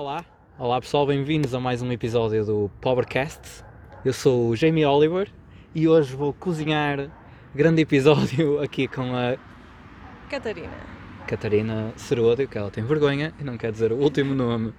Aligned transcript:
Olá, 0.00 0.24
olá 0.56 0.80
pessoal, 0.80 1.04
bem-vindos 1.04 1.52
a 1.52 1.58
mais 1.58 1.82
um 1.82 1.90
episódio 1.90 2.44
do 2.44 2.70
Powercast. 2.80 3.64
Eu 4.04 4.12
sou 4.12 4.50
o 4.50 4.54
Jamie 4.54 4.86
Oliver 4.86 5.28
e 5.74 5.88
hoje 5.88 6.14
vou 6.14 6.32
cozinhar 6.32 7.10
grande 7.52 7.82
episódio 7.82 8.62
aqui 8.62 8.86
com 8.86 9.12
a 9.16 9.36
Catarina. 10.30 10.72
Catarina 11.26 11.92
Seródio, 11.96 12.46
que 12.46 12.56
ela 12.56 12.70
tem 12.70 12.84
vergonha 12.84 13.34
e 13.40 13.42
não 13.42 13.58
quer 13.58 13.72
dizer 13.72 13.90
o 13.90 13.96
último 13.96 14.36
nome. 14.36 14.72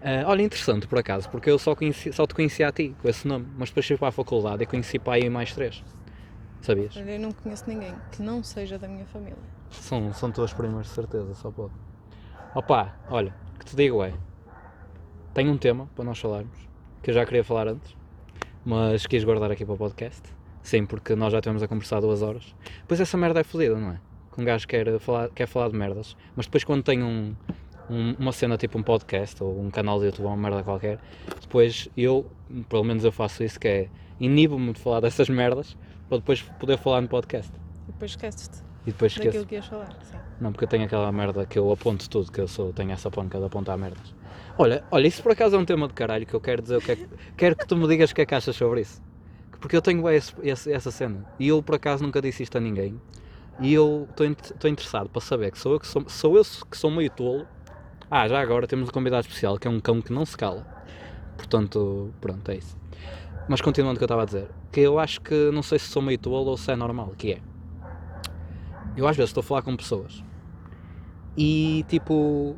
Ah, 0.00 0.24
olha, 0.24 0.40
interessante 0.40 0.88
por 0.88 0.98
acaso, 0.98 1.28
porque 1.28 1.50
eu 1.50 1.58
só, 1.58 1.74
conheci, 1.74 2.10
só 2.14 2.26
te 2.26 2.34
conhecia 2.34 2.68
a 2.68 2.72
ti 2.72 2.96
com 3.02 3.06
esse 3.06 3.28
nome, 3.28 3.46
mas 3.58 3.68
depois 3.68 3.86
fui 3.86 3.98
para 3.98 4.08
a 4.08 4.12
faculdade 4.12 4.62
e 4.62 4.66
conheci 4.66 4.98
para 4.98 5.16
aí 5.16 5.28
mais 5.28 5.52
três. 5.52 5.84
Sabias? 6.62 6.96
Olha, 6.96 7.16
Eu 7.16 7.20
não 7.20 7.32
conheço 7.32 7.64
ninguém 7.68 7.94
que 8.12 8.22
não 8.22 8.42
seja 8.42 8.78
da 8.78 8.88
minha 8.88 9.04
família. 9.04 9.36
São, 9.68 10.10
são 10.14 10.32
tuas 10.32 10.54
primas, 10.54 10.86
de 10.86 10.92
certeza, 10.94 11.34
só 11.34 11.50
pode. 11.50 11.74
Opa, 12.54 12.96
olha, 13.10 13.34
o 13.54 13.58
que 13.58 13.66
te 13.66 13.76
digo 13.76 14.02
é. 14.02 14.14
Tenho 15.38 15.52
um 15.52 15.56
tema 15.56 15.88
para 15.94 16.04
nós 16.04 16.18
falarmos, 16.18 16.58
que 17.00 17.10
eu 17.10 17.14
já 17.14 17.24
queria 17.24 17.44
falar 17.44 17.68
antes, 17.68 17.94
mas 18.66 19.06
quis 19.06 19.22
guardar 19.22 19.52
aqui 19.52 19.64
para 19.64 19.74
o 19.74 19.78
podcast. 19.78 20.20
Sim, 20.64 20.84
porque 20.84 21.14
nós 21.14 21.32
já 21.32 21.40
tivemos 21.40 21.62
a 21.62 21.68
conversar 21.68 22.00
duas 22.00 22.22
horas. 22.22 22.56
Pois 22.88 23.00
essa 23.00 23.16
merda 23.16 23.38
é 23.38 23.44
fodida, 23.44 23.78
não 23.78 23.92
é? 23.92 24.00
Que 24.34 24.40
um 24.40 24.44
gajo 24.44 24.66
quer 24.66 24.98
falar, 24.98 25.28
quer 25.28 25.46
falar 25.46 25.68
de 25.68 25.76
merdas, 25.76 26.16
mas 26.34 26.46
depois 26.46 26.64
quando 26.64 26.82
tem 26.82 27.04
um, 27.04 27.36
um- 27.88 28.16
uma 28.18 28.32
cena 28.32 28.56
tipo 28.56 28.80
um 28.80 28.82
podcast 28.82 29.40
ou 29.40 29.60
um 29.62 29.70
canal 29.70 30.00
de 30.00 30.06
YouTube 30.06 30.24
ou 30.24 30.32
uma 30.32 30.36
merda 30.36 30.64
qualquer, 30.64 30.98
depois 31.40 31.88
eu, 31.96 32.26
pelo 32.68 32.82
menos 32.82 33.04
eu 33.04 33.12
faço 33.12 33.44
isso, 33.44 33.60
que 33.60 33.68
é 33.68 33.88
inibo-me 34.18 34.72
de 34.72 34.80
falar 34.80 34.98
dessas 35.06 35.28
merdas 35.28 35.76
para 36.08 36.18
depois 36.18 36.42
poder 36.58 36.78
falar 36.78 37.00
no 37.00 37.06
podcast. 37.06 37.52
E 37.86 37.92
depois 37.92 38.10
esqueces-te 38.10 38.67
E 38.88 38.92
depois 38.92 39.12
esqueço. 39.12 39.26
daquilo 39.28 39.46
que 39.46 39.54
ias 39.56 39.66
falar. 39.66 39.88
Sim. 40.02 40.16
Não, 40.40 40.50
porque 40.52 40.64
eu 40.64 40.68
tenho 40.68 40.84
aquela 40.84 41.12
merda 41.12 41.44
que 41.44 41.58
eu 41.58 41.70
aponto 41.70 42.08
tudo, 42.08 42.32
que 42.32 42.40
eu 42.40 42.48
sou, 42.48 42.72
tenho 42.72 42.90
essa 42.90 43.10
ponca 43.10 43.38
de 43.38 43.44
apontar 43.44 43.76
merdas. 43.76 44.14
Olha, 44.56 44.82
olha, 44.90 45.06
isso 45.06 45.22
por 45.22 45.32
acaso 45.32 45.56
é 45.56 45.58
um 45.58 45.64
tema 45.64 45.86
de 45.86 45.92
caralho 45.94 46.24
que 46.24 46.32
eu 46.34 46.40
quero 46.40 46.62
dizer 46.62 46.76
o 46.78 46.80
que 46.80 46.92
é 46.92 46.96
que, 46.96 47.06
quero 47.36 47.54
que 47.56 47.66
tu 47.66 47.76
me 47.76 47.86
digas 47.86 48.10
o 48.10 48.14
que 48.14 48.22
é 48.22 48.26
que 48.26 48.34
achas 48.34 48.56
sobre 48.56 48.80
isso. 48.80 49.02
Porque 49.60 49.76
eu 49.76 49.82
tenho 49.82 50.08
esse, 50.08 50.32
esse- 50.42 50.72
essa 50.72 50.90
cena 50.90 51.26
e 51.38 51.48
eu 51.48 51.62
por 51.62 51.74
acaso 51.74 52.02
nunca 52.02 52.22
disse 52.22 52.42
isto 52.44 52.56
a 52.56 52.60
ninguém 52.60 52.98
e 53.60 53.74
eu 53.74 54.08
estou 54.10 54.70
interessado 54.70 55.08
para 55.10 55.20
saber 55.20 55.50
que 55.50 55.58
sou 55.58 55.72
eu 55.74 55.80
que 55.80 55.86
sou, 55.86 56.04
sou 56.08 56.36
eu 56.36 56.42
que 56.70 56.76
sou 56.78 56.90
meio 56.90 57.10
tolo. 57.10 57.46
Ah, 58.10 58.26
já 58.26 58.40
agora 58.40 58.66
temos 58.66 58.88
um 58.88 58.92
convidado 58.92 59.26
especial 59.26 59.58
que 59.58 59.68
é 59.68 59.70
um 59.70 59.80
cão 59.80 60.00
que 60.00 60.12
não 60.12 60.24
se 60.24 60.36
cala. 60.36 60.64
Portanto, 61.36 62.10
pronto, 62.20 62.50
é 62.50 62.56
isso. 62.56 62.76
Mas 63.48 63.60
continuando 63.60 63.96
o 63.96 63.98
que 63.98 64.04
eu 64.04 64.06
estava 64.06 64.22
a 64.22 64.26
dizer, 64.26 64.48
que 64.72 64.80
eu 64.80 64.98
acho 64.98 65.20
que 65.20 65.50
não 65.52 65.62
sei 65.62 65.78
se 65.78 65.86
sou 65.88 66.00
meio 66.00 66.18
tolo 66.18 66.50
ou 66.50 66.56
se 66.56 66.70
é 66.70 66.76
normal, 66.76 67.12
que 67.18 67.32
é. 67.32 67.38
Eu 68.98 69.06
às 69.06 69.16
vezes 69.16 69.30
estou 69.30 69.42
a 69.42 69.44
falar 69.44 69.62
com 69.62 69.76
pessoas 69.76 70.24
e 71.36 71.84
tipo 71.86 72.56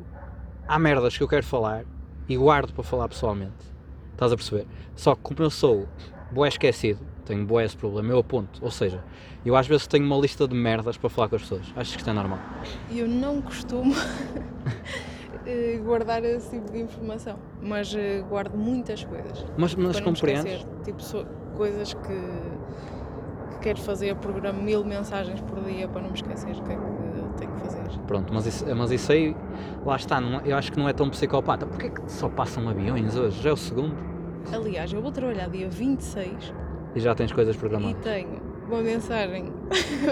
há 0.67 0.79
merdas 0.79 1.15
que 1.15 1.21
eu 1.21 1.27
quero 1.27 1.45
falar 1.45 1.85
e 2.27 2.35
guardo 2.35 2.73
para 2.73 2.83
falar 2.83 3.07
pessoalmente. 3.07 3.53
Estás 4.13 4.31
a 4.31 4.35
perceber? 4.35 4.65
Só 4.95 5.13
que 5.13 5.21
como 5.21 5.39
eu 5.43 5.51
sou 5.51 5.87
boé 6.31 6.47
esquecido, 6.47 6.99
tenho 7.25 7.45
boé 7.45 7.65
esse 7.65 7.77
problema, 7.77 8.09
eu 8.11 8.17
aponto. 8.17 8.59
Ou 8.63 8.71
seja, 8.71 9.03
eu 9.45 9.55
às 9.55 9.67
vezes 9.67 9.85
tenho 9.85 10.03
uma 10.03 10.17
lista 10.17 10.47
de 10.47 10.55
merdas 10.55 10.97
para 10.97 11.11
falar 11.11 11.29
com 11.29 11.35
as 11.35 11.43
pessoas. 11.43 11.67
Achas 11.75 11.91
que 11.93 11.97
isto 11.99 12.09
é 12.09 12.13
normal? 12.13 12.39
Eu 12.89 13.07
não 13.07 13.39
costumo 13.39 13.93
eh, 15.45 15.79
guardar 15.83 16.23
esse 16.23 16.49
tipo 16.49 16.71
de 16.71 16.79
informação, 16.79 17.37
mas 17.61 17.93
eh, 17.93 18.23
guardo 18.27 18.55
muitas 18.57 19.03
coisas. 19.03 19.45
Mas, 19.55 19.75
mas 19.75 19.99
compreendes? 19.99 20.53
esquecer. 20.53 20.83
Tipo, 20.85 21.03
so- 21.03 21.27
coisas 21.55 21.93
que 21.93 22.31
quero 23.61 23.79
fazer, 23.79 24.15
programo 24.15 24.61
mil 24.61 24.83
mensagens 24.83 25.39
por 25.41 25.61
dia 25.63 25.87
para 25.87 26.01
não 26.01 26.09
me 26.09 26.15
esquecer 26.15 26.51
o 26.51 26.63
que 26.63 26.73
é 26.73 26.75
que 26.75 27.37
tenho 27.37 27.51
que 27.51 27.61
fazer. 27.61 27.81
Pronto, 28.07 28.33
mas 28.33 28.45
isso, 28.45 28.65
mas 28.75 28.91
isso 28.91 29.11
aí, 29.11 29.35
lá 29.85 29.95
está, 29.95 30.19
não 30.19 30.41
eu 30.41 30.57
acho 30.57 30.71
que 30.71 30.79
não 30.79 30.89
é 30.89 30.93
tão 30.93 31.09
psicopata. 31.09 31.65
Porquê 31.65 31.89
que 31.89 32.11
só 32.11 32.27
passam 32.27 32.67
aviões 32.67 33.15
hoje? 33.15 33.41
Já 33.41 33.51
é 33.51 33.53
o 33.53 33.57
segundo 33.57 34.11
Aliás, 34.51 34.91
eu 34.91 35.01
vou 35.01 35.11
trabalhar 35.11 35.47
dia 35.49 35.69
26 35.69 36.53
e 36.95 36.99
já 36.99 37.13
tens 37.15 37.31
coisas 37.31 37.55
e 37.55 37.59
programadas. 37.59 38.01
tenho 38.03 38.41
uma 38.67 38.81
mensagem 38.81 39.51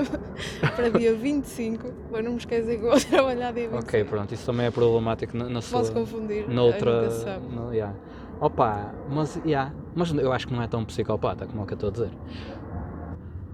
para 0.76 0.90
dia 0.90 1.14
25 1.14 1.92
para 2.12 2.22
não 2.22 2.32
me 2.32 2.38
esquecer 2.38 2.78
que 2.78 2.84
vou 2.84 3.00
trabalhar 3.00 3.52
dia 3.52 3.70
26. 3.70 3.84
Ok, 3.84 4.04
pronto, 4.06 4.34
isso 4.34 4.46
também 4.46 4.68
é 4.68 4.72
problemático 4.72 5.36
na, 5.36 5.50
na 5.50 5.62
sua... 5.62 5.80
Posso 5.80 5.94
confundir, 5.94 6.48
noutra. 6.48 7.10
No, 7.50 7.74
yeah. 7.74 7.94
Opa, 8.40 8.94
mas, 9.10 9.42
yeah, 9.46 9.74
mas 9.94 10.14
eu 10.14 10.32
acho 10.32 10.48
que 10.48 10.54
não 10.54 10.62
é 10.62 10.68
tão 10.68 10.86
psicopata 10.86 11.46
como 11.46 11.62
é 11.62 11.64
o 11.64 11.68
que 11.68 11.74
eu 11.74 11.76
estou 11.76 11.90
a 11.90 11.92
dizer. 11.92 12.12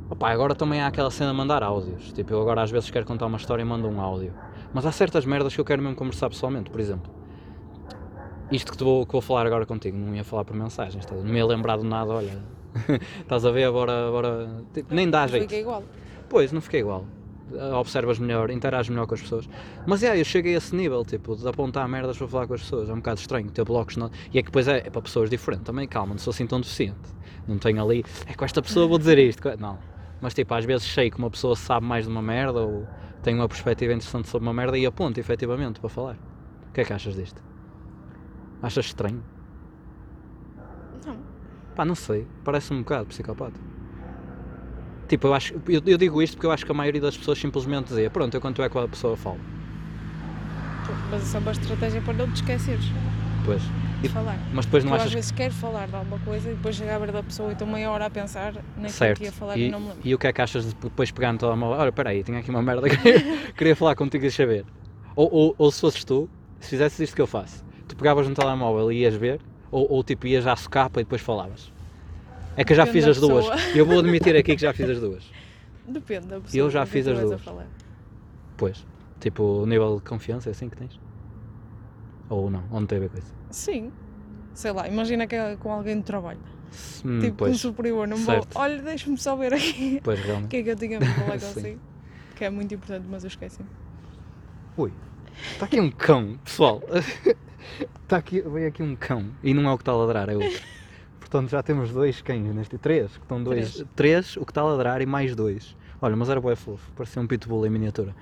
Opa, 0.09 0.29
agora 0.29 0.53
também 0.53 0.81
há 0.81 0.87
aquela 0.87 1.09
cena 1.09 1.31
de 1.31 1.37
mandar 1.37 1.63
áudios. 1.63 2.11
Tipo, 2.13 2.33
eu 2.33 2.41
agora 2.41 2.61
às 2.61 2.69
vezes 2.69 2.89
quero 2.91 3.05
contar 3.05 3.25
uma 3.25 3.37
história 3.37 3.63
e 3.63 3.65
mando 3.65 3.87
um 3.87 3.99
áudio. 3.99 4.33
Mas 4.73 4.85
há 4.85 4.91
certas 4.91 5.25
merdas 5.25 5.53
que 5.55 5.59
eu 5.59 5.65
quero 5.65 5.81
mesmo 5.81 5.95
conversar 5.95 6.29
pessoalmente, 6.29 6.69
por 6.69 6.79
exemplo. 6.79 7.11
Isto 8.51 8.71
que, 8.71 8.83
vou, 8.83 9.05
que 9.05 9.11
vou 9.11 9.21
falar 9.21 9.47
agora 9.47 9.65
contigo, 9.65 9.97
não 9.97 10.15
ia 10.15 10.23
falar 10.23 10.45
por 10.45 10.55
mensagens, 10.55 11.05
não 11.09 11.23
me 11.23 11.37
ia 11.37 11.45
lembrar 11.45 11.77
de 11.77 11.85
nada, 11.85 12.11
olha. 12.11 12.37
estás 13.21 13.45
a 13.45 13.51
ver, 13.51 13.63
agora. 13.63 14.07
agora 14.07 14.63
tipo, 14.73 14.93
nem 14.93 15.09
dá 15.09 15.25
jeito. 15.25 15.43
Fica 15.43 15.55
igual. 15.55 15.83
Pois, 16.29 16.51
não 16.51 16.61
fica 16.61 16.77
igual. 16.77 17.05
Observas 17.79 18.19
melhor, 18.19 18.49
interages 18.51 18.89
melhor 18.89 19.07
com 19.07 19.15
as 19.15 19.21
pessoas. 19.21 19.49
Mas 19.85 20.03
é, 20.03 20.19
eu 20.19 20.25
cheguei 20.25 20.55
a 20.55 20.57
esse 20.57 20.75
nível, 20.75 21.03
tipo, 21.05 21.35
de 21.35 21.47
apontar 21.47 21.87
merdas 21.87 22.17
para 22.17 22.27
falar 22.27 22.47
com 22.47 22.53
as 22.53 22.61
pessoas. 22.61 22.89
É 22.89 22.93
um 22.93 22.97
bocado 22.97 23.19
estranho 23.19 23.49
ter 23.49 23.63
blocos. 23.63 23.97
Não... 23.97 24.11
E 24.33 24.39
é 24.39 24.41
que 24.41 24.47
depois 24.47 24.67
é, 24.67 24.77
é 24.77 24.89
para 24.89 25.01
pessoas 25.01 25.29
diferentes 25.29 25.65
também. 25.65 25.87
Calma, 25.87 26.13
não 26.13 26.19
sou 26.19 26.31
assim 26.31 26.45
tão 26.45 26.59
deficiente. 26.59 27.15
Não 27.47 27.57
tenho 27.57 27.83
ali, 27.83 28.03
é 28.25 28.33
com 28.33 28.43
esta 28.43 28.61
pessoa 28.61 28.87
vou 28.87 28.97
dizer 28.97 29.17
isto. 29.19 29.41
Não. 29.59 29.77
Mas 30.25 30.33
tipo, 30.33 30.51
às 30.55 30.65
vezes 30.65 30.91
sei 30.91 31.11
que 31.11 31.19
uma 31.19 31.29
pessoa 31.29 31.55
sabe 31.55 31.85
mais 31.85 32.05
de 32.05 32.11
uma 32.11 32.19
merda 32.19 32.59
ou 32.59 32.87
tem 33.21 33.35
uma 33.35 33.47
perspectiva 33.47 33.93
interessante 33.93 34.27
sobre 34.27 34.47
uma 34.47 34.53
merda 34.55 34.75
e 34.75 34.83
aponto 34.83 35.19
efetivamente 35.19 35.79
para 35.79 35.87
falar. 35.87 36.17
O 36.67 36.73
que 36.73 36.81
é 36.81 36.83
que 36.83 36.91
achas 36.91 37.13
disto? 37.13 37.43
Achas 38.59 38.87
estranho? 38.87 39.23
Não. 41.05 41.19
Pá, 41.75 41.85
não 41.85 41.93
sei. 41.93 42.25
Parece-me 42.43 42.79
um 42.79 42.81
bocado 42.81 43.05
psicopata. 43.05 43.59
Tipo, 45.07 45.27
eu, 45.27 45.35
acho, 45.35 45.53
eu, 45.67 45.83
eu 45.85 45.95
digo 45.95 46.19
isto 46.23 46.37
porque 46.37 46.47
eu 46.47 46.51
acho 46.51 46.65
que 46.65 46.71
a 46.71 46.75
maioria 46.75 47.01
das 47.01 47.15
pessoas 47.15 47.37
simplesmente 47.37 47.89
dizia 47.89 48.09
pronto, 48.09 48.33
eu 48.33 48.41
quanto 48.41 48.63
é 48.63 48.67
que 48.67 48.77
a 48.79 48.87
pessoa 48.87 49.15
fala. 49.15 49.37
Mas 51.11 51.21
isso 51.21 51.37
é 51.37 51.39
uma 51.39 51.51
estratégia 51.51 52.01
para 52.01 52.13
não 52.15 52.31
te 52.31 52.37
esqueceres 52.37 52.91
Pois. 53.45 53.61
E- 54.05 54.09
falar. 54.09 54.37
Mas 54.53 54.65
depois 54.65 54.83
não 54.83 54.91
eu 54.91 54.95
às 54.95 55.01
achas 55.01 55.13
vezes 55.13 55.31
quero 55.31 55.53
falar 55.53 55.87
de 55.87 55.95
alguma 55.95 56.19
coisa 56.19 56.51
e 56.51 56.55
depois 56.55 56.75
chego 56.75 56.91
à 56.91 56.97
beira 56.97 57.11
da 57.11 57.23
pessoa 57.23 57.49
e 57.49 57.53
estou 57.53 57.67
meia 57.67 57.89
hora 57.91 58.05
a 58.05 58.09
pensar 58.09 58.53
naquilo 58.77 59.15
que 59.15 59.23
ia 59.23 59.31
falar 59.31 59.57
e, 59.57 59.67
e, 59.67 59.71
não 59.71 59.79
me 59.79 59.87
lembro. 59.89 60.01
e 60.03 60.15
o 60.15 60.17
que 60.17 60.27
é 60.27 60.33
que 60.33 60.41
achas 60.41 60.65
de 60.65 60.75
depois 60.75 61.11
pegar 61.11 61.33
no 61.33 61.39
telemóvel? 61.39 61.79
Olha, 61.79 61.91
peraí, 61.91 62.23
tinha 62.23 62.39
aqui 62.39 62.49
uma 62.49 62.61
merda 62.61 62.89
que 62.89 62.97
queria, 63.53 63.75
falar 63.75 63.95
contigo 63.95 64.25
e 64.25 64.29
ver. 64.29 64.65
Ou, 65.15 65.29
ou, 65.31 65.55
ou 65.57 65.71
se 65.71 65.81
fosses 65.81 66.03
tu, 66.03 66.29
se 66.59 66.69
fizesses 66.69 66.99
isto 66.99 67.15
que 67.15 67.21
eu 67.21 67.27
faço, 67.27 67.63
tu 67.87 67.95
pegavas 67.95 68.27
no 68.27 68.35
telemóvel 68.35 68.91
e 68.91 69.01
ias 69.01 69.15
ver, 69.15 69.39
ou, 69.71 69.91
ou 69.91 70.03
tipo 70.03 70.27
ias 70.27 70.45
à 70.47 70.55
socapa 70.55 71.01
e 71.01 71.03
depois 71.03 71.21
falavas. 71.21 71.71
É 72.57 72.63
que 72.63 72.71
eu 72.71 72.77
já 72.77 72.85
fiz 72.85 73.05
as 73.05 73.19
duas. 73.19 73.45
Eu 73.75 73.85
vou 73.85 73.99
admitir 73.99 74.35
aqui 74.35 74.55
que 74.55 74.61
já 74.61 74.73
fiz 74.73 74.89
as 74.89 74.99
duas. 74.99 75.23
Depende 75.87 76.27
da 76.27 76.39
pessoa. 76.39 76.63
Eu 76.63 76.69
já 76.69 76.85
fiz 76.85 77.07
as 77.07 77.19
a 77.19 77.21
duas. 77.21 77.41
Pois. 78.57 78.85
Tipo, 79.19 79.43
o 79.43 79.65
nível 79.65 79.97
de 79.97 80.03
confiança 80.03 80.49
é 80.49 80.51
assim 80.51 80.69
que 80.69 80.75
tens? 80.75 80.99
Ou 82.29 82.49
não? 82.49 82.63
Ou 82.71 82.79
não 82.79 82.87
tem 82.87 82.97
a 82.97 83.01
ver 83.01 83.09
com 83.09 83.17
isso? 83.17 83.33
Sim. 83.51 83.91
Sei 84.53 84.71
lá, 84.71 84.87
imagina 84.87 85.27
que 85.27 85.35
é 85.35 85.55
com 85.57 85.71
alguém 85.71 85.97
de 85.97 86.03
trabalho. 86.03 86.39
Hum, 87.05 87.19
tipo, 87.19 87.33
um 87.33 87.35
pois, 87.35 87.59
superior, 87.59 88.07
não 88.07 88.17
vou. 88.17 88.45
Olha, 88.55 88.81
deixa-me 88.81 89.17
só 89.17 89.35
ver 89.35 89.53
aqui 89.53 90.01
pois 90.03 90.19
o 90.21 90.23
realmente. 90.23 90.49
que 90.49 90.57
é 90.57 90.63
que 90.63 90.69
eu 90.69 90.75
tinha 90.75 90.99
para 90.99 91.13
falar 91.13 91.39
consigo. 91.39 91.79
Que 92.35 92.45
é 92.45 92.49
muito 92.49 92.73
importante, 92.73 93.05
mas 93.09 93.23
eu 93.23 93.27
esqueci. 93.29 93.61
Ui, 94.77 94.91
está 95.53 95.65
aqui 95.65 95.79
um 95.79 95.89
cão, 95.89 96.37
pessoal. 96.43 96.81
Está 98.03 98.17
aqui, 98.17 98.41
veio 98.41 98.67
aqui 98.67 98.83
um 98.83 98.95
cão 98.95 99.31
e 99.41 99.53
não 99.53 99.69
é 99.69 99.73
o 99.73 99.77
que 99.77 99.83
está 99.83 99.93
a 99.93 99.95
ladrar, 99.95 100.29
é 100.29 100.35
outro. 100.35 100.61
Portanto, 101.19 101.49
já 101.49 101.63
temos 101.63 101.91
dois 101.91 102.21
cães 102.21 102.53
neste. 102.53 102.77
Três, 102.77 103.11
que 103.11 103.23
estão 103.23 103.41
dois. 103.43 103.73
Três. 103.73 103.87
Três, 103.95 104.37
o 104.37 104.45
que 104.45 104.51
está 104.51 104.61
a 104.61 104.65
ladrar 104.65 105.01
e 105.01 105.05
mais 105.05 105.35
dois. 105.35 105.75
Olha, 106.01 106.15
mas 106.15 106.29
era 106.29 106.41
boé 106.41 106.55
fofo, 106.55 106.91
parecia 106.93 107.21
um 107.21 107.27
pitbull 107.27 107.65
em 107.65 107.69
miniatura. 107.69 108.13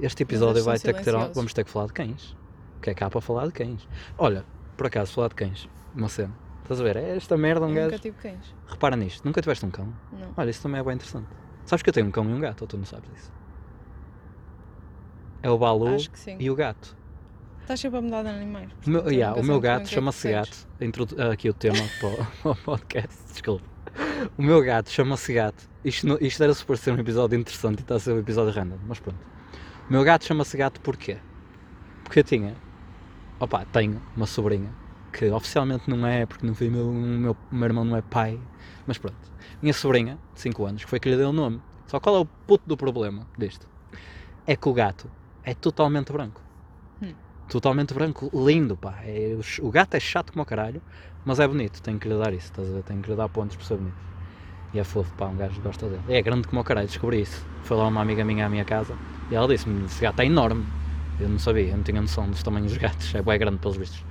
Este 0.00 0.22
episódio 0.24 0.62
vai 0.64 0.78
ter 0.78 0.92
que 0.94 1.02
ter. 1.02 1.12
Vamos 1.34 1.52
ter 1.54 1.64
que 1.64 1.70
falar 1.70 1.86
de 1.86 1.92
cães. 1.92 2.36
Que 2.82 2.90
é 2.90 2.94
cá 2.94 3.08
para 3.08 3.20
falar 3.20 3.46
de 3.46 3.52
cães. 3.52 3.88
Olha, 4.18 4.44
por 4.76 4.86
acaso, 4.86 5.12
falar 5.12 5.28
de 5.28 5.34
cães, 5.36 5.68
uma 5.94 6.08
cena. 6.08 6.34
Estás 6.62 6.80
a 6.80 6.84
ver? 6.84 6.96
É 6.96 7.16
esta 7.16 7.36
merda, 7.36 7.64
um 7.66 7.70
eu 7.70 7.74
gajo. 7.76 7.86
nunca 7.86 7.98
tive 7.98 8.16
cães. 8.18 8.54
Repara 8.66 8.96
nisto, 8.96 9.24
nunca 9.24 9.40
tiveste 9.40 9.64
um 9.64 9.70
cão? 9.70 9.86
Não. 10.12 10.32
Olha, 10.36 10.50
isso 10.50 10.62
também 10.62 10.80
é 10.80 10.84
bem 10.84 10.94
interessante. 10.94 11.28
Sabes 11.64 11.82
que 11.82 11.88
eu 11.88 11.94
tenho 11.94 12.08
um 12.08 12.10
cão 12.10 12.24
e 12.28 12.32
um 12.34 12.40
gato, 12.40 12.62
ou 12.62 12.66
tu 12.66 12.76
não 12.76 12.84
sabes 12.84 13.08
disso? 13.12 13.32
É 15.42 15.50
o 15.50 15.58
Balu 15.58 15.96
e 16.38 16.50
o 16.50 16.54
gato. 16.54 16.96
Estás 17.62 17.80
sempre 17.80 17.98
a 17.98 18.02
mudar 18.02 18.22
de 18.22 18.28
animais. 18.28 18.68
O 18.86 18.90
meu, 18.90 19.08
yeah, 19.10 19.40
o 19.40 19.44
meu 19.44 19.60
gato 19.60 19.88
chama-se 19.88 20.30
gato. 20.30 20.68
Introdu- 20.80 21.20
aqui 21.22 21.48
o 21.48 21.54
tema 21.54 21.78
para 22.00 22.08
o, 22.08 22.26
para 22.42 22.50
o 22.52 22.56
podcast, 22.56 23.16
desculpa. 23.32 23.64
O 24.36 24.42
meu 24.42 24.62
gato 24.62 24.90
chama-se 24.90 25.32
gato. 25.32 25.68
Isto, 25.84 26.06
não- 26.08 26.18
isto 26.20 26.42
era 26.42 26.52
suposto 26.54 26.84
ser 26.84 26.92
um 26.92 26.98
episódio 26.98 27.38
interessante 27.38 27.78
e 27.80 27.82
está 27.82 27.96
a 27.96 28.00
ser 28.00 28.12
um 28.12 28.18
episódio 28.18 28.52
random, 28.52 28.78
mas 28.86 28.98
pronto. 28.98 29.18
O 29.88 29.92
meu 29.92 30.02
gato 30.04 30.24
chama-se 30.24 30.56
gato 30.56 30.80
porquê? 30.80 31.18
Porque 32.04 32.20
eu 32.20 32.24
tinha, 32.24 32.54
opa, 33.42 33.64
tenho 33.72 34.00
uma 34.16 34.26
sobrinha 34.26 34.70
que 35.12 35.28
oficialmente 35.30 35.90
não 35.90 36.06
é, 36.06 36.24
porque 36.24 36.46
não 36.46 36.54
foi 36.54 36.70
meu, 36.70 36.90
meu, 36.90 37.36
meu 37.50 37.64
irmão 37.64 37.84
não 37.84 37.96
é 37.96 38.00
pai, 38.00 38.40
mas 38.86 38.96
pronto. 38.96 39.16
Minha 39.60 39.74
sobrinha, 39.74 40.16
de 40.32 40.40
5 40.40 40.64
anos, 40.64 40.84
que 40.84 40.88
foi 40.88 41.00
que 41.00 41.10
lhe 41.10 41.16
deu 41.16 41.30
o 41.30 41.32
nome. 41.32 41.60
Só 41.86 42.00
qual 42.00 42.16
é 42.16 42.18
o 42.20 42.24
puto 42.24 42.64
do 42.66 42.76
problema 42.76 43.26
disto? 43.36 43.68
É 44.46 44.56
que 44.56 44.68
o 44.68 44.72
gato 44.72 45.10
é 45.42 45.54
totalmente 45.54 46.12
branco. 46.12 46.40
Hum. 47.02 47.12
Totalmente 47.48 47.92
branco, 47.92 48.30
lindo, 48.32 48.76
pá. 48.76 49.00
É, 49.02 49.36
o 49.36 49.66
o 49.66 49.70
gato 49.70 49.94
é 49.94 50.00
chato 50.00 50.32
como 50.32 50.44
o 50.44 50.46
caralho, 50.46 50.80
mas 51.24 51.40
é 51.40 51.46
bonito, 51.46 51.82
tenho 51.82 51.98
que 51.98 52.08
lhe 52.08 52.16
dar 52.16 52.32
isso, 52.32 52.46
estás 52.46 52.68
a 52.68 52.72
ver? 52.72 52.82
Tenho 52.84 53.02
que 53.02 53.10
lhe 53.10 53.16
dar 53.16 53.28
pontos 53.28 53.56
por 53.56 53.64
ser 53.64 53.76
bonito. 53.76 53.96
E 54.72 54.78
é 54.78 54.84
fofo, 54.84 55.12
pá, 55.14 55.26
um 55.26 55.36
gajo 55.36 55.60
gosta 55.60 55.86
dele. 55.88 56.02
É 56.08 56.22
grande 56.22 56.48
como 56.48 56.62
o 56.62 56.64
caralho, 56.64 56.86
descobri 56.86 57.20
isso. 57.20 57.44
Foi 57.64 57.76
lá 57.76 57.88
uma 57.88 58.00
amiga 58.00 58.24
minha 58.24 58.46
à 58.46 58.48
minha 58.48 58.64
casa 58.64 58.96
e 59.30 59.34
ela 59.34 59.48
disse-me: 59.48 59.84
esse 59.84 60.00
gato 60.00 60.20
é 60.20 60.26
enorme. 60.26 60.64
Eu 61.20 61.28
não 61.28 61.38
sabia, 61.38 61.68
eu 61.68 61.76
não 61.76 61.84
tinha 61.84 62.00
noção 62.00 62.28
dos 62.28 62.42
tamanhos 62.42 62.72
dos 62.72 62.78
gatos, 62.80 63.14
é 63.14 63.22
bem 63.22 63.38
grande 63.38 63.58
pelos 63.58 63.76
vistos. 63.76 64.04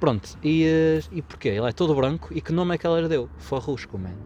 Pronto, 0.00 0.38
e, 0.42 0.64
eh, 0.64 1.00
e 1.10 1.22
porquê? 1.22 1.48
Ele 1.48 1.68
é 1.68 1.72
todo 1.72 1.94
branco 1.94 2.28
e 2.32 2.40
que 2.40 2.52
nome 2.52 2.74
é 2.74 2.78
que 2.78 2.86
ela 2.86 3.00
lhe 3.00 3.08
deu? 3.08 3.28
Farrusco, 3.38 3.98
mano. 3.98 4.16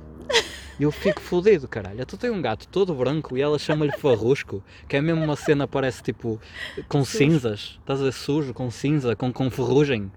E 0.78 0.82
eu 0.82 0.90
fico 0.90 1.20
fodido, 1.22 1.66
caralho. 1.66 2.04
Tu 2.04 2.16
tens 2.16 2.30
um 2.30 2.42
gato 2.42 2.68
todo 2.68 2.94
branco 2.94 3.36
e 3.36 3.40
ela 3.40 3.58
chama-lhe 3.58 3.92
farrusco, 3.92 4.62
que 4.88 4.96
é 4.96 5.00
mesmo 5.00 5.22
uma 5.24 5.36
cena, 5.36 5.66
parece 5.66 6.02
tipo 6.02 6.40
com 6.88 7.04
Sujo. 7.04 7.18
cinzas. 7.18 7.78
Estás 7.80 8.00
a 8.00 8.04
ver 8.04 8.12
sujo, 8.12 8.52
com 8.52 8.70
cinza, 8.70 9.16
com, 9.16 9.32
com 9.32 9.50
ferrugem. 9.50 10.12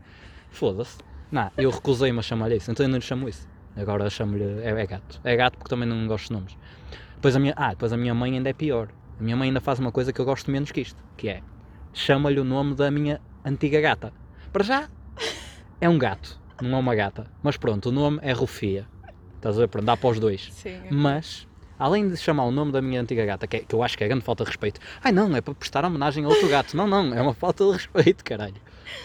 Foda-se. 0.50 0.98
Não, 1.32 1.50
eu 1.58 1.70
recusei-me 1.70 2.20
a 2.20 2.22
chamar-lhe 2.22 2.58
isso, 2.58 2.72
então 2.72 2.86
eu 2.86 2.90
não 2.90 2.98
lhe 2.98 3.04
chamo 3.04 3.28
isso. 3.28 3.48
Agora 3.76 4.10
chamo-lhe. 4.10 4.44
É, 4.62 4.70
é 4.70 4.86
gato. 4.86 5.20
É 5.24 5.36
gato 5.36 5.58
porque 5.58 5.70
também 5.70 5.88
não 5.88 6.08
gosto 6.08 6.28
de 6.28 6.34
nomes. 6.34 6.58
Depois 7.16 7.36
a 7.36 7.40
minha, 7.40 7.54
ah, 7.58 7.70
depois 7.70 7.92
a 7.92 7.98
minha 7.98 8.14
mãe 8.14 8.34
ainda 8.36 8.50
é 8.50 8.54
pior. 8.54 8.90
A 9.20 9.24
minha 9.24 9.36
mãe 9.36 9.48
ainda 9.48 9.62
faz 9.62 9.80
uma 9.80 9.92
coisa 9.92 10.12
que 10.12 10.20
eu 10.20 10.26
gosto 10.26 10.52
menos 10.52 10.72
que 10.72 10.82
isto, 10.82 11.02
que 11.18 11.30
é 11.30 11.42
chama-lhe 11.96 12.40
o 12.40 12.44
nome 12.44 12.76
da 12.76 12.92
minha 12.92 13.20
antiga 13.44 13.80
gata. 13.82 14.14
Para 14.54 14.64
já 14.64 14.90
é 15.82 15.90
um 15.90 15.98
gato, 15.98 16.40
não 16.62 16.78
é 16.78 16.80
uma 16.80 16.94
gata. 16.94 17.26
Mas 17.42 17.58
pronto, 17.58 17.90
o 17.90 17.92
nome 17.92 18.20
é 18.22 18.32
Rufia. 18.34 18.86
Estás 19.38 19.58
a 19.58 19.62
ver? 19.62 19.68
Pronto, 19.68 19.86
dá 19.86 19.96
para 19.98 20.10
os 20.10 20.20
dois. 20.20 20.50
Sim. 20.54 20.70
é. 20.86 20.88
Mas, 20.92 21.48
além 21.80 22.08
de 22.10 22.18
chamar 22.18 22.44
o 22.46 22.52
nome 22.52 22.72
da 22.72 22.82
minha 22.82 23.02
antiga 23.02 23.26
gata, 23.26 23.48
que, 23.48 23.58
é- 23.58 23.60
que 23.62 23.74
eu 23.74 23.82
acho 23.82 23.98
que 23.98 24.04
é 24.04 24.08
grande 24.08 24.24
falta 24.24 24.44
de 24.44 24.50
respeito, 24.50 24.80
ai 25.04 25.12
não, 25.12 25.36
é 25.36 25.42
para 25.42 25.54
prestar 25.56 25.84
homenagem 25.86 26.24
a 26.26 26.28
outro 26.28 26.48
gato. 26.50 26.76
Não, 26.76 26.88
não, 26.88 27.14
é 27.14 27.22
uma 27.22 27.34
falta 27.34 27.64
de 27.66 27.72
respeito, 27.72 28.24
caralho. 28.24 28.56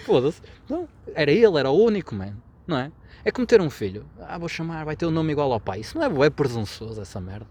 Foda-se. 0.05 0.41
Não, 0.69 0.89
era 1.15 1.31
ele, 1.31 1.59
era 1.59 1.71
o 1.71 1.85
único, 1.85 2.15
man. 2.15 2.35
Não 2.67 2.77
é? 2.79 2.93
É 3.25 3.31
como 3.31 3.47
ter 3.47 3.61
um 3.61 3.69
filho. 3.69 4.07
Ah, 4.21 4.39
vou 4.39 4.49
chamar, 4.49 4.85
vai 4.85 4.97
ter 4.97 5.05
o 5.05 5.11
nome 5.11 5.33
igual 5.33 5.53
ao 5.53 5.61
pai. 5.61 5.81
Isso 5.81 5.99
não 5.99 6.05
é 6.05 6.09
bué 6.09 6.31
presunçoso, 6.31 7.01
essa 7.03 7.21
merda. 7.21 7.47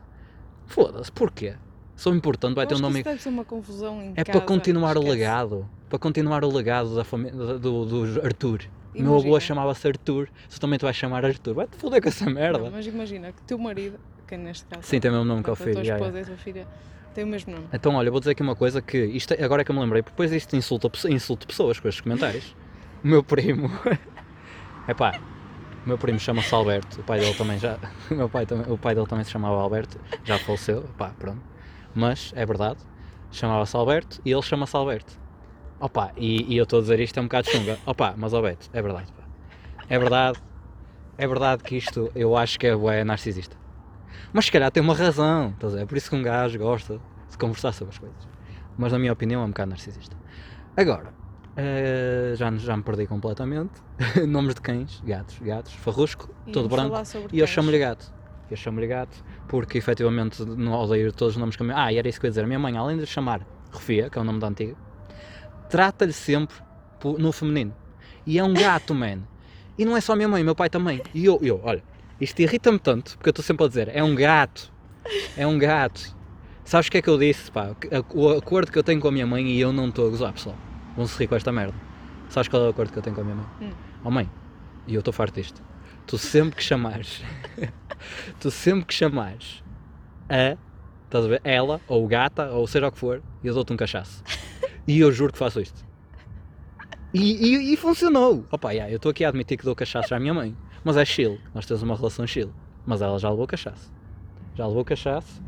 Foda-se, 0.65 1.11
porquê? 1.11 1.55
Sou 1.99 2.15
importante, 2.15 2.55
vai 2.55 2.63
Eu 2.63 2.69
ter 2.69 2.75
um 2.75 2.79
nome 2.79 2.95
isso 3.01 3.03
deve 3.09 3.21
ser 3.21 3.27
uma 3.27 3.43
confusão 3.43 4.01
em 4.01 4.13
é 4.15 4.23
casa, 4.23 4.39
para 4.39 4.47
continuar 4.47 4.95
o 4.97 5.01
esquece. 5.01 5.17
legado. 5.17 5.69
Para 5.89 5.99
continuar 5.99 6.45
o 6.45 6.49
legado 6.55 6.95
da 6.95 7.03
família 7.03 7.59
do, 7.59 7.85
do 7.85 8.21
Arthur. 8.25 8.61
O 8.95 9.01
meu 9.01 9.11
avô 9.15 9.19
Imagina. 9.23 9.39
chamava-se 9.41 9.85
Arthur. 9.85 10.29
Tu 10.49 10.59
também 10.61 10.79
te 10.79 10.83
vais 10.83 10.95
chamar 10.95 11.25
Arthur. 11.25 11.53
Vai-te 11.55 11.75
foder 11.75 12.01
com 12.01 12.07
essa 12.07 12.29
merda. 12.29 12.59
Não, 12.59 12.71
mas 12.71 12.87
imagina 12.87 13.33
que 13.33 13.41
teu 13.41 13.57
marido, 13.57 13.99
que 14.25 14.37
neste 14.37 14.65
caso 14.65 14.81
Sim, 14.83 14.99
tem 15.01 15.11
o 15.11 15.13
mesmo 15.15 15.25
nome 15.27 15.43
que 15.43 15.51
o 15.51 15.55
pronto, 15.55 15.69
a 15.69 15.73
tua 15.73 15.83
filho. 15.83 15.93
esposa 15.95 16.19
e 16.19 16.21
a 16.21 16.25
tua 16.25 16.37
filha, 16.37 16.67
tem 17.13 17.23
o 17.25 17.27
mesmo 17.27 17.53
nome. 17.53 17.67
Então, 17.73 17.93
olha, 17.95 18.09
vou 18.09 18.21
dizer 18.21 18.31
aqui 18.31 18.41
uma 18.43 18.55
coisa 18.55 18.81
que 18.81 18.97
isto 18.97 19.33
é- 19.33 19.43
agora 19.43 19.61
é 19.63 19.65
que 19.65 19.71
eu 19.71 19.75
me 19.75 19.81
lembrei, 19.81 20.01
porque 20.01 20.13
depois 20.13 20.31
isto 20.31 20.55
insulta, 20.55 20.89
insulta 21.09 21.45
pessoas 21.45 21.81
com 21.81 21.89
estes 21.89 22.01
comentários. 22.01 22.55
O 23.03 23.07
meu 23.09 23.21
primo, 23.23 23.69
é 24.87 24.93
pá, 24.93 25.19
o 25.85 25.87
meu 25.89 25.97
primo 25.97 26.17
chama-se 26.19 26.53
Alberto, 26.55 27.01
o 27.01 27.03
pai 27.03 27.19
dele 27.19 27.33
também 27.33 27.59
já, 27.59 27.77
o, 28.09 28.15
meu 28.15 28.29
pai 28.29 28.45
também, 28.45 28.71
o 28.71 28.77
pai 28.77 28.95
dele 28.95 29.07
também 29.07 29.25
se 29.25 29.31
chamava 29.31 29.55
Alberto, 29.61 29.99
já 30.23 30.39
faleceu, 30.39 30.83
pá, 30.97 31.09
pronto. 31.19 31.41
Mas 31.93 32.31
é 32.35 32.45
verdade, 32.45 32.79
chamava-se 33.31 33.75
Alberto 33.75 34.21
e 34.23 34.31
ele 34.31 34.41
chama-se 34.41 34.75
Alberto. 34.75 35.19
Opa, 35.79 36.11
e, 36.17 36.53
e 36.53 36.57
eu 36.57 36.63
estou 36.63 36.79
a 36.79 36.81
dizer 36.81 36.99
isto 36.99 37.17
é 37.17 37.21
um 37.21 37.25
bocado 37.25 37.49
chunga. 37.49 37.77
Opa, 37.85 38.13
mas 38.17 38.33
Alberto, 38.33 38.69
é 38.73 38.81
verdade, 38.81 39.11
pá. 39.13 39.23
É 39.89 39.97
verdade, 39.97 40.39
é 41.17 41.27
verdade 41.27 41.63
que 41.63 41.77
isto 41.77 42.11
eu 42.15 42.35
acho 42.35 42.59
que 42.59 42.67
é, 42.67 42.75
bué 42.75 43.03
narcisista. 43.03 43.55
Mas 44.33 44.45
se 44.45 44.51
calhar 44.51 44.71
tem 44.71 44.83
uma 44.83 44.93
razão, 44.93 45.51
estás? 45.51 45.75
É 45.75 45.85
por 45.85 45.97
isso 45.97 46.09
que 46.09 46.15
um 46.15 46.21
gajo 46.21 46.59
gosta 46.59 46.99
de 47.29 47.37
conversar 47.37 47.71
sobre 47.73 47.93
as 47.93 47.97
coisas. 47.97 48.27
Mas 48.77 48.91
na 48.91 48.99
minha 48.99 49.13
opinião 49.13 49.41
é 49.41 49.45
um 49.45 49.49
bocado 49.49 49.69
narcisista. 49.69 50.15
Agora, 50.77 51.13
eh, 51.55 52.33
já, 52.35 52.55
já 52.57 52.77
me 52.77 52.83
perdi 52.83 53.07
completamente. 53.07 53.81
Nomes 54.27 54.55
de 54.55 54.61
cães, 54.61 55.01
gatos, 55.03 55.39
gatos, 55.39 55.73
farrusco, 55.73 56.29
todo 56.53 56.69
branco. 56.69 56.95
E 57.33 57.39
eu 57.39 57.47
chamo-lhe 57.47 57.79
gato. 57.79 58.13
Eu 58.51 58.57
chamo-lhe 58.57 58.87
gato 58.87 59.23
porque 59.47 59.77
efetivamente 59.77 60.43
não 60.43 60.73
odeio 60.73 61.11
todos 61.11 61.35
os 61.35 61.39
nomes 61.39 61.55
que 61.55 61.63
a 61.63 61.65
minha... 61.65 61.83
Ah, 61.83 61.93
era 61.93 62.07
isso 62.07 62.19
que 62.19 62.25
eu 62.25 62.29
ia 62.29 62.31
dizer. 62.31 62.43
A 62.43 62.47
minha 62.47 62.59
mãe, 62.59 62.75
além 62.77 62.97
de 62.97 63.05
chamar 63.05 63.45
Rufia, 63.71 64.09
que 64.09 64.17
é 64.17 64.21
o 64.21 64.23
nome 64.23 64.39
da 64.39 64.47
antiga, 64.47 64.75
trata-lhe 65.69 66.13
sempre 66.13 66.55
no 67.17 67.31
feminino. 67.31 67.73
E 68.25 68.37
é 68.39 68.43
um 68.43 68.53
gato, 68.53 68.93
man. 68.93 69.19
E 69.77 69.85
não 69.85 69.95
é 69.95 70.01
só 70.01 70.13
a 70.13 70.15
minha 70.15 70.27
mãe, 70.27 70.43
meu 70.43 70.55
pai 70.55 70.69
também. 70.69 71.01
E 71.13 71.25
eu, 71.25 71.39
eu 71.41 71.61
olha, 71.63 71.83
isto 72.19 72.39
irrita-me 72.41 72.79
tanto, 72.79 73.17
porque 73.17 73.29
eu 73.29 73.31
estou 73.31 73.43
sempre 73.43 73.65
a 73.65 73.67
dizer, 73.67 73.89
é 73.93 74.03
um 74.03 74.13
gato. 74.13 74.71
É 75.37 75.47
um 75.47 75.57
gato. 75.57 76.15
Sabes 76.65 76.87
o 76.87 76.91
que 76.91 76.97
é 76.97 77.01
que 77.01 77.09
eu 77.09 77.17
disse, 77.17 77.49
pá? 77.51 77.75
O 78.13 78.29
acordo 78.29 78.71
que 78.71 78.77
eu 78.77 78.83
tenho 78.83 78.99
com 78.99 79.07
a 79.07 79.11
minha 79.11 79.25
mãe 79.25 79.47
e 79.47 79.59
eu 79.59 79.71
não 79.71 79.87
estou 79.87 80.07
a 80.07 80.09
gozar, 80.09 80.33
pessoal. 80.33 80.55
Vão-se 80.95 81.17
rir 81.17 81.27
com 81.27 81.35
esta 81.35 81.51
merda. 81.51 81.73
Sabes 82.29 82.47
qual 82.47 82.63
é 82.63 82.67
o 82.67 82.69
acordo 82.69 82.91
que 82.91 82.99
eu 82.99 83.03
tenho 83.03 83.15
com 83.15 83.21
a 83.21 83.23
minha 83.23 83.37
mãe? 83.37 83.45
Hum. 83.61 83.71
Oh 84.03 84.11
mãe, 84.11 84.29
e 84.85 84.93
eu 84.93 84.99
estou 84.99 85.13
farto 85.13 85.35
disto. 85.35 85.68
Tu 86.09 86.17
sempre 86.17 86.55
que 86.55 86.63
chamares, 86.63 87.21
tu 88.41 88.49
sempre 88.49 88.83
que 88.85 88.93
chamares 88.95 89.63
a, 90.27 90.57
estás 91.05 91.23
a 91.23 91.27
ver, 91.27 91.41
ela, 91.43 91.79
ou 91.87 92.07
gata, 92.07 92.49
ou 92.49 92.65
seja 92.65 92.87
o 92.87 92.91
que 92.91 92.97
for, 92.97 93.21
eu 93.43 93.53
dou-te 93.53 93.71
um 93.71 93.77
cachaço. 93.77 94.23
E 94.87 94.99
eu 94.99 95.11
juro 95.11 95.31
que 95.31 95.37
faço 95.37 95.61
isto. 95.61 95.85
E, 97.13 97.33
e, 97.33 97.73
e 97.73 97.77
funcionou. 97.77 98.43
Opa, 98.51 98.71
yeah, 98.71 98.91
eu 98.91 98.95
estou 98.95 99.11
aqui 99.11 99.23
a 99.23 99.29
admitir 99.29 99.55
que 99.55 99.63
dou 99.63 99.75
cachaço 99.75 100.15
à 100.15 100.19
minha 100.19 100.33
mãe, 100.33 100.57
mas 100.83 100.97
é 100.97 101.05
chill. 101.05 101.37
Nós 101.53 101.67
temos 101.67 101.83
uma 101.83 101.95
relação 101.95 102.25
chill. 102.25 102.51
Mas 102.87 103.03
ela 103.03 103.19
já 103.19 103.29
levou 103.29 103.45
cachaço. 103.45 103.93
Já 104.55 104.65
levou 104.65 104.83
cachaço 104.83 105.43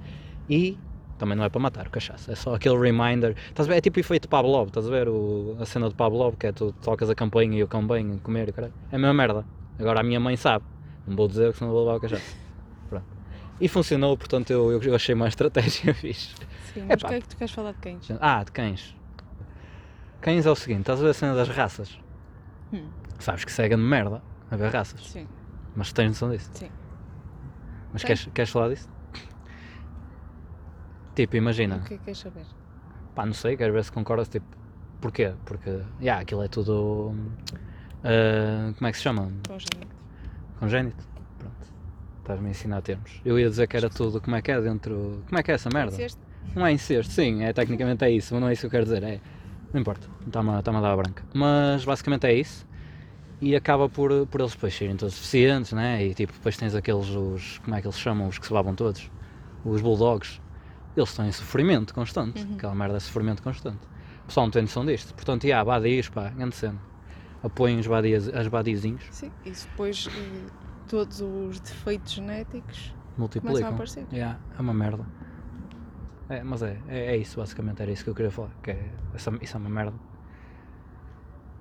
e 0.47 0.77
também 1.17 1.35
não 1.35 1.43
é 1.43 1.49
para 1.49 1.59
matar 1.59 1.87
o 1.87 1.89
cachaço, 1.89 2.31
é 2.31 2.35
só 2.35 2.53
aquele 2.53 2.77
reminder. 2.77 3.35
Estás 3.49 3.67
a 3.67 3.71
ver? 3.71 3.79
É 3.79 3.81
tipo 3.81 3.99
efeito 3.99 4.29
Pavlov, 4.29 4.67
estás 4.67 4.85
a 4.85 4.89
ver 4.91 5.09
o, 5.09 5.57
a 5.59 5.65
cena 5.65 5.89
de 5.89 5.95
Pavlov, 5.95 6.35
que 6.35 6.45
é 6.45 6.51
tu 6.51 6.71
tocas 6.83 7.09
a 7.09 7.15
campainha 7.15 7.57
e 7.57 7.63
o 7.63 7.67
cão 7.67 7.87
comer 8.21 8.53
caralho. 8.53 8.73
É 8.91 8.95
a 8.95 8.99
mesma 8.99 9.13
merda. 9.15 9.60
Agora 9.81 9.99
a 9.99 10.03
minha 10.03 10.19
mãe 10.19 10.37
sabe. 10.37 10.63
Não 11.07 11.15
vou 11.15 11.27
dizer 11.27 11.51
que 11.51 11.57
senão 11.59 11.71
vou 11.71 11.81
levar 11.83 11.97
o 11.97 11.99
cachaço. 11.99 12.35
Pronto. 12.89 13.05
E 13.59 13.67
funcionou, 13.67 14.15
portanto 14.17 14.51
eu, 14.51 14.71
eu 14.81 14.95
achei 14.95 15.13
uma 15.15 15.27
estratégia 15.27 15.93
fixe. 15.95 16.35
Sim, 16.73 16.85
mas 16.87 17.01
o 17.03 17.07
que 17.07 17.13
é 17.15 17.21
que 17.21 17.27
tu 17.27 17.37
queres 17.37 17.53
falar 17.53 17.71
de 17.73 17.79
cães? 17.79 18.07
Ah, 18.19 18.43
de 18.43 18.51
cães. 18.51 18.95
Cães 20.21 20.45
é 20.45 20.51
o 20.51 20.55
seguinte, 20.55 20.81
estás 20.81 20.99
a 20.99 21.03
ver 21.03 21.09
a 21.09 21.13
cena 21.13 21.35
das 21.35 21.49
raças? 21.49 21.99
Hum, 22.71 22.87
Sabes 23.19 23.43
que 23.43 23.51
cega 23.51 23.75
de 23.75 23.81
merda 23.81 24.21
a 24.49 24.55
ver 24.55 24.71
raças. 24.71 25.01
sim, 25.07 25.27
Mas 25.75 25.91
tens 25.91 26.07
noção 26.09 26.29
disso? 26.29 26.49
sim. 26.53 26.69
Mas 27.91 28.03
queres, 28.03 28.25
queres 28.33 28.49
falar 28.51 28.69
disso? 28.69 28.87
Tipo, 31.15 31.35
imagina. 31.35 31.77
O 31.77 31.83
que 31.83 31.95
é 31.95 31.97
que 31.97 32.03
queres 32.05 32.19
saber? 32.19 32.45
Pá, 33.13 33.25
não 33.25 33.33
sei, 33.33 33.57
quero 33.57 33.73
ver 33.73 33.83
se 33.83 33.91
concordas, 33.91 34.29
tipo, 34.29 34.45
porquê? 35.01 35.33
Porque, 35.45 35.81
yeah, 35.99 36.21
aquilo 36.21 36.41
é 36.43 36.47
tudo, 36.47 37.13
ah, 38.03 38.73
como 38.77 38.87
é 38.87 38.91
que 38.91 38.97
se 38.97 39.03
chama? 39.03 39.31
Congénito. 39.47 39.95
Congénito? 40.59 41.03
Pronto, 41.39 41.55
estás-me 42.19 42.47
a 42.47 42.51
ensinar 42.51 42.81
termos. 42.81 43.21
Eu 43.25 43.39
ia 43.39 43.49
dizer 43.49 43.67
que 43.67 43.77
era 43.77 43.89
tudo, 43.89 44.21
como 44.21 44.35
é 44.35 44.41
que 44.41 44.51
é 44.51 44.61
dentro, 44.61 45.23
como 45.27 45.39
é 45.39 45.43
que 45.43 45.51
é 45.51 45.55
essa 45.55 45.69
merda? 45.73 45.91
Disseste? 45.91 46.19
Não 46.55 46.65
é 46.65 46.71
incesto, 46.71 47.13
sim, 47.13 47.43
é, 47.43 47.53
tecnicamente 47.53 48.03
é 48.03 48.11
isso, 48.11 48.33
mas 48.33 48.41
não 48.41 48.49
é 48.49 48.53
isso 48.53 48.61
que 48.61 48.65
eu 48.67 48.71
quero 48.71 48.83
dizer, 48.83 49.03
é, 49.03 49.19
não 49.73 49.79
importa, 49.79 50.07
está-me 50.25 50.49
a, 50.51 50.59
está-me 50.59 50.77
a 50.79 50.81
dar 50.81 50.91
a 50.91 50.95
branca. 50.97 51.23
Mas, 51.33 51.85
basicamente 51.85 52.25
é 52.25 52.33
isso, 52.33 52.67
e 53.39 53.55
acaba 53.55 53.87
por, 53.87 54.27
por 54.27 54.41
eles 54.41 54.51
depois 54.53 54.73
serem 54.75 54.95
todos 54.97 55.13
deficientes, 55.15 55.71
né, 55.71 56.03
e 56.05 56.13
tipo, 56.13 56.33
depois 56.33 56.57
tens 56.57 56.75
aqueles, 56.75 57.07
os, 57.09 57.59
como 57.59 57.75
é 57.75 57.81
que 57.81 57.87
eles 57.87 57.97
chamam, 57.97 58.27
os 58.27 58.37
que 58.37 58.45
se 58.45 58.51
babam 58.53 58.75
todos, 58.75 59.09
os 59.63 59.81
bulldogs, 59.81 60.41
eles 60.97 61.09
estão 61.09 61.25
em 61.25 61.31
sofrimento 61.31 61.93
constante, 61.93 62.43
Uhum. 62.43 62.55
aquela 62.55 62.75
merda 62.75 62.97
é 62.97 62.99
sofrimento 62.99 63.41
constante. 63.41 63.79
O 64.23 64.27
pessoal 64.27 64.45
não 64.47 64.51
tem 64.51 64.61
noção 64.63 64.85
disto, 64.85 65.13
portanto, 65.13 65.45
e 65.45 65.53
há 65.53 65.63
badios, 65.63 66.09
pá, 66.09 66.29
grande 66.29 66.55
cena. 66.55 66.79
Apoiem 67.43 67.79
os 67.79 67.87
badias, 67.87 68.27
as 68.29 68.47
badizinhos, 68.47 69.03
Sim. 69.09 69.31
Se 69.51 69.67
depois 69.67 70.07
eh, 70.07 70.51
todos 70.87 71.21
os 71.21 71.59
defeitos 71.59 72.13
genéticos 72.13 72.93
começam 73.15 73.15
a 73.15 73.19
multiplicam. 73.19 73.69
aparecer. 73.69 74.05
Yeah, 74.11 74.39
é 74.57 74.61
uma 74.61 74.73
merda. 74.73 75.05
É, 76.29 76.43
mas 76.43 76.61
é, 76.61 76.77
é, 76.87 77.07
é 77.07 77.17
isso, 77.17 77.39
basicamente, 77.39 77.81
era 77.81 77.91
isso 77.91 78.03
que 78.03 78.09
eu 78.09 78.15
queria 78.15 78.31
falar. 78.31 78.51
Que 78.63 78.71
é, 78.71 78.89
isso 79.41 79.57
é 79.57 79.59
uma 79.59 79.69
merda. 79.69 79.97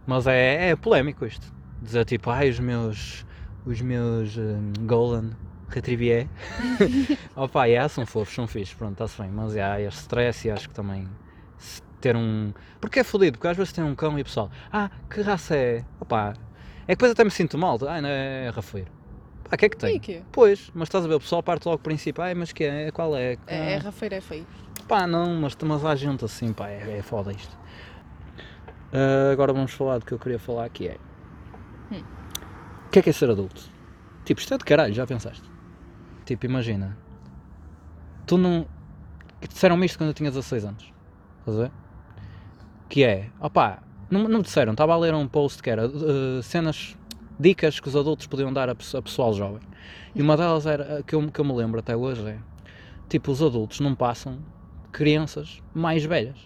Mas 0.06 0.26
é, 0.26 0.70
é 0.70 0.76
polémico 0.76 1.24
isto. 1.26 1.52
Dizer 1.82 2.04
tipo, 2.04 2.30
ai, 2.30 2.50
os 2.50 2.60
meus. 2.60 3.26
Os 3.66 3.80
meus 3.80 4.36
hum, 4.36 4.72
Golden 4.86 5.32
Retrivier. 5.68 6.28
Opa, 7.36 7.66
yeah, 7.66 7.88
são 7.88 8.06
fofos, 8.06 8.34
são 8.34 8.46
fixos, 8.46 8.74
pronto, 8.74 8.92
está-se 8.92 9.20
bem. 9.20 9.30
Mas 9.30 9.54
yeah, 9.54 9.80
este 9.80 10.00
stress 10.00 10.48
e 10.48 10.50
acho 10.50 10.68
que 10.68 10.74
também 10.74 11.06
se 11.58 11.82
ter 12.00 12.16
um. 12.16 12.52
Porque 12.80 13.00
é 13.00 13.04
fodido, 13.04 13.38
porque 13.38 13.48
às 13.48 13.56
vezes 13.56 13.72
tem 13.72 13.84
um 13.84 13.94
cão 13.94 14.18
e 14.18 14.22
o 14.22 14.24
pessoal, 14.24 14.50
ah, 14.72 14.90
que 15.08 15.20
raça 15.20 15.54
é? 15.56 15.84
Opa, 16.00 16.34
é 16.82 16.86
que 16.86 16.96
depois 16.96 17.12
até 17.12 17.22
me 17.24 17.30
sinto 17.30 17.56
mal, 17.58 17.78
ah, 17.88 18.00
não 18.00 18.08
é 18.08 18.50
rafeiro. 18.50 18.90
Pá, 19.44 19.54
o 19.54 19.58
que 19.58 19.66
é 19.66 19.68
que 19.68 19.76
tem? 19.76 19.96
o 19.96 20.00
quê? 20.00 20.22
Pois, 20.32 20.70
mas 20.74 20.88
estás 20.88 21.04
a 21.04 21.08
ver, 21.08 21.14
o 21.14 21.20
pessoal 21.20 21.42
parte 21.42 21.66
logo 21.66 21.78
do 21.78 21.82
princípio, 21.82 22.22
ai, 22.22 22.34
mas 22.34 22.52
que 22.52 22.64
é? 22.64 22.90
Qual 22.90 23.16
é? 23.16 23.36
É, 23.46 23.72
é 23.72 23.76
Ah, 23.76 23.80
rafeiro, 23.80 24.14
é 24.14 24.20
feio. 24.20 24.46
Pá, 24.88 25.06
não, 25.06 25.34
mas, 25.40 25.56
mas 25.62 25.84
há 25.84 25.94
gente 25.94 26.24
assim, 26.24 26.52
pá, 26.52 26.68
é, 26.68 26.98
é 26.98 27.02
foda 27.02 27.32
isto. 27.32 27.56
Ah, 28.92 29.30
agora 29.32 29.52
vamos 29.52 29.72
falar 29.72 29.98
do 29.98 30.06
que 30.06 30.12
eu 30.12 30.18
queria 30.18 30.38
falar 30.38 30.68
que 30.68 30.88
é. 30.88 30.96
Hum. 31.92 32.02
O 32.86 32.90
que 32.90 32.98
é 32.98 33.02
que 33.02 33.10
é 33.10 33.12
ser 33.12 33.30
adulto? 33.30 33.62
Tipo, 34.24 34.40
isto 34.40 34.54
é 34.54 34.58
de 34.58 34.64
caralho, 34.64 34.92
já 34.92 35.06
pensaste? 35.06 35.48
Tipo, 36.24 36.46
imagina. 36.46 36.96
Tu 38.26 38.36
não. 38.36 38.66
que 39.40 39.48
Disseram-me 39.48 39.86
isto 39.86 39.98
quando 39.98 40.08
eu 40.08 40.14
tinha 40.14 40.30
16 40.30 40.64
anos. 40.64 40.92
Estás 41.40 41.58
a 41.58 41.62
ver? 41.62 41.72
Que 42.90 43.04
é, 43.04 43.30
opá, 43.40 43.78
Não, 44.10 44.24
não 44.28 44.38
me 44.38 44.44
disseram, 44.44 44.72
estava 44.72 44.92
a 44.92 44.98
ler 44.98 45.14
um 45.14 45.26
post 45.26 45.62
que 45.62 45.70
era 45.70 45.86
uh, 45.88 46.42
cenas, 46.42 46.96
dicas 47.38 47.80
que 47.80 47.88
os 47.88 47.94
adultos 47.96 48.26
podiam 48.26 48.52
dar 48.52 48.68
a, 48.68 48.72
a 48.72 49.02
pessoal 49.02 49.32
jovem. 49.32 49.60
E 50.14 50.20
uma 50.20 50.36
delas 50.36 50.66
era, 50.66 51.02
que 51.06 51.14
eu, 51.14 51.30
que 51.30 51.40
eu 51.40 51.44
me 51.44 51.52
lembro 51.54 51.78
até 51.80 51.96
hoje, 51.96 52.26
é 52.28 52.36
tipo, 53.08 53.30
os 53.32 53.40
adultos 53.42 53.80
não 53.80 53.94
passam 53.94 54.38
crianças 54.92 55.62
mais 55.72 56.04
velhas. 56.04 56.36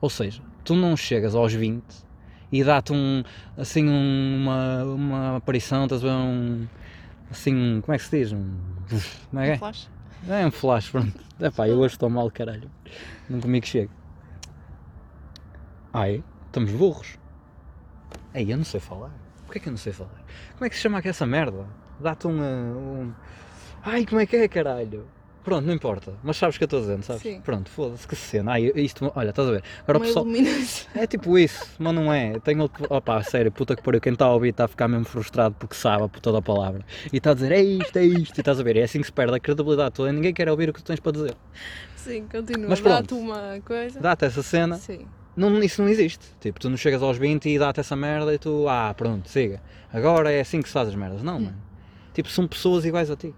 Ou 0.00 0.08
seja, 0.08 0.40
tu 0.64 0.74
não 0.76 0.96
chegas 0.96 1.34
aos 1.34 1.52
20 1.52 1.82
e 2.52 2.62
dá-te 2.62 2.92
um, 2.92 3.24
assim, 3.56 3.88
um- 3.88 4.36
uma, 4.42 4.84
uma 4.84 5.36
aparição, 5.38 5.84
estás 5.84 6.04
a 6.04 6.06
ver 6.06 6.12
um, 6.14 6.66
assim, 7.30 7.54
um- 7.54 7.80
como 7.80 7.94
é 7.94 7.98
que 7.98 8.04
se 8.04 8.16
diz? 8.18 8.32
Um, 8.32 8.52
como 9.30 9.42
é 9.42 9.46
que 9.46 9.52
é? 9.52 9.58
Flash? 9.58 9.90
É 10.28 10.46
um 10.46 10.50
flash, 10.50 10.90
pronto. 10.90 11.12
Epá, 11.40 11.68
eu 11.68 11.78
hoje 11.78 11.94
estou 11.94 12.08
mal, 12.08 12.30
caralho. 12.30 12.70
Não 13.28 13.40
comigo 13.40 13.66
chego. 13.66 13.90
Ai, 15.96 16.22
estamos 16.44 16.72
burros. 16.72 17.16
Ei, 18.34 18.52
eu 18.52 18.58
não 18.58 18.66
sei 18.66 18.78
falar. 18.78 19.10
Porquê 19.46 19.58
que 19.58 19.68
eu 19.68 19.70
não 19.70 19.78
sei 19.78 19.94
falar? 19.94 20.22
Como 20.52 20.66
é 20.66 20.68
que 20.68 20.76
se 20.76 20.82
chama 20.82 20.98
aqui 20.98 21.08
essa 21.08 21.24
merda? 21.24 21.64
Dá-te 21.98 22.26
um, 22.26 22.38
uh, 22.38 22.78
um... 22.78 23.12
Ai, 23.82 24.04
como 24.04 24.20
é 24.20 24.26
que 24.26 24.36
é, 24.36 24.46
caralho? 24.46 25.06
Pronto, 25.42 25.64
não 25.64 25.72
importa. 25.72 26.12
Mas 26.22 26.36
sabes 26.36 26.56
o 26.56 26.58
que 26.58 26.64
eu 26.64 26.66
estou 26.66 26.80
dizendo, 26.80 27.02
sabes? 27.02 27.22
Sim. 27.22 27.40
Pronto, 27.40 27.70
foda-se, 27.70 28.06
que 28.06 28.14
cena. 28.14 28.52
Ai, 28.52 28.70
isto, 28.74 29.10
olha, 29.16 29.30
estás 29.30 29.48
a 29.48 29.52
ver? 29.52 29.64
Agora 29.84 29.96
o 29.96 30.00
Uma 30.02 30.06
pessoal... 30.06 30.26
iluminação. 30.26 30.86
É 30.94 31.06
tipo 31.06 31.38
isso, 31.38 31.64
mas 31.78 31.94
não 31.94 32.12
é. 32.12 32.38
Tenho 32.40 32.68
que. 32.68 32.82
Opá, 32.90 33.22
sério, 33.22 33.50
puta 33.50 33.74
que 33.74 33.82
pariu. 33.82 33.98
Quem 33.98 34.12
está 34.12 34.26
a 34.26 34.34
ouvir 34.34 34.50
está 34.50 34.66
a 34.66 34.68
ficar 34.68 34.88
mesmo 34.88 35.06
frustrado 35.06 35.56
porque 35.58 35.76
sabe 35.76 36.04
a 36.04 36.08
puta 36.10 36.30
da 36.30 36.42
palavra. 36.42 36.84
E 37.10 37.16
está 37.16 37.30
a 37.30 37.34
dizer 37.34 37.52
é 37.52 37.62
isto, 37.62 37.96
é 37.96 38.04
isto. 38.04 38.36
E 38.36 38.40
estás 38.42 38.60
a 38.60 38.62
ver? 38.62 38.76
É 38.76 38.82
assim 38.82 39.00
que 39.00 39.06
se 39.06 39.12
perde 39.12 39.34
a 39.34 39.40
credibilidade 39.40 39.94
toda. 39.94 40.12
Ninguém 40.12 40.34
quer 40.34 40.46
ouvir 40.50 40.68
o 40.68 40.74
que 40.74 40.82
tu 40.82 40.86
tens 40.88 41.00
para 41.00 41.12
dizer. 41.12 41.34
Sim, 41.96 42.26
continua. 42.30 42.68
Mas 42.68 42.80
Dá-te 42.82 43.14
uma 43.14 43.58
coisa. 43.64 43.98
Dá-te 43.98 44.26
essa 44.26 44.42
cena. 44.42 44.76
Sim. 44.76 45.06
Não, 45.36 45.62
isso 45.62 45.82
não 45.82 45.88
existe. 45.88 46.24
Tipo, 46.40 46.58
tu 46.58 46.70
não 46.70 46.76
chegas 46.76 47.02
aos 47.02 47.18
20 47.18 47.48
e 47.48 47.58
dá-te 47.58 47.80
essa 47.80 47.94
merda 47.94 48.32
e 48.34 48.38
tu. 48.38 48.66
Ah, 48.68 48.94
pronto, 48.96 49.28
siga. 49.28 49.60
Agora 49.92 50.32
é 50.32 50.40
assim 50.40 50.62
que 50.62 50.68
se 50.68 50.72
faz 50.72 50.88
as 50.88 50.94
merdas. 50.94 51.22
Não, 51.22 51.38
mano. 51.38 51.56
Tipo, 52.14 52.28
são 52.30 52.48
pessoas 52.48 52.84
iguais 52.86 53.10
a 53.10 53.16
ti. 53.16 53.34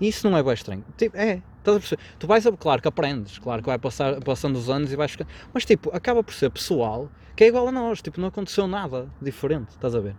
Isso 0.00 0.28
não 0.30 0.36
é 0.38 0.42
bem 0.42 0.52
estranho. 0.52 0.84
Tipo, 0.96 1.16
é. 1.16 1.42
Estás 1.58 1.76
a 1.76 1.80
perceber? 1.80 2.02
Tu 2.18 2.26
vais, 2.26 2.46
a- 2.46 2.52
claro 2.56 2.80
que 2.80 2.88
aprendes, 2.88 3.38
claro 3.38 3.60
que 3.62 3.66
vai 3.68 3.78
passar, 3.78 4.20
passando 4.20 4.56
os 4.56 4.70
anos 4.70 4.92
e 4.92 4.96
vais 4.96 5.10
ficar. 5.10 5.26
Mas 5.52 5.64
tipo, 5.64 5.90
acaba 5.94 6.22
por 6.22 6.32
ser 6.32 6.50
pessoal 6.50 7.10
que 7.34 7.44
é 7.44 7.48
igual 7.48 7.66
a 7.68 7.72
nós. 7.72 8.00
Tipo, 8.00 8.20
não 8.20 8.28
aconteceu 8.28 8.66
nada 8.68 9.08
diferente. 9.20 9.70
Estás 9.70 9.94
a 9.96 10.00
ver? 10.00 10.14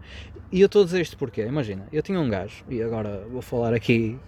E 0.52 0.60
eu 0.60 0.66
estou 0.66 0.82
a 0.82 0.86
dizer 0.86 1.00
isto 1.02 1.18
porque, 1.18 1.42
imagina, 1.42 1.88
eu 1.94 2.02
tinha 2.04 2.20
um 2.20 2.30
gajo, 2.30 2.64
e 2.68 2.82
agora 2.82 3.24
vou 3.32 3.42
falar 3.42 3.74
aqui 3.74 4.20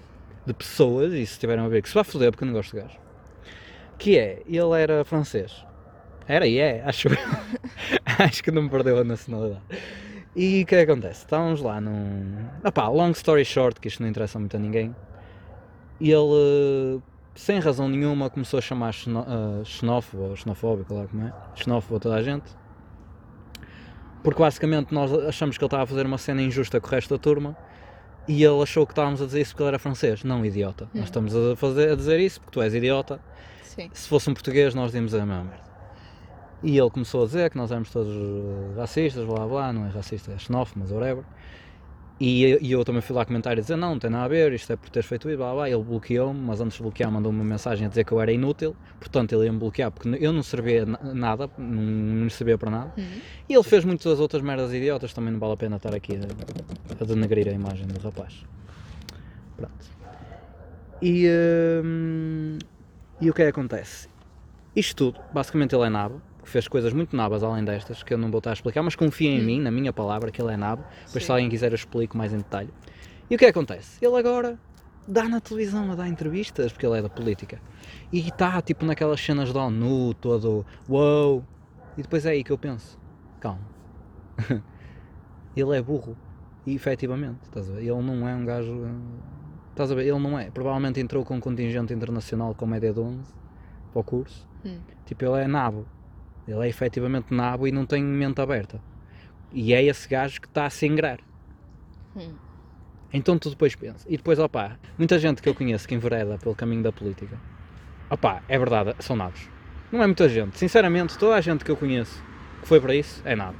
de 0.45 0.53
pessoas, 0.53 1.11
e 1.13 1.25
se 1.25 1.38
tiverem 1.39 1.63
a 1.65 1.67
ver, 1.67 1.81
que 1.81 1.89
se 1.89 1.95
vai 1.95 2.03
foder 2.03 2.31
porque 2.31 2.43
eu 2.43 2.47
não 2.47 2.53
gosto 2.53 2.75
de 2.75 2.81
gajo. 2.81 2.97
Que 3.97 4.17
é, 4.17 4.41
ele 4.47 4.79
era 4.81 5.03
francês. 5.03 5.65
Era 6.31 6.47
e 6.47 6.59
é, 6.59 6.81
acho 6.85 7.09
acho 8.17 8.41
que 8.41 8.51
não 8.51 8.69
perdeu 8.69 8.97
a 8.97 9.03
nacionalidade. 9.03 9.61
E 10.33 10.63
o 10.63 10.65
que 10.65 10.75
é 10.75 10.85
que 10.85 10.89
acontece? 10.89 11.25
Estávamos 11.25 11.61
lá 11.61 11.81
num. 11.81 12.38
Opá, 12.63 12.88
long 12.88 13.11
story 13.11 13.43
short, 13.43 13.81
que 13.81 13.89
isto 13.89 14.01
não 14.01 14.07
interessa 14.07 14.39
muito 14.39 14.55
a 14.55 14.59
ninguém. 14.59 14.95
E 16.00 16.09
ele, 16.09 17.01
sem 17.35 17.59
razão 17.59 17.89
nenhuma, 17.89 18.29
começou 18.29 18.59
a 18.59 18.61
chamar 18.61 18.93
xeno, 18.93 19.23
uh, 19.23 19.65
xenófobo 19.65 20.23
ou 20.29 20.35
xenofóbico, 20.38 20.93
lá 20.93 21.05
como 21.05 21.27
é? 21.27 21.33
Xenófobo 21.53 21.97
a 21.97 22.00
toda 22.00 22.15
a 22.15 22.23
gente. 22.23 22.50
Porque 24.23 24.39
basicamente 24.39 24.93
nós 24.93 25.11
achamos 25.11 25.57
que 25.57 25.63
ele 25.65 25.67
estava 25.67 25.83
a 25.83 25.85
fazer 25.85 26.05
uma 26.05 26.17
cena 26.17 26.41
injusta 26.41 26.79
com 26.79 26.88
o 26.88 26.89
resto 26.91 27.13
da 27.13 27.21
turma 27.21 27.57
e 28.25 28.41
ele 28.41 28.61
achou 28.63 28.85
que 28.85 28.93
estávamos 28.93 29.21
a 29.21 29.25
dizer 29.25 29.41
isso 29.41 29.51
porque 29.51 29.63
ele 29.63 29.67
era 29.69 29.79
francês. 29.79 30.23
Não, 30.23 30.45
idiota. 30.45 30.88
Nós 30.93 31.05
estamos 31.05 31.35
a, 31.35 31.57
fazer, 31.57 31.91
a 31.91 31.95
dizer 31.95 32.21
isso 32.21 32.39
porque 32.39 32.53
tu 32.53 32.61
és 32.61 32.73
idiota 32.73 33.19
Sim. 33.63 33.89
se 33.91 34.07
fosse 34.07 34.29
um 34.29 34.33
português 34.33 34.73
nós 34.73 34.88
dizíamos 34.88 35.13
a 35.13 35.25
mesma 35.25 35.43
merda. 35.43 35.70
E 36.63 36.77
ele 36.77 36.89
começou 36.91 37.23
a 37.23 37.25
dizer 37.25 37.49
que 37.49 37.57
nós 37.57 37.71
éramos 37.71 37.89
todos 37.91 38.13
eh, 38.15 38.79
racistas, 38.79 39.25
blá 39.25 39.47
blá, 39.47 39.73
não 39.73 39.85
é 39.85 39.89
racista, 39.89 40.31
é 40.31 40.37
xenófobo, 40.37 40.81
mas 40.81 40.91
whatever. 40.91 41.23
E, 42.19 42.45
e 42.61 42.71
eu 42.71 42.85
também 42.85 43.01
fui 43.01 43.15
lá 43.15 43.25
comentar 43.25 43.57
e 43.57 43.61
dizer 43.61 43.75
não, 43.75 43.93
não 43.93 43.99
tem 43.99 44.07
nada 44.11 44.25
a 44.25 44.27
ver, 44.27 44.53
isto 44.53 44.71
é 44.71 44.75
por 44.75 44.91
teres 44.91 45.09
feito 45.09 45.27
isso, 45.27 45.39
blá 45.39 45.53
blá. 45.55 45.67
Ele 45.67 45.81
bloqueou-me, 45.81 46.39
mas 46.39 46.61
antes 46.61 46.77
de 46.77 46.83
bloquear 46.83 47.11
mandou-me 47.11 47.39
uma 47.39 47.43
mensagem 47.45 47.87
a 47.87 47.89
dizer 47.89 48.03
que 48.03 48.11
eu 48.11 48.21
era 48.21 48.31
inútil, 48.31 48.75
portanto 48.99 49.33
ele 49.33 49.45
ia-me 49.45 49.57
bloquear 49.57 49.89
porque 49.89 50.07
eu 50.21 50.31
não 50.31 50.43
servia 50.43 50.85
na- 50.85 50.99
nada, 51.15 51.49
não, 51.57 51.81
não 51.81 52.29
servia 52.29 52.59
para 52.59 52.69
nada. 52.69 52.93
Uhum. 52.95 53.03
E 53.49 53.53
ele 53.55 53.63
fez 53.63 53.83
muitas 53.83 54.19
outras 54.19 54.43
merdas 54.43 54.71
idiotas, 54.71 55.13
também 55.13 55.33
não 55.33 55.39
vale 55.39 55.53
a 55.53 55.57
pena 55.57 55.77
estar 55.77 55.95
aqui 55.95 56.15
a, 56.15 57.03
a 57.03 57.05
denegrir 57.07 57.47
a 57.47 57.51
imagem 57.53 57.87
do 57.87 57.99
rapaz. 57.99 58.45
Pronto. 59.57 59.91
E, 61.01 61.27
hum, 61.83 62.59
e 63.19 63.31
o 63.31 63.33
que 63.33 63.41
é 63.41 63.45
que 63.45 63.49
acontece? 63.49 64.07
Isto 64.75 65.11
tudo, 65.11 65.19
basicamente 65.33 65.73
ele 65.75 65.85
é 65.85 65.89
nabo, 65.89 66.21
fez 66.43 66.67
coisas 66.67 66.93
muito 66.93 67.15
nabas 67.15 67.43
além 67.43 67.63
destas, 67.63 68.03
que 68.03 68.13
eu 68.13 68.17
não 68.17 68.29
vou 68.31 68.39
estar 68.39 68.50
a 68.51 68.53
explicar, 68.53 68.81
mas 68.83 68.95
confia 68.95 69.29
em 69.29 69.43
mim, 69.43 69.60
na 69.62 69.71
minha 69.71 69.93
palavra, 69.93 70.31
que 70.31 70.41
ele 70.41 70.53
é 70.53 70.57
nabo, 70.57 70.83
depois 71.05 71.24
se 71.24 71.27
Sim. 71.27 71.31
alguém 71.33 71.50
quiser 71.50 71.71
eu 71.71 71.75
explico 71.75 72.17
mais 72.17 72.33
em 72.33 72.38
detalhe. 72.38 72.69
E 73.29 73.36
o 73.36 73.38
que 73.38 73.45
é 73.45 73.51
que 73.51 73.57
acontece? 73.57 74.03
Ele 74.03 74.15
agora 74.17 74.60
dá 75.07 75.27
na 75.27 75.39
televisão 75.39 75.91
a 75.91 75.95
dar 75.95 76.07
entrevistas, 76.07 76.71
porque 76.71 76.86
ele 76.86 76.98
é 77.00 77.01
da 77.01 77.10
política. 77.10 77.60
E 78.12 78.19
está 78.19 78.62
tipo 78.62 78.86
naquelas 78.86 79.19
cenas 79.21 79.51
da 79.53 79.63
ONU, 79.63 80.13
todo 80.15 80.65
uou. 80.89 81.45
E 81.98 82.01
depois 82.01 82.25
é 82.25 82.31
aí 82.31 82.43
que 82.43 82.51
eu 82.51 82.57
penso, 82.57 83.00
calma. 83.39 83.62
ele 85.55 85.77
é 85.77 85.81
burro. 85.81 86.17
E 86.65 86.75
efetivamente, 86.75 87.39
estás 87.43 87.69
a 87.69 87.74
ver? 87.74 87.81
Ele 87.81 88.01
não 88.01 88.27
é 88.27 88.36
um 88.36 88.45
gajo. 88.45 88.71
hum, 88.71 89.19
Estás 89.71 89.91
a 89.91 89.95
ver? 89.95 90.03
Ele 90.05 90.19
não 90.19 90.38
é. 90.38 90.51
Provavelmente 90.51 91.00
entrou 91.00 91.24
com 91.24 91.36
um 91.36 91.39
contingente 91.39 91.93
internacional 91.93 92.53
como 92.53 92.75
é 92.75 92.79
de 92.79 92.91
11 92.91 93.33
para 93.91 94.00
o 94.00 94.03
curso. 94.03 94.48
Hum. 94.65 94.79
Tipo, 95.05 95.25
ele 95.25 95.43
é 95.43 95.48
nabo. 95.48 95.86
Ele 96.51 96.65
é 96.65 96.70
efetivamente 96.70 97.34
nabo 97.34 97.67
e 97.67 97.72
não 97.72 97.86
tem 97.86 98.03
mente 98.03 98.41
aberta. 98.41 98.79
E 99.53 99.74
é 99.74 99.84
esse 99.84 100.08
gajo 100.08 100.39
que 100.39 100.48
está 100.48 100.65
a 100.65 100.70
se 100.70 100.86
engrar. 100.86 101.20
Hum. 102.15 102.34
Então 103.13 103.38
tu 103.38 103.50
depois 103.50 103.75
pensas. 103.75 104.05
E 104.08 104.17
depois, 104.17 104.39
opá, 104.39 104.77
muita 104.98 105.20
gente 105.20 105.41
que 105.41 105.50
eu 105.50 105.55
conheço 105.55 105.88
que 105.88 105.93
envereda 105.93 106.38
pelo 106.38 106.55
caminho 106.55 106.84
da 106.84 106.91
política. 106.91 107.38
Opá, 108.10 108.41
é 108.48 108.58
verdade, 108.58 108.96
são 109.00 109.15
nabos. 109.15 109.50
Não 109.91 110.01
é 110.01 110.05
muita 110.05 110.29
gente. 110.29 110.58
Sinceramente, 110.58 111.17
toda 111.17 111.36
a 111.36 111.41
gente 111.41 111.65
que 111.65 111.72
eu 111.72 111.75
conheço 111.75 112.24
que 112.62 112.67
foi 112.67 112.79
para 112.79 112.96
isso 112.96 113.22
é 113.25 113.36
nabo. 113.36 113.58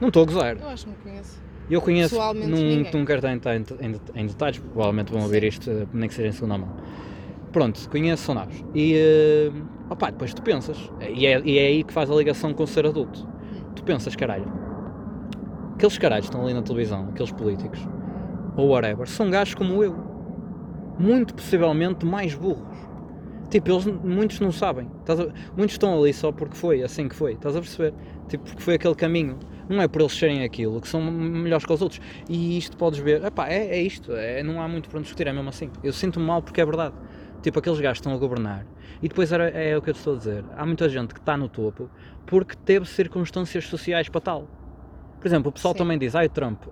Não 0.00 0.08
estou 0.08 0.22
a 0.22 0.26
gozar. 0.26 0.56
Eu 0.56 0.68
acho 0.68 0.84
que 0.84 0.90
não 0.90 0.96
conheço. 0.98 1.46
Eu 1.68 1.82
conheço, 1.82 2.16
não, 2.16 2.32
ninguém. 2.32 2.90
não 2.92 3.04
quero 3.04 3.26
estar 3.26 3.56
em, 3.56 3.64
em, 3.80 4.00
em 4.14 4.26
detalhes, 4.26 4.58
provavelmente 4.58 5.12
vão 5.12 5.22
ouvir 5.22 5.40
Sim. 5.40 5.48
isto, 5.48 5.70
eh, 5.70 5.86
nem 5.92 6.08
que 6.08 6.14
seja 6.14 6.28
em 6.28 6.32
segunda 6.32 6.58
mão. 6.58 6.76
Pronto, 7.56 7.88
nabos. 8.34 8.62
E, 8.74 9.50
opá, 9.88 10.10
depois 10.10 10.34
tu 10.34 10.42
pensas, 10.42 10.76
e 11.00 11.24
é, 11.24 11.40
e 11.42 11.58
é 11.58 11.66
aí 11.68 11.84
que 11.84 11.90
faz 11.90 12.10
a 12.10 12.14
ligação 12.14 12.52
com 12.52 12.66
ser 12.66 12.84
adulto. 12.84 13.26
Tu 13.74 13.82
pensas, 13.82 14.14
caralho, 14.14 14.44
aqueles 15.72 15.96
caralhos 15.96 16.26
que 16.26 16.34
estão 16.34 16.44
ali 16.44 16.52
na 16.52 16.60
televisão, 16.60 17.08
aqueles 17.08 17.32
políticos, 17.32 17.80
ou 18.58 18.68
whatever, 18.68 19.08
são 19.08 19.30
gajos 19.30 19.54
como 19.54 19.82
eu. 19.82 19.96
Muito 20.98 21.32
possivelmente 21.32 22.04
mais 22.04 22.34
burros. 22.34 22.76
Tipo, 23.48 23.70
eles, 23.70 23.86
muitos 23.86 24.38
não 24.38 24.52
sabem. 24.52 24.90
Muitos 25.56 25.76
estão 25.76 25.98
ali 25.98 26.12
só 26.12 26.30
porque 26.32 26.58
foi 26.58 26.82
assim 26.82 27.08
que 27.08 27.14
foi. 27.14 27.32
Estás 27.32 27.56
a 27.56 27.60
perceber? 27.60 27.94
Tipo, 28.28 28.44
porque 28.44 28.60
foi 28.60 28.74
aquele 28.74 28.94
caminho. 28.94 29.38
Não 29.66 29.80
é 29.80 29.88
por 29.88 30.02
eles 30.02 30.12
serem 30.12 30.44
aquilo 30.44 30.78
que 30.78 30.88
são 30.88 31.00
melhores 31.00 31.64
que 31.64 31.72
os 31.72 31.80
outros. 31.80 32.02
E 32.28 32.58
isto 32.58 32.76
podes 32.76 32.98
ver. 32.98 33.24
Epá, 33.24 33.48
é, 33.48 33.78
é 33.78 33.80
isto. 33.80 34.12
É, 34.12 34.42
não 34.42 34.60
há 34.60 34.68
muito 34.68 34.90
para 34.90 35.00
discutir. 35.00 35.26
É 35.26 35.32
mesmo 35.32 35.48
assim. 35.48 35.70
Eu 35.82 35.94
sinto-me 35.94 36.26
mal 36.26 36.42
porque 36.42 36.60
é 36.60 36.64
verdade. 36.66 36.94
Tipo, 37.46 37.60
aqueles 37.60 37.78
gajos 37.78 37.98
estão 37.98 38.12
a 38.12 38.16
governar. 38.16 38.66
E 39.00 39.08
depois 39.08 39.30
era, 39.30 39.48
é 39.50 39.76
o 39.76 39.80
que 39.80 39.90
eu 39.90 39.94
te 39.94 39.98
estou 39.98 40.14
a 40.14 40.18
dizer. 40.18 40.44
Há 40.56 40.66
muita 40.66 40.88
gente 40.88 41.14
que 41.14 41.20
está 41.20 41.36
no 41.36 41.48
topo 41.48 41.88
porque 42.26 42.56
teve 42.56 42.86
circunstâncias 42.86 43.68
sociais 43.68 44.08
para 44.08 44.20
tal. 44.20 44.48
Por 45.20 45.28
exemplo, 45.28 45.50
o 45.50 45.52
pessoal 45.52 45.72
Sim. 45.72 45.78
também 45.78 45.96
diz, 45.96 46.16
ai, 46.16 46.26
o 46.26 46.28
Trump. 46.28 46.64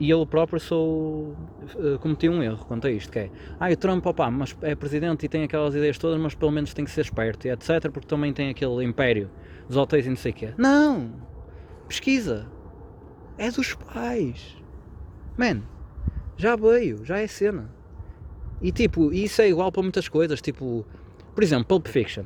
E 0.00 0.10
eu 0.10 0.26
próprio 0.26 0.58
sou. 0.58 1.36
eh, 1.78 1.98
cometi 2.00 2.28
um 2.28 2.42
erro 2.42 2.64
quanto 2.64 2.88
a 2.88 2.90
isto, 2.90 3.12
que 3.12 3.18
é. 3.20 3.30
Ai, 3.60 3.74
o 3.74 3.76
Trump, 3.76 4.04
opá, 4.04 4.28
mas 4.28 4.56
é 4.60 4.74
presidente 4.74 5.24
e 5.24 5.28
tem 5.28 5.44
aquelas 5.44 5.72
ideias 5.72 5.96
todas, 5.98 6.20
mas 6.20 6.34
pelo 6.34 6.50
menos 6.50 6.74
tem 6.74 6.84
que 6.84 6.90
ser 6.90 7.02
esperto 7.02 7.46
e 7.46 7.50
etc. 7.52 7.88
Porque 7.92 8.08
também 8.08 8.32
tem 8.32 8.50
aquele 8.50 8.84
império 8.84 9.30
dos 9.68 9.76
hotéis 9.76 10.04
e 10.04 10.08
não 10.08 10.16
sei 10.16 10.32
o 10.32 10.34
quê. 10.34 10.52
Não! 10.58 11.12
Pesquisa! 11.86 12.48
É 13.38 13.52
dos 13.52 13.72
pais! 13.74 14.56
Man, 15.38 15.62
já 16.36 16.56
veio, 16.56 17.04
já 17.04 17.20
é 17.20 17.28
cena. 17.28 17.70
E 18.62 18.70
tipo, 18.72 19.12
isso 19.12 19.42
é 19.42 19.48
igual 19.48 19.72
para 19.72 19.82
muitas 19.82 20.08
coisas, 20.08 20.40
tipo, 20.40 20.86
por 21.34 21.42
exemplo, 21.42 21.64
Pulp 21.66 21.86
Fiction. 21.88 22.24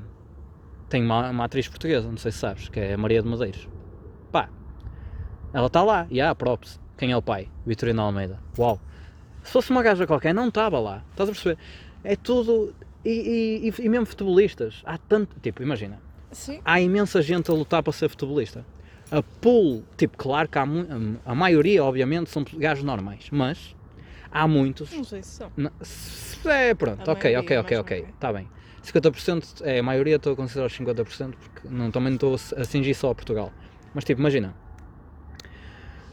Tem 0.88 1.02
uma, 1.02 1.31
uma 1.31 1.45
atriz 1.45 1.66
portuguesa, 1.66 2.09
não 2.09 2.16
sei 2.19 2.31
se 2.31 2.38
sabes, 2.38 2.69
que 2.69 2.78
é 2.78 2.95
a 2.95 2.99
Maria 2.99 3.23
de 3.23 3.28
Medeiros. 3.28 3.69
Pá, 4.31 4.49
ela 5.52 5.66
está 5.66 5.83
lá, 5.83 6.07
e 6.11 6.21
há 6.21 6.35
props. 6.35 6.78
Quem 6.97 7.11
é 7.12 7.16
o 7.16 7.23
pai? 7.23 7.49
Vitorino 7.66 8.02
Almeida. 8.02 8.38
Uau! 8.59 8.81
Se 9.43 9.52
fosse 9.52 9.71
uma 9.71 9.83
gaja 9.83 10.07
qualquer, 10.07 10.35
não 10.35 10.49
estava 10.49 10.78
lá. 10.78 11.05
Estás 11.11 11.28
a 11.28 11.33
perceber? 11.33 11.59
É 12.05 12.16
tudo. 12.16 12.75
E, 13.05 13.71
e- 13.78 13.85
e 13.85 13.88
mesmo 13.88 14.07
futebolistas. 14.07 14.83
Há 14.85 14.99
tanto. 14.99 15.38
Tipo, 15.40 15.62
imagina. 15.62 16.00
Sim. 16.33 16.61
Há 16.64 16.81
imensa 16.81 17.23
gente 17.23 17.50
a 17.50 17.55
lutar 17.55 17.83
para 17.83 17.93
ser 17.93 18.09
futebolista. 18.09 18.64
A 19.11 19.23
pool, 19.23 19.85
tipo, 19.97 20.16
claro 20.16 20.49
que 20.49 20.59
há 20.59 20.66
a 21.25 21.35
maioria, 21.35 21.85
obviamente, 21.85 22.28
são 22.31 22.45
gajos 22.57 22.83
normais, 22.83 23.28
mas 23.31 23.76
há 24.30 24.47
muitos. 24.49 24.92
Não 24.92 25.04
sei 25.04 25.23
se 25.23 25.30
são. 25.30 25.52
Não, 25.56 25.71
se- 25.83 26.49
é, 26.49 26.75
pronto, 26.75 27.09
A 27.09 27.12
ok, 27.12 27.37
ok, 27.37 27.59
ok, 27.59 27.76
ok, 27.78 28.06
está 28.14 28.33
bem. 28.33 28.49
50% 28.83 29.62
é 29.64 29.80
a 29.80 29.83
maioria, 29.83 30.16
estou 30.16 30.33
a 30.33 30.37
considerar 30.37 30.66
os 30.66 30.73
50%, 30.78 31.35
porque 31.37 31.68
não, 31.68 31.90
também 31.90 32.11
não 32.11 32.14
estou 32.16 32.35
a 32.61 32.64
cingir 32.64 32.95
só 32.95 33.11
a 33.11 33.14
Portugal. 33.14 33.52
Mas 33.95 34.04
tipo, 34.04 34.21
imagina, 34.21 34.54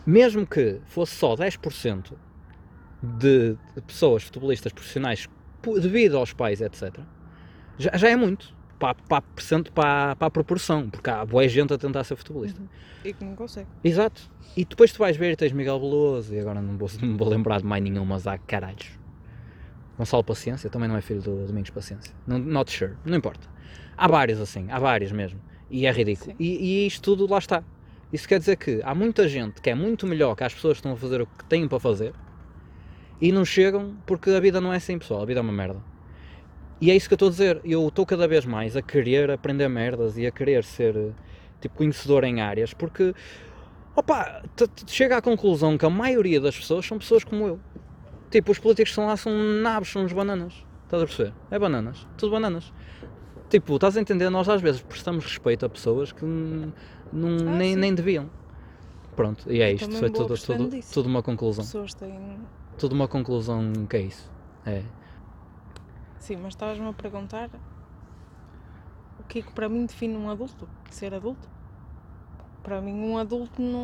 mesmo 0.05 0.45
que 0.45 0.79
fosse 0.87 1.15
só 1.15 1.35
10% 1.35 2.13
de, 3.01 3.55
de 3.75 3.81
pessoas 3.85 4.23
futebolistas 4.23 4.71
profissionais 4.73 5.27
devido 5.81 6.17
aos 6.17 6.33
pais, 6.33 6.61
etc., 6.61 6.99
já, 7.77 7.91
já 7.95 8.09
é 8.09 8.15
muito 8.15 8.53
para, 8.79 8.95
para, 8.95 9.17
a 9.17 9.21
percent- 9.21 9.69
para, 9.71 10.15
para 10.15 10.27
a 10.27 10.31
proporção, 10.31 10.89
porque 10.89 11.09
há 11.09 11.25
boa 11.25 11.47
gente 11.47 11.73
a 11.73 11.77
tentar 11.77 12.03
ser 12.03 12.15
futebolista. 12.15 12.61
E 13.03 13.13
que 13.13 13.23
não 13.23 13.35
consegue. 13.35 13.67
Exato. 13.83 14.29
E 14.55 14.65
depois 14.65 14.91
tu 14.91 14.99
vais 14.99 15.15
ver 15.17 15.31
e 15.31 15.35
tens 15.35 15.51
Miguel 15.51 15.79
Veloso, 15.79 16.33
e 16.33 16.39
agora 16.39 16.61
não 16.61 16.77
vou, 16.77 16.89
não 17.01 17.09
me 17.09 17.17
vou 17.17 17.27
lembrar 17.29 17.59
de 17.59 17.65
mais 17.65 17.83
nenhum, 17.83 18.05
mas 18.05 18.27
há 18.27 18.37
caralhos. 18.37 18.89
Gonçalo 19.97 20.23
Paciência, 20.23 20.69
também 20.69 20.89
não 20.89 20.97
é 20.97 21.01
filho 21.01 21.21
do 21.21 21.45
Domingos 21.45 21.69
Paciência. 21.69 22.13
Não, 22.25 22.39
not 22.39 22.71
sure, 22.71 22.93
não 23.05 23.15
importa. 23.17 23.47
Há 23.95 24.07
vários 24.07 24.39
assim, 24.41 24.69
há 24.71 24.79
vários 24.79 25.11
mesmo. 25.11 25.39
E 25.69 25.85
é 25.85 25.91
ridículo. 25.91 26.35
E, 26.39 26.83
e 26.83 26.87
isto 26.87 27.01
tudo 27.15 27.31
lá 27.31 27.37
está. 27.37 27.63
Isso 28.11 28.27
quer 28.27 28.39
dizer 28.39 28.57
que 28.57 28.79
há 28.83 28.93
muita 28.93 29.27
gente 29.27 29.61
que 29.61 29.69
é 29.69 29.75
muito 29.75 30.05
melhor 30.05 30.35
que 30.35 30.43
as 30.43 30.53
pessoas 30.53 30.73
que 30.73 30.79
estão 30.79 30.93
a 30.93 30.97
fazer 30.97 31.21
o 31.21 31.27
que 31.27 31.43
têm 31.45 31.67
para 31.67 31.79
fazer 31.79 32.13
e 33.19 33.31
não 33.31 33.43
chegam 33.45 33.95
porque 34.05 34.29
a 34.29 34.39
vida 34.39 34.59
não 34.61 34.71
é 34.73 34.77
assim, 34.77 34.97
pessoal. 34.99 35.21
A 35.21 35.25
vida 35.25 35.39
é 35.39 35.41
uma 35.43 35.51
merda. 35.53 35.81
E 36.81 36.91
é 36.91 36.95
isso 36.95 37.07
que 37.07 37.13
eu 37.13 37.15
estou 37.15 37.27
a 37.27 37.31
dizer. 37.31 37.61
Eu 37.63 37.87
estou 37.87 38.05
cada 38.05 38.27
vez 38.27 38.45
mais 38.45 38.75
a 38.75 38.81
querer 38.81 39.31
aprender 39.31 39.67
merdas 39.69 40.17
e 40.17 40.25
a 40.27 40.31
querer 40.31 40.63
ser 40.63 40.95
eh, 40.95 41.11
tipo 41.61 41.75
conhecedor 41.77 42.23
em 42.25 42.41
áreas 42.41 42.73
porque 42.73 43.13
opa, 43.95 44.41
chega 44.87 45.17
à 45.17 45.21
conclusão 45.21 45.77
que 45.77 45.85
a 45.85 45.89
maioria 45.89 46.41
das 46.41 46.57
pessoas 46.57 46.85
são 46.85 46.97
pessoas 46.97 47.23
como 47.23 47.47
eu. 47.47 47.59
Tipo, 48.29 48.51
os 48.51 48.59
políticos 48.59 48.89
que 48.89 48.93
estão 48.93 49.05
lá 49.05 49.15
são 49.15 49.31
nabos, 49.61 49.89
são 49.91 50.03
uns 50.03 50.11
bananas. 50.11 50.53
Estás 50.85 51.03
a 51.03 51.05
perceber? 51.05 51.33
É 51.51 51.59
bananas. 51.59 52.07
Tudo 52.17 52.31
bananas. 52.31 52.73
Tipo, 53.49 53.75
estás 53.75 53.95
a 53.95 54.01
entender? 54.01 54.29
Nós 54.31 54.49
às 54.49 54.59
vezes 54.61 54.81
prestamos 54.81 55.23
respeito 55.23 55.65
a 55.65 55.69
pessoas 55.69 56.11
que 56.11 56.25
não, 56.25 56.73
Ah, 57.47 57.57
nem, 57.57 57.75
sim. 57.75 57.79
nem 57.79 57.93
deviam. 57.93 58.29
Pronto, 59.15 59.45
e 59.51 59.61
é 59.61 59.71
Eu 59.71 59.75
isto. 59.75 59.91
Foi 59.91 60.09
tudo, 60.09 60.35
tudo, 60.35 60.67
disso. 60.69 60.91
tudo 60.91 61.05
uma 61.07 61.19
As 61.19 61.25
conclusão. 61.25 61.63
pessoas 61.63 61.93
têm. 61.93 62.39
Tudo 62.79 62.93
uma 62.93 63.07
conclusão 63.07 63.71
que 63.87 63.95
é 63.95 64.01
isso. 64.01 64.31
É. 64.65 64.81
Sim, 66.23 66.37
mas 66.37 66.53
estavas-me 66.53 66.87
a 66.87 66.93
perguntar 66.93 67.49
o 69.19 69.23
que 69.25 69.39
é 69.39 69.41
que 69.41 69.51
para 69.51 69.67
mim 69.67 69.85
define 69.85 70.15
um 70.15 70.29
adulto? 70.29 70.69
Ser 70.89 71.13
adulto? 71.13 71.49
Para 72.63 72.79
mim, 72.79 72.93
um 72.93 73.17
adulto 73.17 73.61
não, 73.61 73.83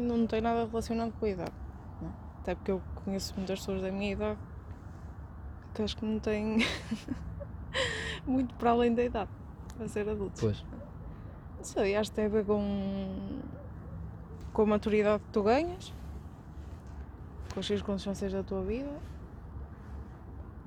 não 0.00 0.26
tem 0.26 0.40
nada 0.40 0.64
relacionado 0.64 1.12
com 1.20 1.26
a 1.26 1.28
idade. 1.28 1.52
não. 2.00 2.10
Até 2.40 2.54
porque 2.54 2.70
eu 2.70 2.80
conheço 3.04 3.34
muitas 3.36 3.58
pessoas 3.58 3.82
da 3.82 3.92
minha 3.92 4.12
idade 4.12 4.38
que 5.74 5.82
acho 5.82 5.94
que 5.94 6.06
não 6.06 6.18
têm 6.18 6.56
muito 8.26 8.54
para 8.54 8.70
além 8.70 8.94
da 8.94 9.04
idade 9.04 9.30
para 9.76 9.88
ser 9.88 10.08
adultos. 10.08 10.40
Pois. 10.40 10.64
Não 11.58 11.64
sei, 11.64 11.96
acho 11.96 12.10
que 12.10 12.16
tem 12.16 12.24
a 12.24 12.30
ver 12.30 12.46
com, 12.46 13.40
com 14.54 14.62
a 14.62 14.66
maturidade 14.66 15.22
que 15.22 15.30
tu 15.32 15.42
ganhas, 15.42 15.92
com 17.52 17.60
as 17.60 17.66
circunstâncias 17.66 18.32
da 18.32 18.42
tua 18.42 18.62
vida, 18.62 19.17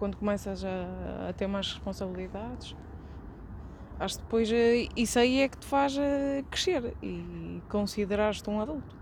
quando 0.01 0.17
começas 0.17 0.65
a, 0.65 1.29
a 1.29 1.33
ter 1.33 1.45
mais 1.45 1.73
responsabilidades. 1.73 2.75
Acho 3.99 4.15
que 4.15 4.23
depois 4.23 4.51
eh, 4.51 4.87
isso 4.97 5.19
aí 5.19 5.41
é 5.41 5.47
que 5.47 5.59
te 5.59 5.67
faz 5.67 5.95
eh, 5.95 6.43
crescer 6.49 6.95
e 7.03 7.61
considerar-te 7.69 8.49
um 8.49 8.59
adulto. 8.59 8.95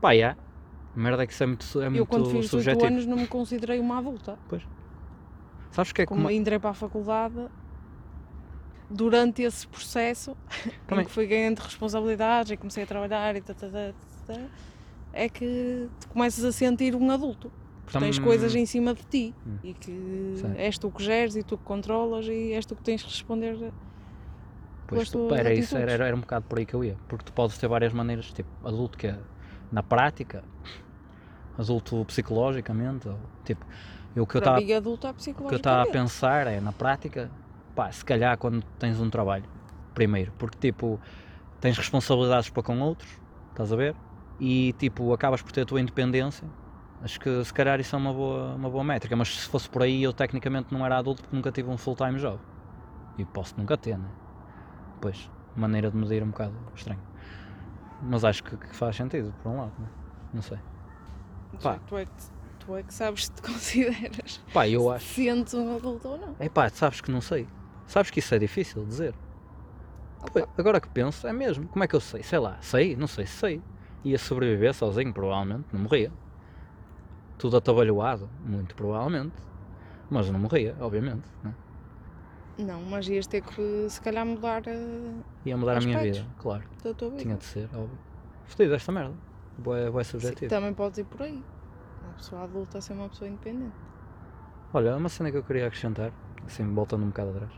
Pá. 0.00 0.12
A 0.14 0.36
merda 0.98 1.22
é 1.22 1.26
que 1.26 1.34
isso 1.34 1.42
é 1.42 1.46
muito, 1.46 1.82
é 1.82 2.00
eu, 2.00 2.06
quando 2.06 2.30
fiz 2.30 2.46
18 2.46 2.48
subjetivo. 2.48 2.86
anos, 2.86 3.04
não 3.04 3.18
me 3.18 3.26
considerei 3.26 3.78
uma 3.78 3.98
adulta. 3.98 4.38
Sabes 5.70 5.90
o 5.90 5.94
que 5.94 6.00
é 6.00 6.06
Como 6.06 6.22
uma... 6.22 6.32
entrei 6.32 6.58
para 6.58 6.70
a 6.70 6.74
faculdade, 6.74 7.46
durante 8.88 9.42
esse 9.42 9.68
processo, 9.68 10.34
Também. 10.88 11.04
em 11.04 11.06
que 11.06 11.12
fui 11.12 11.26
ganhando 11.26 11.58
responsabilidades 11.58 12.52
e 12.52 12.56
comecei 12.56 12.84
a 12.84 12.86
trabalhar 12.86 13.36
e 13.36 13.42
tá, 13.42 13.52
tá, 13.52 13.68
tá, 13.68 13.92
tá, 14.26 14.34
tá, 14.34 14.40
é 15.12 15.28
que 15.28 15.90
te 16.00 16.08
começas 16.08 16.42
a 16.42 16.52
sentir 16.52 16.96
um 16.96 17.10
adulto. 17.10 17.52
Porque 17.84 17.98
tens 17.98 18.18
Tam- 18.18 18.24
coisas 18.24 18.54
em 18.54 18.66
cima 18.66 18.94
de 18.94 19.02
ti 19.02 19.34
Hum. 19.46 19.58
e 19.62 19.74
que 19.74 20.34
Sei. 20.36 20.50
és 20.56 20.78
tu 20.78 20.90
que 20.90 21.02
geres 21.02 21.34
e 21.36 21.42
tu 21.42 21.56
que 21.58 21.64
controlas 21.64 22.26
e 22.26 22.52
és 22.52 22.64
tu 22.66 22.74
que 22.74 22.82
tens 22.82 23.02
que 23.02 23.08
responder. 23.08 23.72
Pois, 24.86 25.08
tuas 25.08 25.38
era 25.38 25.54
isso, 25.54 25.76
era, 25.76 25.92
era, 25.92 26.16
um 26.16 26.20
bocado 26.20 26.44
por 26.46 26.58
aí 26.58 26.66
que 26.66 26.74
eu 26.74 26.84
ia. 26.84 26.96
Porque 27.08 27.24
tu 27.24 27.32
podes 27.32 27.56
ter 27.56 27.68
várias 27.68 27.92
maneiras, 27.92 28.26
tipo, 28.32 28.48
adulto 28.66 28.98
que 28.98 29.06
é 29.06 29.16
na 29.70 29.82
prática, 29.82 30.42
adulto 31.56 32.04
psicologicamente, 32.06 33.08
ou, 33.08 33.18
tipo, 33.44 33.64
eu, 34.16 34.24
o 34.24 34.26
que 34.26 34.36
eu 34.36 34.40
estava 34.40 34.60
estava 34.60 35.82
a 35.82 35.86
pensar 35.86 36.46
é, 36.46 36.60
na 36.60 36.72
prática, 36.72 37.30
pá, 37.74 37.90
se 37.92 38.04
calhar 38.04 38.36
quando 38.36 38.64
tens 38.78 38.98
um 39.00 39.08
trabalho, 39.08 39.44
primeiro, 39.94 40.32
porque 40.38 40.58
tipo, 40.58 41.00
tens 41.60 41.76
responsabilidades 41.76 42.50
para 42.50 42.62
com 42.62 42.80
outros, 42.80 43.10
estás 43.50 43.72
a 43.72 43.76
ver? 43.76 43.94
E 44.40 44.72
tipo, 44.78 45.12
acabas 45.12 45.42
por 45.42 45.52
ter 45.52 45.62
a 45.62 45.66
tua 45.66 45.80
independência. 45.80 46.48
Acho 47.02 47.18
que 47.18 47.44
se 47.44 47.52
calhar 47.54 47.80
isso 47.80 47.96
é 47.96 47.98
uma 47.98 48.12
boa, 48.12 48.54
uma 48.54 48.68
boa 48.68 48.84
métrica, 48.84 49.16
mas 49.16 49.28
se 49.40 49.48
fosse 49.48 49.68
por 49.70 49.82
aí 49.82 50.02
eu 50.02 50.12
tecnicamente 50.12 50.72
não 50.72 50.84
era 50.84 50.98
adulto 50.98 51.22
porque 51.22 51.34
nunca 51.34 51.50
tive 51.50 51.68
um 51.70 51.76
full-time 51.78 52.18
job. 52.18 52.38
E 53.16 53.24
posso 53.24 53.54
nunca 53.56 53.76
ter, 53.76 53.96
né? 53.98 54.08
Pois, 55.00 55.30
maneira 55.56 55.90
de 55.90 55.96
medir 55.96 56.22
um 56.22 56.28
bocado 56.30 56.54
estranho. 56.74 57.00
Mas 58.02 58.24
acho 58.24 58.42
que, 58.44 58.56
que 58.56 58.74
faz 58.76 58.96
sentido, 58.96 59.32
por 59.42 59.50
um 59.50 59.58
lado, 59.58 59.72
né? 59.78 59.88
Não 60.32 60.42
sei. 60.42 60.58
pá. 61.62 61.78
Tu, 61.86 61.96
é 61.98 62.04
que, 62.04 62.12
tu 62.60 62.76
é 62.76 62.82
que 62.82 62.92
sabes 62.94 63.26
se 63.26 63.32
te 63.32 63.42
consideras 63.48 64.40
Pá, 64.52 64.68
eu 64.68 64.90
acho. 64.90 65.04
se 65.06 65.24
sentes 65.24 65.54
um 65.54 65.76
adulto 65.76 66.08
ou 66.08 66.18
não. 66.18 66.36
É 66.38 66.48
pá, 66.48 66.68
sabes 66.68 67.00
que 67.00 67.10
não 67.10 67.20
sei. 67.20 67.48
Sabes 67.86 68.10
que 68.10 68.18
isso 68.20 68.34
é 68.34 68.38
difícil 68.38 68.82
de 68.82 68.88
dizer. 68.88 69.14
Pois, 70.32 70.44
agora 70.58 70.80
que 70.80 70.88
penso, 70.88 71.26
é 71.26 71.32
mesmo. 71.32 71.66
Como 71.68 71.82
é 71.82 71.88
que 71.88 71.96
eu 71.96 72.00
sei? 72.00 72.22
Sei 72.22 72.38
lá, 72.38 72.58
sei, 72.60 72.94
não 72.94 73.06
sei 73.06 73.24
se 73.26 73.32
sei. 73.38 73.62
Ia 74.04 74.18
sobreviver 74.18 74.72
sozinho, 74.74 75.12
provavelmente, 75.12 75.66
não 75.72 75.80
morria. 75.80 76.12
Tudo 77.40 77.56
atabalhoado, 77.56 78.28
muito 78.44 78.74
provavelmente. 78.74 79.34
Mas 80.10 80.28
não 80.28 80.38
morria, 80.38 80.76
obviamente. 80.78 81.26
Né? 81.42 81.54
Não, 82.58 82.82
mas 82.82 83.08
ias 83.08 83.26
ter 83.26 83.42
que 83.42 83.86
se 83.88 84.00
calhar 84.00 84.26
mudar 84.26 84.62
eh, 84.66 85.14
Ia 85.46 85.56
mudar 85.56 85.78
a 85.78 85.80
minha 85.80 85.98
vida, 86.00 86.26
claro. 86.36 86.64
da 86.84 86.92
tua 86.92 87.08
vida. 87.08 87.22
Tinha 87.22 87.36
de 87.36 87.44
ser, 87.44 87.64
óbvio. 87.72 87.98
Fodido 88.44 88.74
esta 88.74 88.92
merda. 88.92 89.14
Boa, 89.56 89.90
boa 89.90 90.04
Sim, 90.04 90.10
subjetivo. 90.10 90.50
também 90.50 90.74
podes 90.74 90.98
ir 90.98 91.04
por 91.04 91.22
aí. 91.22 91.42
Uma 92.04 92.12
pessoa 92.14 92.42
adulta 92.42 92.78
a 92.78 92.80
ser 92.80 92.92
uma 92.92 93.08
pessoa 93.08 93.28
independente. 93.28 93.74
Olha, 94.74 94.96
uma 94.96 95.08
cena 95.08 95.30
que 95.30 95.36
eu 95.38 95.42
queria 95.42 95.66
acrescentar, 95.66 96.12
assim, 96.46 96.64
voltando 96.74 97.04
um 97.04 97.08
bocado 97.08 97.30
atrás. 97.30 97.52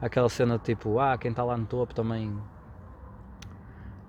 Aquela 0.00 0.28
cena 0.28 0.56
de 0.56 0.64
tipo, 0.64 0.98
ah, 0.98 1.18
quem 1.18 1.30
está 1.32 1.44
lá 1.44 1.56
no 1.56 1.66
topo 1.66 1.94
também. 1.94 2.34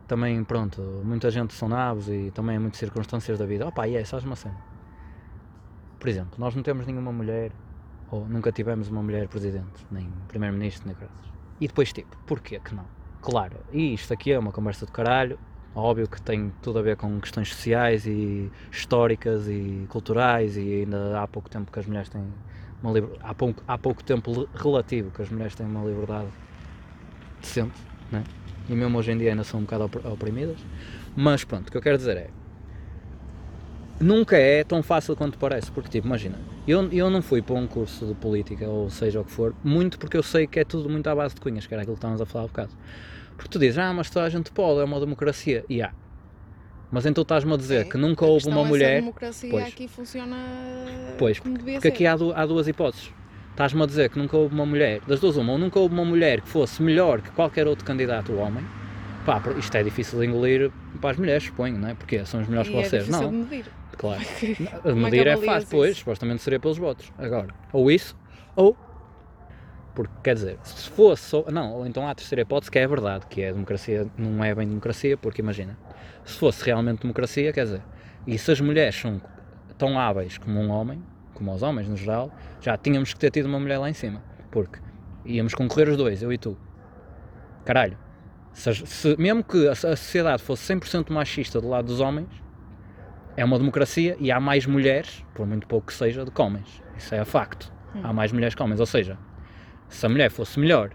Também, 0.07 0.43
pronto, 0.43 0.81
muita 1.03 1.29
gente 1.29 1.53
são 1.53 1.67
nabos 1.67 2.07
e 2.07 2.31
também 2.31 2.55
há 2.55 2.59
muitas 2.59 2.79
circunstâncias 2.79 3.37
da 3.37 3.45
vida. 3.45 3.67
Opa, 3.67 3.87
e 3.87 3.95
é, 3.95 4.03
sabes 4.05 4.25
uma 4.25 4.35
cena? 4.35 4.68
Por 5.99 6.07
exemplo, 6.07 6.31
nós 6.37 6.55
não 6.55 6.63
temos 6.63 6.87
nenhuma 6.87 7.11
mulher, 7.11 7.51
ou 8.09 8.25
nunca 8.25 8.51
tivemos 8.51 8.87
uma 8.87 9.03
mulher 9.03 9.27
presidente, 9.27 9.85
nem 9.91 10.09
primeiro-ministro, 10.27 10.87
nem 10.87 10.95
coisas. 10.95 11.17
E 11.59 11.67
depois, 11.67 11.91
tipo, 11.91 12.15
porquê 12.25 12.59
que 12.59 12.73
não? 12.73 12.85
Claro, 13.21 13.57
e 13.73 13.93
isto 13.93 14.13
aqui 14.13 14.31
é 14.31 14.39
uma 14.39 14.51
conversa 14.51 14.85
do 14.85 14.91
caralho, 14.93 15.37
óbvio 15.75 16.07
que 16.07 16.21
tem 16.21 16.53
tudo 16.61 16.79
a 16.79 16.81
ver 16.81 16.95
com 16.95 17.19
questões 17.19 17.49
sociais 17.49 18.05
e 18.05 18.49
históricas 18.71 19.47
e 19.47 19.85
culturais 19.89 20.55
e 20.55 20.81
ainda 20.81 21.21
há 21.21 21.27
pouco 21.27 21.49
tempo 21.49 21.69
que 21.69 21.79
as 21.79 21.85
mulheres 21.85 22.07
têm 22.07 22.23
uma 22.81 22.93
liber... 22.93 23.09
há, 23.21 23.35
pouco, 23.35 23.61
há 23.67 23.77
pouco 23.77 24.01
tempo 24.01 24.47
relativo 24.55 25.11
que 25.11 25.21
as 25.21 25.29
mulheres 25.29 25.53
têm 25.53 25.65
uma 25.65 25.83
liberdade 25.83 26.29
decente, 27.41 27.77
né? 28.09 28.23
e 28.69 28.73
mesmo 28.73 28.97
hoje 28.97 29.11
em 29.11 29.17
dia 29.17 29.31
ainda 29.31 29.43
são 29.43 29.59
um 29.59 29.63
bocado 29.63 29.83
opr- 29.85 30.07
oprimidas, 30.07 30.57
mas 31.15 31.43
pronto, 31.43 31.67
o 31.67 31.71
que 31.71 31.77
eu 31.77 31.81
quero 31.81 31.97
dizer 31.97 32.15
é 32.15 32.29
nunca 33.99 34.37
é 34.37 34.63
tão 34.63 34.81
fácil 34.83 35.15
quanto 35.15 35.37
parece, 35.37 35.71
porque 35.71 35.89
tipo, 35.89 36.07
imagina, 36.07 36.37
eu, 36.67 36.87
eu 36.91 37.09
não 37.09 37.21
fui 37.21 37.41
para 37.41 37.55
um 37.55 37.67
curso 37.67 38.05
de 38.05 38.13
política, 38.15 38.67
ou 38.67 38.89
seja 38.89 39.19
o 39.21 39.25
que 39.25 39.31
for, 39.31 39.53
muito 39.63 39.97
porque 39.99 40.15
eu 40.17 40.23
sei 40.23 40.47
que 40.47 40.59
é 40.59 40.63
tudo 40.63 40.89
muito 40.89 41.07
à 41.07 41.15
base 41.15 41.35
de 41.35 41.41
cunhas, 41.41 41.65
que 41.67 41.73
era 41.73 41.81
aquilo 41.81 41.95
que 41.95 41.99
estávamos 41.99 42.21
a 42.21 42.25
falar 42.25 42.45
há 42.45 42.47
bocado. 42.47 42.71
Porque 43.35 43.49
tu 43.49 43.59
dizes, 43.59 43.77
ah, 43.77 43.93
mas 43.93 44.09
toda 44.09 44.25
a 44.25 44.29
gente 44.29 44.51
pode, 44.51 44.81
é 44.81 44.83
uma 44.83 44.99
democracia. 44.99 45.63
E 45.69 45.81
há. 45.81 45.91
Mas 46.91 47.05
então 47.05 47.21
estás-me 47.21 47.53
a 47.53 47.57
dizer 47.57 47.81
É, 47.81 47.83
que 47.85 47.97
nunca 47.97 48.25
houve 48.25 48.47
uma 48.47 48.55
é 48.55 48.59
se 48.61 48.65
a 48.65 48.69
mulher. 48.69 48.99
democracia 48.99 49.49
Pois. 49.49 49.67
aqui 49.67 49.87
funciona 49.87 50.35
Pois, 51.17 51.39
como 51.39 51.57
devia 51.57 51.75
Porque 51.75 51.87
ser. 51.87 51.93
aqui 51.93 52.05
há, 52.05 52.13
há 52.35 52.45
duas 52.45 52.67
hipóteses. 52.67 53.11
Estás-me 53.51 53.81
a 53.83 53.85
dizer 53.85 54.09
que 54.09 54.17
nunca 54.17 54.35
houve 54.37 54.53
uma 54.55 54.65
mulher, 54.65 55.01
das 55.07 55.19
duas 55.19 55.37
uma, 55.37 55.51
ou 55.53 55.57
nunca 55.57 55.79
houve 55.79 55.93
uma 55.93 56.03
mulher 56.05 56.41
que 56.41 56.49
fosse 56.49 56.81
melhor 56.81 57.21
que 57.21 57.29
qualquer 57.31 57.67
outro 57.67 57.85
candidato 57.85 58.33
homem. 58.35 58.63
Pá, 59.25 59.41
isto 59.57 59.75
é 59.75 59.83
difícil 59.83 60.19
de 60.19 60.25
engolir 60.27 60.71
para 60.99 61.11
as 61.11 61.17
mulheres, 61.17 61.43
suponho, 61.43 61.77
não 61.77 61.89
é? 61.89 61.93
Porque 61.93 62.25
são 62.25 62.41
os 62.41 62.47
melhores 62.47 62.69
e 62.69 62.71
que 62.73 62.77
é 62.77 62.83
vocês. 62.83 63.05
difícil 63.05 63.31
não, 63.31 63.43
de 63.43 63.49
medir. 63.49 63.65
Claro. 63.99 64.21
Medir 64.95 65.27
é 65.27 65.37
fácil, 65.37 65.67
pois, 65.69 65.91
isso? 65.91 65.99
supostamente 65.99 66.41
seria 66.41 66.59
pelos 66.59 66.77
votos. 66.77 67.11
Agora, 67.17 67.53
ou 67.71 67.91
isso, 67.91 68.17
ou. 68.55 68.75
Porque, 69.93 70.13
quer 70.23 70.33
dizer, 70.35 70.57
se 70.63 70.89
fosse. 70.89 71.35
Não, 71.51 71.73
ou 71.73 71.85
então 71.85 72.07
há 72.07 72.11
a 72.11 72.15
terceira 72.15 72.41
hipótese 72.41 72.71
que 72.71 72.79
é 72.79 72.85
a 72.85 72.87
verdade, 72.87 73.25
que 73.27 73.41
é 73.41 73.49
a 73.49 73.51
democracia, 73.51 74.07
não 74.17 74.43
é 74.43 74.55
bem 74.55 74.67
democracia, 74.67 75.17
porque 75.17 75.41
imagina, 75.41 75.77
se 76.23 76.37
fosse 76.37 76.63
realmente 76.63 77.01
democracia, 77.01 77.51
quer 77.51 77.65
dizer, 77.65 77.81
e 78.25 78.37
se 78.37 78.51
as 78.51 78.61
mulheres 78.61 78.95
são 78.95 79.21
tão 79.77 79.99
hábeis 79.99 80.37
como 80.37 80.59
um 80.59 80.69
homem, 80.69 81.03
como 81.33 81.53
os 81.53 81.61
homens 81.61 81.87
no 81.89 81.97
geral, 81.97 82.31
já 82.61 82.77
tínhamos 82.77 83.13
que 83.13 83.19
ter 83.19 83.31
tido 83.31 83.47
uma 83.47 83.59
mulher 83.59 83.77
lá 83.77 83.89
em 83.89 83.93
cima, 83.93 84.23
porque 84.51 84.79
íamos 85.25 85.53
concorrer 85.53 85.89
os 85.89 85.97
dois, 85.97 86.21
eu 86.23 86.31
e 86.31 86.37
tu. 86.37 86.57
Caralho, 87.65 87.97
Se, 88.53 88.73
se- 88.85 89.15
mesmo 89.17 89.43
que 89.43 89.67
a, 89.67 89.71
a 89.71 89.75
sociedade 89.75 90.41
fosse 90.43 90.73
100% 90.73 91.11
machista 91.11 91.59
do 91.61 91.67
lado 91.67 91.85
dos 91.87 91.99
homens, 91.99 92.27
é 93.35 93.45
uma 93.45 93.57
democracia 93.57 94.15
e 94.19 94.31
há 94.31 94.39
mais 94.39 94.65
mulheres, 94.65 95.25
por 95.33 95.45
muito 95.45 95.67
pouco 95.67 95.87
que 95.87 95.93
seja, 95.93 96.25
do 96.25 96.31
que 96.31 96.41
homens. 96.41 96.83
Isso 96.97 97.13
é 97.15 97.19
a 97.19 97.25
facto. 97.25 97.71
Hum. 97.95 98.01
Há 98.03 98.13
mais 98.13 98.31
mulheres 98.31 98.55
que 98.55 98.61
homens. 98.61 98.79
Ou 98.79 98.85
seja, 98.85 99.17
se 99.87 100.05
a 100.05 100.09
mulher 100.09 100.29
fosse 100.29 100.59
melhor 100.59 100.91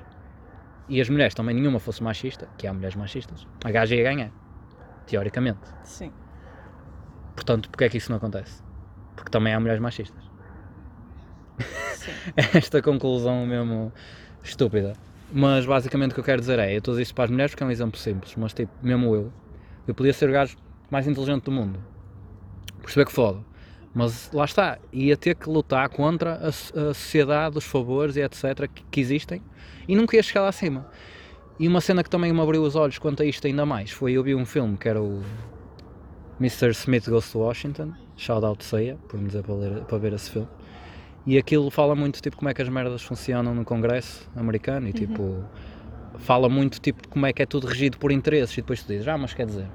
e 0.88 1.00
as 1.00 1.08
mulheres 1.08 1.34
também 1.34 1.54
nenhuma 1.54 1.78
fosse 1.78 2.02
machista, 2.02 2.48
que 2.58 2.66
há 2.66 2.72
mulheres 2.72 2.96
machistas, 2.96 3.46
a 3.64 3.70
gaja 3.70 3.94
ia 3.94 4.02
ganhar. 4.02 4.30
Teoricamente. 5.06 5.60
Sim. 5.82 6.12
Portanto, 7.34 7.70
porque 7.70 7.84
é 7.84 7.88
que 7.88 7.96
isso 7.96 8.10
não 8.10 8.18
acontece? 8.18 8.62
Porque 9.16 9.30
também 9.30 9.52
há 9.52 9.60
mulheres 9.60 9.80
machistas. 9.80 10.22
Sim. 11.94 12.12
esta 12.54 12.82
conclusão 12.82 13.46
mesmo 13.46 13.92
estúpida. 14.42 14.94
Mas 15.32 15.66
basicamente 15.66 16.12
o 16.12 16.14
que 16.14 16.20
eu 16.20 16.24
quero 16.24 16.40
dizer 16.40 16.58
é, 16.58 16.74
eu 16.74 16.78
estou 16.78 16.92
a 16.92 16.94
dizer 16.94 17.02
isso 17.02 17.14
para 17.14 17.24
as 17.24 17.30
mulheres 17.30 17.52
porque 17.52 17.64
é 17.64 17.66
um 17.66 17.70
exemplo 17.70 17.98
simples, 17.98 18.34
mas 18.36 18.52
tipo, 18.52 18.72
mesmo 18.82 19.14
eu, 19.14 19.32
eu 19.86 19.94
podia 19.94 20.12
ser 20.12 20.28
o 20.28 20.32
gajo 20.32 20.56
mais 20.90 21.08
inteligente 21.08 21.44
do 21.44 21.50
mundo. 21.50 21.80
Perceber 22.84 23.06
que 23.06 23.12
foda. 23.12 23.40
Mas 23.94 24.30
lá 24.32 24.44
está, 24.44 24.78
ia 24.92 25.16
ter 25.16 25.34
que 25.36 25.48
lutar 25.48 25.88
contra 25.88 26.34
a, 26.34 26.48
a 26.48 26.52
sociedade, 26.94 27.56
os 27.58 27.64
favores 27.64 28.16
e 28.16 28.20
etc. 28.22 28.68
Que, 28.72 28.82
que 28.90 29.00
existem 29.00 29.40
e 29.86 29.94
nunca 29.94 30.16
ia 30.16 30.22
chegar 30.22 30.42
lá 30.42 30.48
acima. 30.48 30.86
E 31.60 31.68
uma 31.68 31.80
cena 31.80 32.02
que 32.02 32.10
também 32.10 32.32
me 32.32 32.40
abriu 32.40 32.62
os 32.62 32.74
olhos 32.74 32.98
quanto 32.98 33.22
a 33.22 33.26
isto 33.26 33.46
ainda 33.46 33.64
mais 33.64 33.92
foi 33.92 34.12
eu 34.14 34.24
vi 34.24 34.34
um 34.34 34.44
filme 34.44 34.76
que 34.76 34.88
era 34.88 35.00
o 35.00 35.22
Mr. 36.40 36.70
Smith 36.72 37.08
Goes 37.08 37.30
to 37.30 37.38
Washington, 37.38 37.92
shout 38.16 38.44
out 38.44 38.64
Ceia, 38.64 38.96
por 39.08 39.20
me 39.20 39.26
dizer 39.28 39.42
para, 39.44 39.54
ler- 39.54 39.84
para 39.84 39.98
ver 39.98 40.12
esse 40.14 40.30
filme. 40.30 40.48
E 41.26 41.38
aquilo 41.38 41.70
fala 41.70 41.94
muito 41.94 42.20
tipo 42.20 42.36
como 42.36 42.48
é 42.48 42.54
que 42.54 42.60
as 42.60 42.68
merdas 42.68 43.02
funcionam 43.02 43.54
no 43.54 43.64
Congresso 43.64 44.28
americano 44.36 44.88
e 44.88 44.92
tipo 44.92 45.44
fala 46.18 46.48
muito 46.48 46.80
tipo 46.80 47.06
como 47.08 47.24
é 47.26 47.32
que 47.32 47.42
é 47.42 47.46
tudo 47.46 47.66
regido 47.68 47.96
por 47.98 48.10
interesses 48.12 48.52
e 48.58 48.60
depois 48.60 48.82
tu 48.82 48.88
dizes, 48.88 49.06
ah, 49.06 49.16
mas 49.16 49.32
quer 49.32 49.46
dizer, 49.46 49.66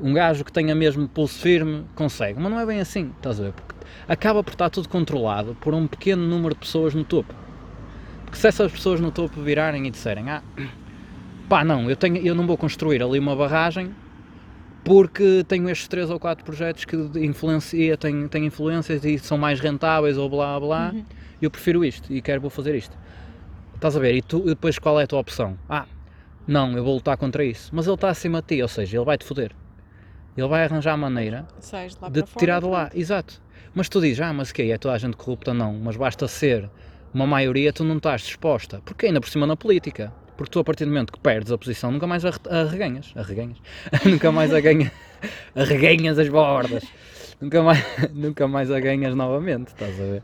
um 0.00 0.12
gajo 0.12 0.44
que 0.44 0.52
tenha 0.52 0.74
mesmo 0.74 1.08
pulso 1.08 1.38
firme 1.40 1.84
consegue, 1.94 2.38
mas 2.40 2.50
não 2.50 2.58
é 2.60 2.66
bem 2.66 2.80
assim, 2.80 3.12
estás 3.16 3.40
a 3.40 3.44
ver? 3.44 3.52
Porque 3.52 3.74
acaba 4.08 4.42
por 4.44 4.52
estar 4.52 4.70
tudo 4.70 4.88
controlado 4.88 5.56
por 5.60 5.74
um 5.74 5.86
pequeno 5.86 6.22
número 6.26 6.54
de 6.54 6.60
pessoas 6.60 6.94
no 6.94 7.04
topo. 7.04 7.34
Porque 8.24 8.36
se 8.38 8.46
essas 8.46 8.70
pessoas 8.70 9.00
no 9.00 9.10
topo 9.10 9.40
virarem 9.40 9.86
e 9.86 9.90
disserem, 9.90 10.28
ah, 10.30 10.42
pá, 11.48 11.64
não, 11.64 11.88
eu, 11.88 11.96
tenho, 11.96 12.18
eu 12.18 12.34
não 12.34 12.46
vou 12.46 12.56
construir 12.56 13.02
ali 13.02 13.18
uma 13.18 13.34
barragem 13.34 13.90
porque 14.84 15.44
tenho 15.46 15.68
estes 15.68 15.88
três 15.88 16.08
ou 16.10 16.18
quatro 16.18 16.44
projetos 16.44 16.84
que 16.84 16.96
influencia, 17.20 17.96
têm, 17.96 18.26
têm 18.28 18.46
influências 18.46 19.04
e 19.04 19.18
são 19.18 19.36
mais 19.36 19.60
rentáveis 19.60 20.16
ou 20.16 20.28
blá 20.30 20.58
blá, 20.58 20.92
Uhum. 20.94 21.04
eu 21.42 21.50
prefiro 21.50 21.84
isto 21.84 22.12
e 22.12 22.22
quero 22.22 22.40
vou 22.40 22.50
fazer 22.50 22.74
isto. 22.74 22.96
Estás 23.74 23.96
a 23.96 24.00
ver? 24.00 24.14
E 24.14 24.22
tu, 24.22 24.38
e 24.42 24.46
depois 24.50 24.78
qual 24.78 24.98
é 25.00 25.04
a 25.04 25.06
tua 25.06 25.20
opção? 25.20 25.58
Ah, 25.68 25.84
não, 26.46 26.72
eu 26.76 26.82
vou 26.82 26.94
lutar 26.94 27.16
contra 27.16 27.44
isso. 27.44 27.70
Mas 27.72 27.86
ele 27.86 27.94
está 27.94 28.08
acima 28.08 28.40
de 28.40 28.56
ti, 28.56 28.62
ou 28.62 28.68
seja, 28.68 28.96
ele 28.96 29.04
vai-te 29.04 29.24
foder. 29.24 29.52
Ele 30.38 30.48
vai 30.48 30.64
arranjar 30.64 30.92
a 30.92 30.96
maneira 30.96 31.46
de 31.60 32.10
de 32.12 32.22
te 32.22 32.34
tirar 32.36 32.60
de 32.60 32.66
lá. 32.66 32.86
pronto. 32.86 32.96
Exato. 33.00 33.42
Mas 33.74 33.88
tu 33.88 34.00
dizes, 34.00 34.20
ah, 34.20 34.32
mas 34.32 34.50
o 34.50 34.54
quê? 34.54 34.62
É 34.72 34.78
toda 34.78 34.94
a 34.94 34.98
gente 34.98 35.16
corrupta? 35.16 35.52
Não. 35.52 35.72
Mas 35.74 35.96
basta 35.96 36.26
ser 36.28 36.70
uma 37.12 37.26
maioria, 37.26 37.72
tu 37.72 37.84
não 37.84 37.96
estás 37.96 38.22
disposta. 38.22 38.80
Porque 38.84 39.06
ainda 39.06 39.20
por 39.20 39.28
cima 39.28 39.46
na 39.46 39.56
política. 39.56 40.12
Porque 40.36 40.50
tu, 40.52 40.60
a 40.60 40.64
partir 40.64 40.84
do 40.84 40.90
momento 40.92 41.12
que 41.12 41.18
perdes 41.18 41.50
a 41.50 41.58
posição, 41.58 41.90
nunca 41.90 42.06
mais 42.06 42.24
a, 42.24 42.30
re- 42.30 42.38
a 42.48 42.64
reganhas. 42.64 43.12
A 43.16 43.22
reganhas. 43.22 43.58
nunca 44.06 44.30
mais 44.30 44.52
a 44.54 44.60
ganhas. 44.60 44.90
A 45.56 45.64
reganhas 45.64 46.16
as 46.16 46.28
bordas. 46.28 46.84
nunca, 47.40 47.60
mais, 47.60 47.84
nunca 48.14 48.46
mais 48.46 48.70
a 48.70 48.78
ganhas 48.78 49.16
novamente, 49.16 49.68
estás 49.68 49.98
a 50.00 50.04
ver? 50.04 50.22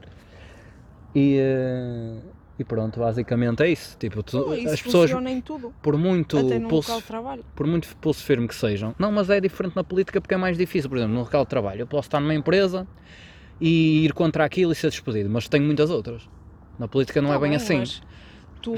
E, 1.16 1.36
eh, 1.40 2.16
e 2.58 2.64
pronto, 2.64 3.00
basicamente 3.00 3.62
é 3.62 3.70
isso. 3.70 3.96
Tipo, 3.98 4.22
tu- 4.22 4.44
Oh, 4.48 4.54
Isso 4.54 4.74
as 4.74 4.82
pessoas, 4.82 5.10
em 5.10 5.40
tudo. 5.40 5.72
por 5.82 5.96
muito 5.96 6.38
Até 6.38 6.58
no 6.58 6.68
pulso 6.68 6.88
local 6.90 7.00
de 7.00 7.06
trabalho. 7.06 7.44
por 7.56 7.66
muito 7.66 7.96
pulso 7.96 8.22
firme 8.24 8.46
que 8.48 8.54
sejam. 8.54 8.94
Não, 8.98 9.10
mas 9.10 9.28
é 9.30 9.40
diferente 9.40 9.74
na 9.76 9.82
política 9.84 10.20
porque 10.20 10.34
é 10.34 10.36
mais 10.38 10.56
difícil. 10.56 10.88
Por 10.88 10.98
exemplo, 10.98 11.14
no 11.14 11.20
local 11.22 11.44
de 11.44 11.50
trabalho, 11.50 11.80
eu 11.82 11.86
posso 11.86 12.06
estar 12.08 12.20
numa 12.20 12.34
empresa 12.34 12.86
e 13.60 14.04
ir 14.04 14.12
contra 14.12 14.44
aquilo 14.44 14.72
e 14.72 14.74
ser 14.74 14.90
despedido, 14.90 15.28
mas 15.30 15.48
tenho 15.48 15.64
muitas 15.64 15.90
outras. 15.90 16.28
Na 16.78 16.86
política 16.88 17.20
não 17.22 17.30
Tá 17.30 17.36
é 17.36 17.38
bem, 17.38 17.48
bem, 17.50 17.56
assim. 17.56 17.78
mas 17.78 18.02
tu, 18.62 18.74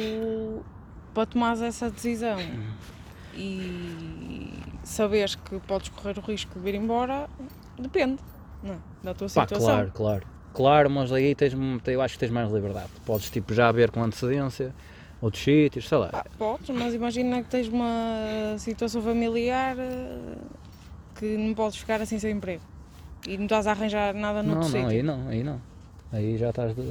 para 1.14 1.26
tomares 1.26 1.60
essa 1.62 1.90
decisão 1.90 2.38
e 3.34 4.52
saberes 4.82 5.34
que 5.34 5.58
podes 5.60 5.88
correr 5.90 6.18
o 6.18 6.20
risco 6.22 6.58
de 6.60 6.68
ir 6.70 6.74
embora, 6.74 7.28
depende 7.78 8.18
não 8.62 8.74
é? 8.74 8.76
da 9.02 9.14
tua 9.14 9.28
Pá, 9.28 9.42
situação. 9.42 9.66
claro, 9.66 9.92
claro. 9.92 10.26
Claro, 10.56 10.88
mas 10.88 11.12
aí 11.12 11.34
tens, 11.34 11.52
eu 11.86 12.00
acho 12.00 12.14
que 12.14 12.20
tens 12.20 12.32
mais 12.32 12.50
liberdade. 12.50 12.88
Podes 13.04 13.28
tipo 13.30 13.52
já 13.52 13.70
ver 13.70 13.90
com 13.90 14.02
antecedência 14.02 14.74
outros 15.20 15.44
sítios, 15.44 15.86
sei 15.86 15.98
lá. 15.98 16.08
Pá, 16.08 16.24
podes, 16.38 16.70
mas 16.70 16.94
imagina 16.94 17.42
que 17.42 17.50
tens 17.50 17.68
uma 17.68 18.56
situação 18.58 19.02
familiar 19.02 19.76
eh, 19.78 20.36
que 21.14 21.36
não 21.36 21.52
podes 21.54 21.76
ficar 21.76 22.00
assim 22.00 22.18
sem 22.18 22.32
emprego 22.32 22.62
e 23.28 23.36
não 23.36 23.44
estás 23.44 23.66
a 23.66 23.72
arranjar 23.72 24.14
nada 24.14 24.42
não, 24.42 24.54
noutro 24.54 24.70
não, 24.70 24.88
sítio. 24.88 24.88
aí 24.88 25.02
não, 25.02 25.28
aí 25.28 25.42
não. 25.42 25.60
Aí 26.10 26.38
já 26.38 26.48
estás 26.48 26.74
de- 26.74 26.82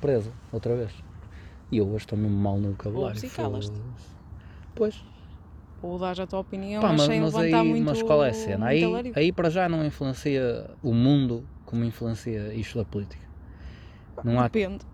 preso 0.00 0.32
outra 0.50 0.74
vez. 0.74 0.90
E 1.70 1.78
eu 1.78 1.86
hoje 1.86 1.98
estou 1.98 2.18
mesmo 2.18 2.36
mal 2.36 2.56
no 2.58 2.70
vocabulário. 2.70 3.24
E 3.24 3.30
calas-te. 3.30 3.80
Pois, 4.74 5.00
Ou 5.80 5.96
dás 5.98 6.18
a 6.18 6.26
tua 6.26 6.40
opinião, 6.40 6.80
Pá, 6.82 6.88
mas, 6.88 6.98
mas, 6.98 7.06
sem 7.08 7.20
mas 7.20 7.34
levantar 7.34 7.60
aí, 7.60 7.68
muito 7.68 7.84
mas 7.84 8.02
qual 8.02 8.24
é 8.24 8.30
a 8.30 8.34
cena? 8.34 8.66
Aí, 8.66 8.82
aí 9.14 9.32
para 9.32 9.48
já 9.48 9.68
não 9.68 9.84
influencia 9.84 10.68
o 10.82 10.92
mundo 10.92 11.44
como 11.72 11.84
influencia 11.84 12.52
isto 12.52 12.76
da 12.76 12.84
política. 12.84 13.26
Não 14.22 14.38
há 14.38 14.42
Depende. 14.42 14.84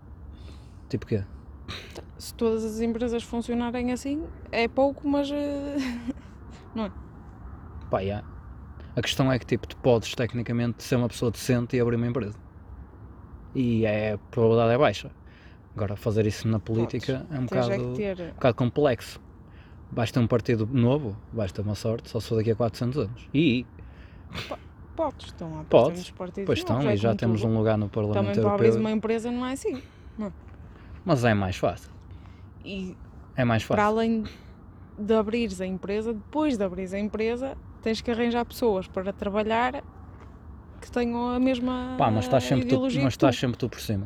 tipo 0.87 1.05
quê? 1.05 1.25
Se 2.17 2.33
todas 2.33 2.63
as 2.63 2.79
empresas 2.79 3.21
funcionarem 3.21 3.91
assim, 3.91 4.25
é 4.49 4.65
pouco, 4.65 5.05
mas 5.05 5.29
eh, 5.29 5.75
Pá, 7.91 8.01
já. 8.01 8.23
A 8.95 9.01
questão 9.01 9.29
é 9.29 9.37
que 9.37 9.45
tipo, 9.45 9.67
tu 9.67 9.75
podes 9.77 10.15
tecnicamente 10.15 10.81
ser 10.81 10.95
uma 10.95 11.09
pessoa 11.09 11.29
decente 11.31 11.75
e 11.75 11.81
abrir 11.81 11.97
uma 11.97 12.07
empresa. 12.07 12.37
E 13.53 13.85
é, 13.85 14.13
a 14.13 14.17
probabilidade 14.17 14.73
é 14.73 14.77
baixa. 14.77 15.11
Agora 15.75 15.97
fazer 15.97 16.25
isso 16.25 16.47
na 16.47 16.59
política 16.59 17.25
é 17.29 17.39
um 17.39 17.45
bocado, 17.45 17.73
é 17.73 17.77
que 17.77 17.93
ter. 17.95 18.21
um 18.21 18.33
bocado 18.35 18.55
complexo. 18.55 19.21
Basta 19.91 20.17
um 20.19 20.27
partido 20.27 20.65
novo, 20.65 21.17
basta 21.33 21.61
uma 21.61 21.75
sorte, 21.75 22.09
só 22.09 22.21
se 22.21 22.29
for 22.29 22.37
daqui 22.37 22.51
a 22.51 22.55
400 22.55 22.97
anos. 22.99 23.29
E 23.33 23.65
Podes, 24.99 25.27
estão 25.27 25.47
a 25.47 25.89
nos 25.91 26.11
partidos 26.11 26.45
pois 26.45 26.59
estão, 26.59 26.81
é 26.81 26.93
e 26.93 26.97
já 26.97 27.09
como 27.09 27.19
temos 27.19 27.43
um 27.45 27.57
lugar 27.57 27.77
no 27.77 27.87
Parlamento 27.87 28.25
Também 28.25 28.41
para 28.41 28.53
abrir 28.53 28.65
Europeu. 28.67 28.81
uma 28.81 28.91
empresa 28.91 29.31
não 29.31 29.45
é 29.45 29.53
assim. 29.53 29.81
Mas 31.05 31.23
é 31.23 31.33
mais 31.33 31.55
fácil. 31.55 31.89
E 32.65 32.97
É 33.33 33.45
mais 33.45 33.63
para 33.63 33.77
fácil. 33.81 33.97
além 33.97 34.23
de 34.97 35.13
abrires 35.13 35.61
a 35.61 35.65
empresa, 35.65 36.13
depois 36.13 36.57
de 36.57 36.63
abrires 36.65 36.93
a 36.93 36.99
empresa, 36.99 37.57
tens 37.81 38.01
que 38.01 38.11
arranjar 38.11 38.43
pessoas 38.43 38.89
para 38.89 39.13
trabalhar 39.13 39.81
que 40.81 40.91
tenham 40.91 41.29
a 41.29 41.39
mesma 41.39 41.95
Pá, 41.97 42.11
mas 42.11 42.25
estás 42.25 42.43
sempre 42.43 42.65
tu, 42.65 42.75
ideologia 42.75 43.01
mas 43.01 43.13
que 43.13 43.19
tu. 43.19 43.25
estás 43.25 43.39
sempre 43.39 43.57
tu 43.57 43.69
por 43.69 43.79
cima. 43.79 44.05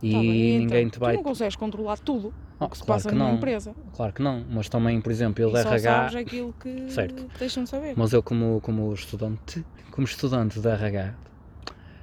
E 0.00 0.12
Tá 0.12 0.18
bem, 0.20 0.58
ninguém 0.60 0.78
então, 0.82 0.90
te 0.90 0.98
vai. 1.00 1.14
Tu 1.14 1.16
não 1.16 1.24
consegues 1.24 1.56
controlar 1.56 1.98
tudo 1.98 2.32
Oh, 2.64 2.66
o 2.66 2.70
que 2.70 2.78
se 2.78 2.84
claro 2.84 2.98
passa 3.02 3.10
que 3.10 3.14
numa 3.14 3.30
não, 3.30 3.36
empresa. 3.36 3.74
claro 3.92 4.12
que 4.12 4.22
não. 4.22 4.44
Mas 4.48 4.68
também, 4.68 5.00
por 5.00 5.12
exemplo, 5.12 5.42
eu 5.44 5.50
E 5.50 5.62
só 5.62 5.70
RH. 5.70 5.80
sabes 5.80 6.14
aquilo 6.16 6.52
que 6.54 6.90
Certo. 6.90 7.30
deixam 7.38 7.66
saber. 7.66 7.94
Mas 7.96 8.12
eu 8.12 8.22
como, 8.22 8.60
como 8.60 8.92
estudante, 8.92 9.64
como 9.90 10.06
estudante 10.06 10.60
de 10.60 10.68
RH, 10.68 11.14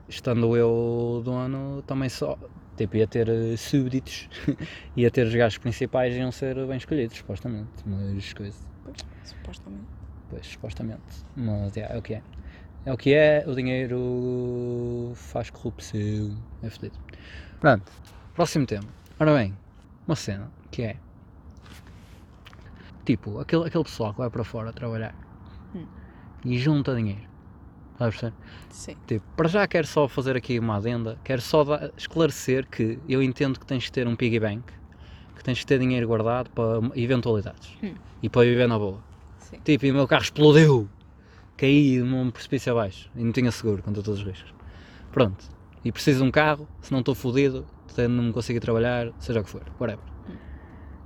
estando 0.07 0.55
eu 0.55 1.21
dono, 1.23 1.81
também 1.83 2.09
só, 2.09 2.37
tipo, 2.77 2.97
ia 2.97 3.07
ter 3.07 3.27
eh, 3.29 3.57
súbditos, 3.57 4.27
ia 4.95 5.09
ter 5.09 5.25
os 5.27 5.33
gajos 5.35 5.57
principais 5.57 6.15
iam 6.15 6.31
ser 6.31 6.55
bem 6.67 6.77
escolhidos, 6.77 7.17
supostamente, 7.17 7.69
mas 7.85 8.33
coisa, 8.33 8.57
Supostamente. 9.23 9.85
pois, 10.29 10.45
supostamente, 10.45 11.01
mas 11.35 11.75
é, 11.77 11.87
é 11.91 11.97
o 11.97 12.01
que 12.01 12.13
é. 12.15 12.21
É 12.85 12.91
o 12.93 12.97
que 12.97 13.13
é, 13.13 13.43
o 13.47 13.53
dinheiro 13.55 15.13
faz 15.15 15.49
corrupção, 15.49 16.35
é 16.63 16.69
fedido. 16.69 16.97
Pronto, 17.59 17.91
próximo 18.33 18.65
tema. 18.65 18.87
Ora 19.19 19.35
bem, 19.35 19.53
uma 20.11 20.15
cena 20.15 20.51
que 20.69 20.81
é, 20.83 20.97
tipo, 23.05 23.39
aquele, 23.39 23.65
aquele 23.65 23.83
pessoal 23.83 24.11
que 24.13 24.19
vai 24.19 24.29
para 24.29 24.43
fora 24.43 24.71
trabalhar 24.73 25.15
Hum. 25.73 25.85
e 26.45 26.57
junta 26.57 26.93
dinheiro? 26.95 27.29
Sim. 28.69 28.95
Tipo, 29.05 29.23
para 29.37 29.47
já 29.47 29.67
quero 29.67 29.85
só 29.85 30.07
fazer 30.07 30.35
aqui 30.35 30.57
uma 30.57 30.77
adenda, 30.77 31.17
quero 31.23 31.39
só 31.41 31.63
dar- 31.63 31.91
esclarecer 31.95 32.67
que 32.67 32.97
eu 33.07 33.21
entendo 33.21 33.59
que 33.59 33.65
tens 33.65 33.83
de 33.83 33.91
ter 33.91 34.07
um 34.07 34.15
piggy 34.15 34.39
bank, 34.39 34.63
que 35.35 35.43
tens 35.43 35.59
de 35.59 35.65
ter 35.67 35.77
dinheiro 35.79 36.07
guardado 36.07 36.49
para 36.49 36.79
eventualidades 36.95 37.77
Hum. 37.83 37.93
e 38.21 38.27
para 38.29 38.41
viver 38.41 38.67
na 38.67 38.77
boa. 38.77 38.99
Sim. 39.37 39.59
Tipo, 39.63 39.85
e 39.85 39.91
o 39.91 39.93
meu 39.93 40.07
carro 40.07 40.23
explodiu, 40.23 40.89
caí 41.55 41.99
num 41.99 42.31
precipício 42.31 42.71
abaixo 42.71 43.09
e 43.15 43.23
não 43.23 43.31
tinha 43.31 43.51
seguro 43.51 43.83
contra 43.83 44.01
todos 44.01 44.19
os 44.19 44.25
riscos. 44.25 44.53
Pronto, 45.11 45.45
e 45.85 45.91
preciso 45.91 46.21
de 46.23 46.27
um 46.27 46.31
carro, 46.31 46.67
se 46.81 46.91
não 46.91 46.99
estou 46.99 47.13
fodido, 47.13 47.65
se 47.93 48.07
não 48.07 48.25
me 48.25 48.33
consigo 48.33 48.59
trabalhar, 48.59 49.11
seja 49.19 49.41
o 49.41 49.43
que 49.43 49.49
for, 49.49 49.63
whatever. 49.79 50.03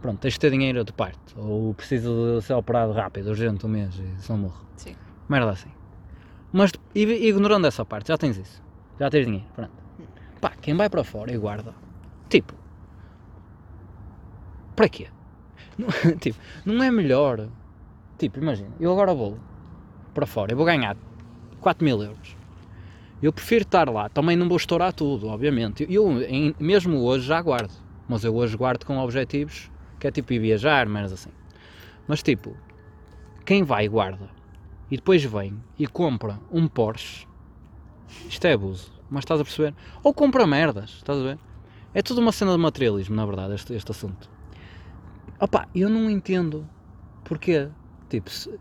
Pronto, 0.01 0.19
tens 0.19 0.33
de 0.33 0.39
ter 0.39 0.51
dinheiro 0.51 0.83
de 0.83 0.93
parte, 0.93 1.19
ou 1.35 1.73
preciso 1.73 2.37
de 2.37 2.45
ser 2.45 2.53
operado 2.53 2.93
rápido, 2.93 3.29
urgente, 3.29 3.65
um 3.65 3.69
mês, 3.69 3.95
e 3.97 4.31
não 4.31 4.37
morro. 4.37 4.65
Sim. 4.77 4.95
Merda 5.27 5.51
assim. 5.51 5.71
Mas 6.51 6.71
ignorando 6.93 7.65
essa 7.67 7.83
parte, 7.83 8.09
já 8.09 8.17
tens 8.17 8.37
isso. 8.37 8.63
Já 8.99 9.09
tens 9.09 9.25
dinheiro, 9.25 9.47
pronto. 9.53 9.73
Pá, 10.39 10.51
quem 10.61 10.75
vai 10.75 10.89
para 10.89 11.03
fora 11.03 11.33
e 11.33 11.37
guarda, 11.37 11.73
tipo, 12.29 12.53
para 14.75 14.89
quê? 14.89 15.07
Não, 15.77 15.87
tipo, 16.19 16.37
não 16.65 16.83
é 16.83 16.91
melhor. 16.91 17.49
Tipo, 18.17 18.39
imagina, 18.39 18.71
eu 18.79 18.91
agora 18.91 19.13
vou 19.13 19.37
para 20.13 20.25
fora, 20.25 20.53
eu 20.53 20.57
vou 20.57 20.65
ganhar 20.65 20.95
4 21.59 21.83
mil 21.83 22.01
euros. 22.01 22.37
Eu 23.21 23.31
prefiro 23.33 23.63
estar 23.63 23.89
lá, 23.89 24.09
também 24.09 24.35
não 24.35 24.47
vou 24.47 24.57
estourar 24.57 24.93
tudo, 24.93 25.27
obviamente. 25.27 25.85
Eu, 25.89 26.21
em- 26.23 26.53
mesmo 26.59 26.97
hoje, 27.01 27.25
já 27.25 27.41
guardo. 27.41 27.71
Mas 28.07 28.23
eu 28.23 28.35
hoje 28.35 28.55
guardo 28.55 28.85
com 28.85 28.97
objetivos 28.99 29.71
que 29.99 30.05
é 30.07 30.11
tipo 30.11 30.31
ir 30.33 30.39
viajar, 30.39 30.87
mas 30.87 31.11
assim. 31.11 31.31
Mas 32.07 32.21
tipo, 32.21 32.55
quem 33.45 33.63
vai 33.63 33.85
e 33.85 33.87
guarda 33.87 34.29
e 34.91 34.95
depois 34.97 35.23
vem 35.23 35.57
e 35.79 35.87
compra 35.87 36.39
um 36.51 36.67
Porsche, 36.67 37.25
isto 38.29 38.45
é 38.45 38.53
abuso, 38.53 38.91
mas 39.09 39.23
estás 39.23 39.41
a 39.41 39.43
perceber? 39.43 39.73
Ou 40.03 40.13
compra 40.13 40.45
merdas, 40.45 40.91
estás 40.91 41.17
a 41.19 41.23
ver? 41.23 41.39
É 41.95 42.01
tudo 42.03 42.21
uma 42.21 42.31
cena 42.31 42.51
de 42.51 42.57
materialismo, 42.59 43.15
na 43.15 43.25
verdade, 43.25 43.55
este, 43.55 43.73
este 43.73 43.89
assunto. 43.89 44.29
Opa, 45.39 45.67
eu 45.73 45.89
não 45.89 46.09
entendo 46.09 46.67
porquê. 47.23 47.69
Tipo, 48.09 48.29
se- 48.29 48.53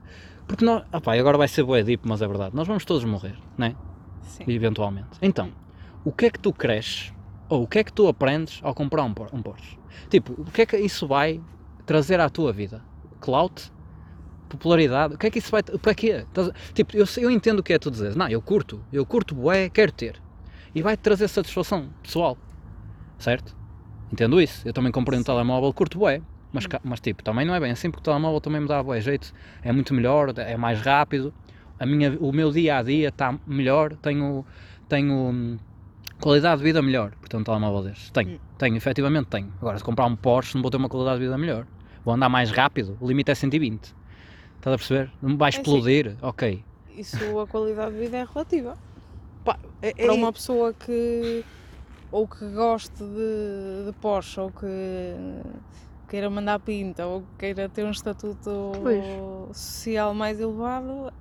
porque 0.46 0.64
nós. 0.64 0.84
Opa, 0.92 1.14
agora 1.14 1.36
vai 1.36 1.48
ser 1.48 1.64
bué 1.64 1.82
deep, 1.82 2.06
mas 2.08 2.22
é 2.22 2.26
verdade. 2.26 2.56
Nós 2.56 2.66
vamos 2.66 2.84
todos 2.84 3.04
morrer, 3.04 3.36
não 3.58 3.66
é? 3.66 3.76
Sim. 4.24 4.44
Eventualmente. 4.46 5.18
Então, 5.22 5.50
o 6.04 6.12
que 6.12 6.26
é 6.26 6.30
que 6.30 6.38
tu 6.38 6.52
cresces 6.52 7.12
ou 7.48 7.62
o 7.62 7.66
que 7.68 7.78
é 7.78 7.84
que 7.84 7.92
tu 7.92 8.08
aprendes 8.08 8.58
ao 8.62 8.74
comprar 8.74 9.04
um, 9.04 9.14
Por- 9.14 9.28
um 9.32 9.42
Porsche? 9.42 9.78
Tipo, 10.10 10.32
o 10.40 10.44
que 10.50 10.62
é 10.62 10.66
que 10.66 10.76
isso 10.76 11.06
vai 11.06 11.40
trazer 11.86 12.18
à 12.20 12.28
tua 12.28 12.52
vida? 12.52 12.82
Clout? 13.20 13.70
Popularidade? 14.48 15.14
O 15.14 15.18
que 15.18 15.26
é 15.26 15.30
que 15.30 15.38
isso 15.38 15.50
vai. 15.50 15.62
Para 15.62 15.94
quê? 15.94 16.24
Tipo, 16.74 16.96
eu, 16.96 17.06
eu 17.18 17.30
entendo 17.30 17.58
o 17.60 17.62
que 17.62 17.72
é 17.72 17.78
tu 17.78 17.90
dizes. 17.90 18.14
Não, 18.14 18.28
eu 18.28 18.40
curto. 18.42 18.80
Eu 18.92 19.04
curto 19.06 19.34
bué, 19.34 19.68
quero 19.68 19.90
ter. 19.92 20.20
E 20.74 20.82
vai-te 20.82 21.00
trazer 21.00 21.28
satisfação 21.28 21.88
pessoal. 22.02 22.36
Certo? 23.18 23.56
Entendo 24.12 24.40
isso. 24.40 24.66
Eu 24.66 24.72
também 24.72 24.92
comprei 24.92 25.18
um 25.18 25.22
telemóvel, 25.22 25.72
curto 25.72 25.98
bué. 25.98 26.20
Mas, 26.52 26.66
ca- 26.66 26.80
mas 26.84 27.00
tipo, 27.00 27.22
também 27.24 27.44
não 27.44 27.54
é 27.54 27.58
bem 27.60 27.72
assim, 27.72 27.90
porque 27.90 28.00
o 28.00 28.04
telemóvel 28.04 28.40
também 28.40 28.60
me 28.60 28.68
dá 28.68 28.80
bué 28.82 29.00
jeito. 29.00 29.32
É 29.62 29.72
muito 29.72 29.92
melhor, 29.92 30.32
é 30.38 30.56
mais 30.56 30.80
rápido. 30.80 31.32
A 31.84 31.86
minha, 31.86 32.16
o 32.18 32.32
meu 32.32 32.50
dia 32.50 32.78
a 32.78 32.82
dia 32.82 33.08
está 33.08 33.38
melhor. 33.46 33.94
Tenho, 33.96 34.44
tenho 34.88 35.12
hum, 35.12 35.58
qualidade 36.18 36.58
de 36.58 36.64
vida 36.64 36.80
melhor. 36.80 37.10
Portanto, 37.20 37.40
um 37.42 37.44
telemóvel 37.44 37.82
destes. 37.90 38.10
Tenho, 38.10 38.30
Hum. 38.30 38.38
tenho, 38.56 38.74
efetivamente 38.76 39.26
tenho. 39.26 39.52
Agora, 39.60 39.76
se 39.76 39.84
comprar 39.84 40.06
um 40.06 40.16
Porsche, 40.16 40.54
não 40.54 40.62
vou 40.62 40.70
ter 40.70 40.78
uma 40.78 40.88
qualidade 40.88 41.18
de 41.18 41.26
vida 41.26 41.36
melhor. 41.36 41.66
Vou 42.02 42.14
andar 42.14 42.30
mais 42.30 42.50
rápido. 42.50 42.96
O 43.00 43.06
limite 43.06 43.30
é 43.30 43.34
120. 43.34 43.94
Estás 44.56 44.74
a 44.74 44.78
perceber? 44.78 45.10
Não 45.20 45.30
me 45.30 45.36
vai 45.36 45.50
É 45.50 45.52
sim. 45.52 45.58
explodir. 45.60 46.16
Ok. 46.22 46.64
Isso, 46.96 47.38
a 47.38 47.46
qualidade 47.46 47.92
de 47.92 47.98
vida 48.00 48.16
é 48.16 48.24
relativa. 48.24 48.78
Pá, 49.44 49.58
é- 49.82 49.90
é- 49.90 50.06
Para 50.06 50.14
uma 50.14 50.32
pessoa 50.32 50.72
que 50.72 51.44
ou 52.10 52.26
que 52.28 52.46
goste 52.52 53.02
de, 53.02 53.86
de 53.86 53.92
Porsche 54.00 54.40
ou 54.40 54.50
que 54.50 54.66
queira 56.08 56.30
mandar 56.30 56.60
pinta 56.60 57.04
ou 57.06 57.20
que 57.22 57.26
queira 57.40 57.68
ter 57.68 57.84
um 57.84 57.90
estatuto 57.90 58.70
Pois. 58.82 59.04
social 59.56 60.14
mais 60.14 60.38
elevado, 60.40 61.12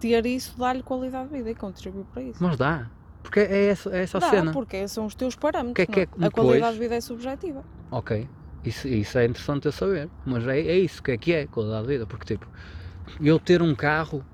ter 0.00 0.26
isso 0.26 0.58
dá-lhe 0.58 0.82
qualidade 0.82 1.28
de 1.28 1.36
vida 1.36 1.50
e 1.50 1.54
contribui 1.54 2.04
para 2.12 2.22
isso. 2.22 2.42
Mas 2.42 2.56
dá. 2.56 2.90
Porque 3.22 3.40
é 3.40 3.66
essa, 3.66 3.90
é 3.90 4.02
essa 4.02 4.18
a 4.18 4.20
Dá, 4.20 4.30
cena. 4.30 4.52
porque 4.52 4.88
são 4.88 5.06
os 5.06 5.14
teus 5.14 5.36
parâmetros. 5.36 5.74
Que 5.74 5.82
é 5.82 5.86
que 5.86 6.00
é 6.00 6.08
não? 6.16 6.28
a 6.28 6.30
qualidade 6.30 6.72
de 6.74 6.78
vida 6.80 6.96
é 6.96 7.00
subjetiva. 7.00 7.62
Ok. 7.90 8.28
Isso, 8.64 8.88
isso 8.88 9.18
é 9.18 9.26
interessante 9.26 9.66
eu 9.66 9.72
saber. 9.72 10.08
Mas 10.24 10.46
é, 10.46 10.58
é 10.58 10.78
isso 10.78 11.02
que 11.02 11.12
é 11.12 11.18
que 11.18 11.32
é 11.32 11.46
qualidade 11.46 11.82
de 11.82 11.88
vida. 11.92 12.06
Porque 12.06 12.24
tipo, 12.34 12.46
eu 13.20 13.38
ter 13.38 13.60
um 13.62 13.74
carro 13.74 14.24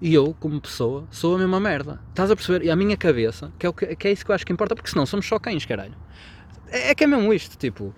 e 0.00 0.14
eu, 0.14 0.34
como 0.38 0.60
pessoa, 0.60 1.06
sou 1.10 1.34
a 1.34 1.38
mesma 1.38 1.58
merda. 1.58 2.00
Estás 2.10 2.30
a 2.30 2.36
perceber? 2.36 2.64
E 2.64 2.70
a 2.70 2.76
minha 2.76 2.96
cabeça, 2.96 3.52
que 3.58 3.66
é, 3.66 3.68
o 3.68 3.72
que, 3.72 3.96
que 3.96 4.08
é 4.08 4.12
isso 4.12 4.24
que 4.24 4.30
eu 4.30 4.34
acho 4.34 4.46
que 4.46 4.52
importa, 4.52 4.74
porque 4.74 4.90
senão 4.90 5.06
somos 5.06 5.26
só 5.26 5.38
cães, 5.38 5.64
caralho. 5.64 5.94
É, 6.68 6.90
é 6.90 6.94
que 6.94 7.04
é 7.04 7.06
mesmo 7.06 7.32
isto, 7.32 7.56
tipo. 7.56 7.94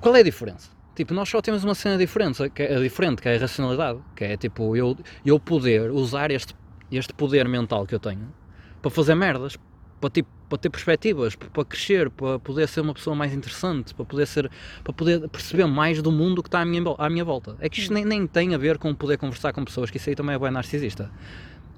Qual 0.00 0.14
é 0.14 0.20
a 0.20 0.22
diferença? 0.22 0.70
Tipo, 0.94 1.12
nós 1.12 1.28
só 1.28 1.40
temos 1.40 1.64
uma 1.64 1.74
cena 1.74 1.98
diferente, 1.98 2.48
que 2.50 2.62
é, 2.62 2.80
diferente, 2.80 3.20
que 3.20 3.28
é 3.28 3.36
a 3.36 3.40
racionalidade. 3.40 3.98
Que 4.14 4.24
é 4.24 4.36
tipo, 4.36 4.76
eu, 4.76 4.96
eu 5.24 5.40
poder 5.40 5.90
usar 5.90 6.30
este, 6.30 6.54
este 6.90 7.12
poder 7.12 7.48
mental 7.48 7.86
que 7.86 7.94
eu 7.94 8.00
tenho 8.00 8.32
para 8.80 8.90
fazer 8.90 9.14
merdas, 9.14 9.56
para, 10.00 10.10
tipo, 10.10 10.28
para 10.48 10.58
ter 10.58 10.70
perspectivas, 10.70 11.34
para, 11.34 11.64
crescer, 11.64 12.10
para 12.10 12.38
poder 12.38 12.68
ser 12.68 12.82
uma 12.82 12.92
pessoa 12.92 13.16
mais 13.16 13.32
interessante, 13.32 13.94
para 13.94 14.04
poder 14.04 14.26
ser, 14.26 14.50
para 14.84 14.92
poder 14.92 15.28
perceber 15.28 15.66
mais 15.66 16.02
do 16.02 16.12
mundo 16.12 16.42
que 16.42 16.48
está 16.48 16.60
à 16.60 16.64
minha, 16.64 16.82
à 16.98 17.08
minha 17.08 17.24
volta. 17.24 17.56
É 17.58 17.68
que 17.68 17.80
isto 17.80 17.92
nem, 17.92 18.04
nem 18.04 18.26
tem 18.26 18.54
a 18.54 18.58
ver 18.58 18.78
com 18.78 18.94
poder 18.94 19.16
conversar 19.16 19.52
com 19.52 19.64
pessoas, 19.64 19.90
que 19.90 19.96
isso 19.96 20.10
aí 20.10 20.14
também 20.14 20.34
é 20.36 20.38
bem 20.38 20.50
narcisista. 20.50 21.10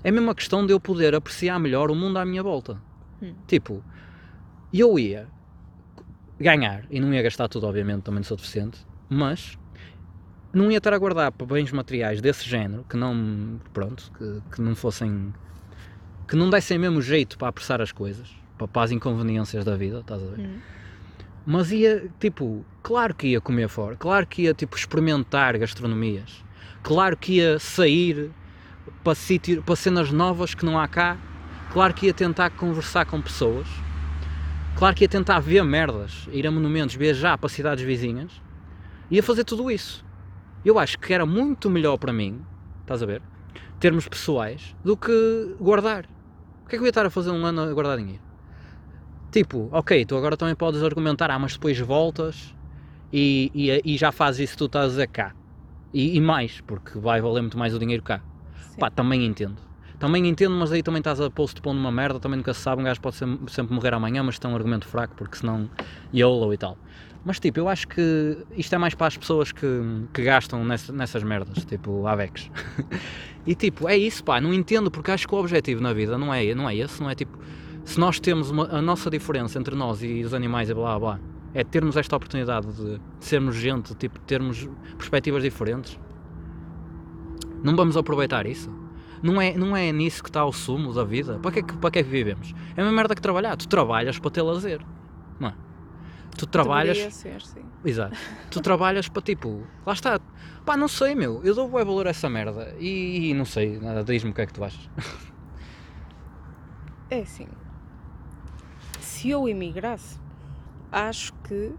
É 0.03 0.11
mesmo 0.11 0.31
a 0.31 0.35
questão 0.35 0.67
de 0.67 0.73
eu 0.73 0.81
poder 0.81 1.15
apreciar 1.15 1.59
melhor 1.59 1.91
o 1.91 1.95
mundo 1.95 2.19
à 2.19 2.25
minha 2.25 2.43
volta. 2.43 2.77
Hum. 3.23 3.35
Tipo, 3.47 3.83
eu 4.75 4.99
ia 4.99 5.29
ganhar, 6.39 6.85
e 6.91 7.01
não 7.01 7.15
ia 7.15 7.23
gastar 7.23 7.49
tudo, 7.49 7.67
obviamente, 7.67 8.03
também 8.03 8.19
não 8.19 8.25
sou 8.25 8.37
deficiente, 8.37 8.85
mas 9.09 9.59
não 10.53 10.71
ia 10.71 10.79
estar 10.79 10.95
a 10.95 10.99
guardar 10.99 11.31
para 11.33 11.47
bens 11.47 11.71
materiais 11.71 12.21
desse 12.21 12.49
género, 12.49 12.85
que 12.89 12.97
não, 12.97 13.61
pronto, 13.73 14.11
que, 14.17 14.55
que 14.55 14.63
não 14.63 14.75
fossem, 14.75 15.33
que 16.27 16.35
não 16.35 16.49
dessem 16.49 16.79
mesmo 16.79 17.03
jeito 17.03 17.37
para 17.37 17.49
apressar 17.49 17.81
as 17.81 17.93
coisas, 17.93 18.35
para, 18.57 18.67
para 18.67 18.83
as 18.83 18.91
inconveniências 18.91 19.65
da 19.65 19.77
vida, 19.77 20.01
estás 20.01 20.23
a 20.23 20.27
ver? 20.27 20.41
Hum. 20.41 20.59
Mas 21.45 21.71
ia, 21.71 22.11
tipo, 22.19 22.65
claro 22.83 23.15
que 23.15 23.29
ia 23.29 23.41
comer 23.41 23.69
fora, 23.69 23.97
claro 23.97 24.27
que 24.27 24.43
ia, 24.43 24.55
tipo, 24.55 24.77
experimentar 24.77 25.57
gastronomias, 25.59 26.43
claro 26.83 27.17
que 27.17 27.35
ia 27.35 27.59
sair 27.59 28.31
para, 29.05 29.15
sítio, 29.15 29.63
para 29.63 29.77
cenas 29.77 30.11
novas 30.11 30.55
que 30.55 30.65
não 30.65 30.79
há 30.79 30.89
cá, 30.89 31.17
claro 31.73 31.95
que 31.95 32.07
ia 32.07 32.15
tentar 32.15 32.51
conversar 32.51 33.05
com 33.05 33.21
pessoas, 33.21 33.69
claro 34.75 34.97
que 34.97 35.05
ia 35.05 35.09
tentar 35.09 35.39
ver 35.39 35.63
merdas, 35.63 36.27
ir 36.33 36.47
a 36.47 36.51
monumentos, 36.51 36.97
viajar 36.97 37.37
para 37.39 37.49
cidades 37.49 37.85
vizinhas, 37.85 38.33
ia 39.11 39.23
fazer 39.23 39.45
tudo 39.45 39.71
isso. 39.71 40.05
Eu 40.65 40.79
acho 40.79 40.99
que 40.99 41.13
era 41.13 41.25
muito 41.25 41.71
melhor 41.71 41.97
para 41.97 42.13
mim, 42.13 42.41
estás 42.81 43.03
a 43.03 43.07
ver, 43.07 43.23
termos 43.79 44.09
pessoais, 44.09 44.75
do 44.85 44.97
que 44.97 45.57
guardar. 45.61 46.07
O 46.65 46.69
que 46.69 46.75
é 46.75 46.79
que 46.79 46.83
eu 46.83 46.87
ia 46.87 46.91
estar 46.91 47.07
a 47.07 47.11
fazer 47.11 47.31
um 47.31 47.45
ano 47.47 47.63
a 47.63 47.73
guardar 47.73 47.99
dinheiro? 47.99 48.23
Tipo, 49.31 49.69
ok, 49.71 50.05
tu 50.05 50.17
agora 50.17 50.37
também 50.37 50.55
podes 50.55 50.83
argumentar, 50.83 51.31
ah, 51.31 51.39
mas 51.39 51.53
depois 51.53 51.79
voltas 51.79 52.55
e, 53.13 53.51
e, 53.55 53.95
e 53.95 53.97
já 53.97 54.11
fazes 54.11 54.41
isso 54.41 54.53
que 54.55 54.59
tu 54.59 54.65
estás 54.67 54.87
a 54.87 54.89
dizer 54.89 55.07
cá. 55.09 55.35
E, 55.93 56.17
e 56.17 56.21
mais, 56.21 56.61
porque 56.63 56.99
vai 56.99 57.21
valer 57.21 57.43
muito 57.43 57.59
mais 57.59 57.75
o 57.75 57.79
dinheiro 57.79 58.03
cá. 58.03 58.21
Sim. 58.59 58.81
Pá, 58.81 58.91
também 58.91 59.25
entendo. 59.25 59.57
Também 59.99 60.27
entendo, 60.27 60.55
mas 60.55 60.73
aí 60.73 60.83
também 60.83 61.01
estás 61.01 61.21
a 61.21 61.31
post-pôr 61.31 61.73
numa 61.73 61.91
merda, 61.91 62.21
também 62.21 62.37
nunca 62.37 62.53
se 62.53 62.61
sabe, 62.61 62.83
um 62.83 62.85
gajo 62.85 63.01
pode 63.01 63.17
ser- 63.17 63.39
sempre 63.49 63.75
morrer 63.75 63.95
amanhã, 63.95 64.23
mas 64.23 64.35
isto 64.35 64.47
é 64.47 64.51
um 64.51 64.55
argumento 64.55 64.87
fraco, 64.87 65.15
porque 65.17 65.37
senão 65.37 65.71
YOLO 66.13 66.53
e 66.53 66.59
tal. 66.59 66.79
Mas 67.27 67.41
tipo, 67.41 67.59
eu 67.59 67.69
acho 67.69 67.89
que 67.89 68.39
isto 68.57 68.73
é 68.73 68.79
mais 68.79 68.95
para 68.95 69.09
as 69.09 69.17
pessoas 69.17 69.51
que, 69.51 69.67
que 70.15 70.23
gastam 70.23 70.65
nessa- 70.65 70.93
nessas 70.93 71.25
merdas, 71.25 71.65
tipo 71.65 72.07
AVEX. 72.07 72.49
e 73.45 73.53
tipo, 73.57 73.89
é 73.89 73.99
isso 73.99 74.23
pá, 74.23 74.41
não 74.41 74.55
entendo, 74.55 74.93
porque 74.93 75.11
acho 75.11 75.27
que 75.27 75.35
o 75.35 75.39
objetivo 75.39 75.81
na 75.83 75.93
vida 75.93 76.17
não 76.17 76.33
é, 76.33 76.55
não 76.55 76.69
é 76.69 76.77
esse, 76.77 77.03
não 77.03 77.11
é 77.11 77.17
tipo, 77.17 77.37
se 77.85 77.99
nós 77.99 78.21
temos 78.21 78.49
uma- 78.51 78.69
a 78.69 78.81
nossa 78.81 79.11
diferença 79.11 79.59
entre 79.59 79.75
nós 79.75 80.05
e 80.05 80.23
os 80.23 80.33
animais 80.33 80.71
e 80.71 80.75
blá 80.75 80.97
blá, 81.01 81.19
é 81.53 81.65
termos 81.65 81.97
esta 81.97 82.15
oportunidade 82.15 82.69
de, 82.73 83.01
sermos 83.19 83.57
gente, 83.57 83.93
tipo, 83.97 84.21
termos 84.21 84.69
perspectivas 84.97 85.43
diferentes. 85.43 85.99
Não 87.63 87.75
vamos 87.75 87.97
aproveitar 87.97 88.47
isso? 88.47 88.71
Não 89.21 89.41
é, 89.43 89.57
não 89.57 89.77
é 89.77 89.91
nisso 89.91 90.23
que 90.23 90.29
está 90.29 90.45
o 90.45 90.53
sumo 90.53 90.93
da 90.93 91.03
vida? 91.03 91.41
Para 91.41 91.51
que, 91.51 91.59
é 91.59 91.63
que- 91.63 91.77
para 91.77 91.91
que 91.91 91.99
é 91.99 92.03
que 92.05 92.11
vivemos? 92.11 92.55
É 92.77 92.83
uma 92.85 92.93
merda 92.93 93.15
que 93.17 93.21
trabalhar. 93.23 93.57
Tu 93.57 93.67
trabalhas 93.67 94.17
para 94.19 94.31
ter 94.31 94.43
lazer, 94.43 94.81
não 95.41 95.49
é? 95.49 95.55
Tu 96.37 96.47
trabalhas. 96.47 96.97
Deveria 96.99 97.11
ser, 97.15 97.41
sim. 97.43 97.65
Exato. 97.85 98.17
Tu 98.51 98.61
trabalhas 98.61 99.09
para 99.09 99.23
tipo. 99.23 99.63
Lá 99.87 99.93
está. 99.93 100.21
Pá, 100.65 100.77
não 100.77 100.89
sei, 100.89 101.15
meu. 101.15 101.41
Eu 101.45 101.55
dou 101.55 101.69
bué 101.69 101.85
valor 101.85 102.07
a 102.07 102.11
essa 102.11 102.29
merda. 102.29 102.75
E, 102.79 103.31
e 103.31 103.35
não 103.35 103.45
sei. 103.45 103.79
nada, 103.79 104.03
Diz-me 104.05 104.31
o 104.31 104.35
que 104.35 104.41
é 104.43 104.47
que 104.47 104.53
tu 104.53 104.63
achas. 104.65 104.89
É 107.09 107.21
assim. 107.21 107.47
Se 109.01 109.31
eu 109.31 109.49
emigrasse, 109.49 110.19
acho 110.91 111.33
que 111.45 111.73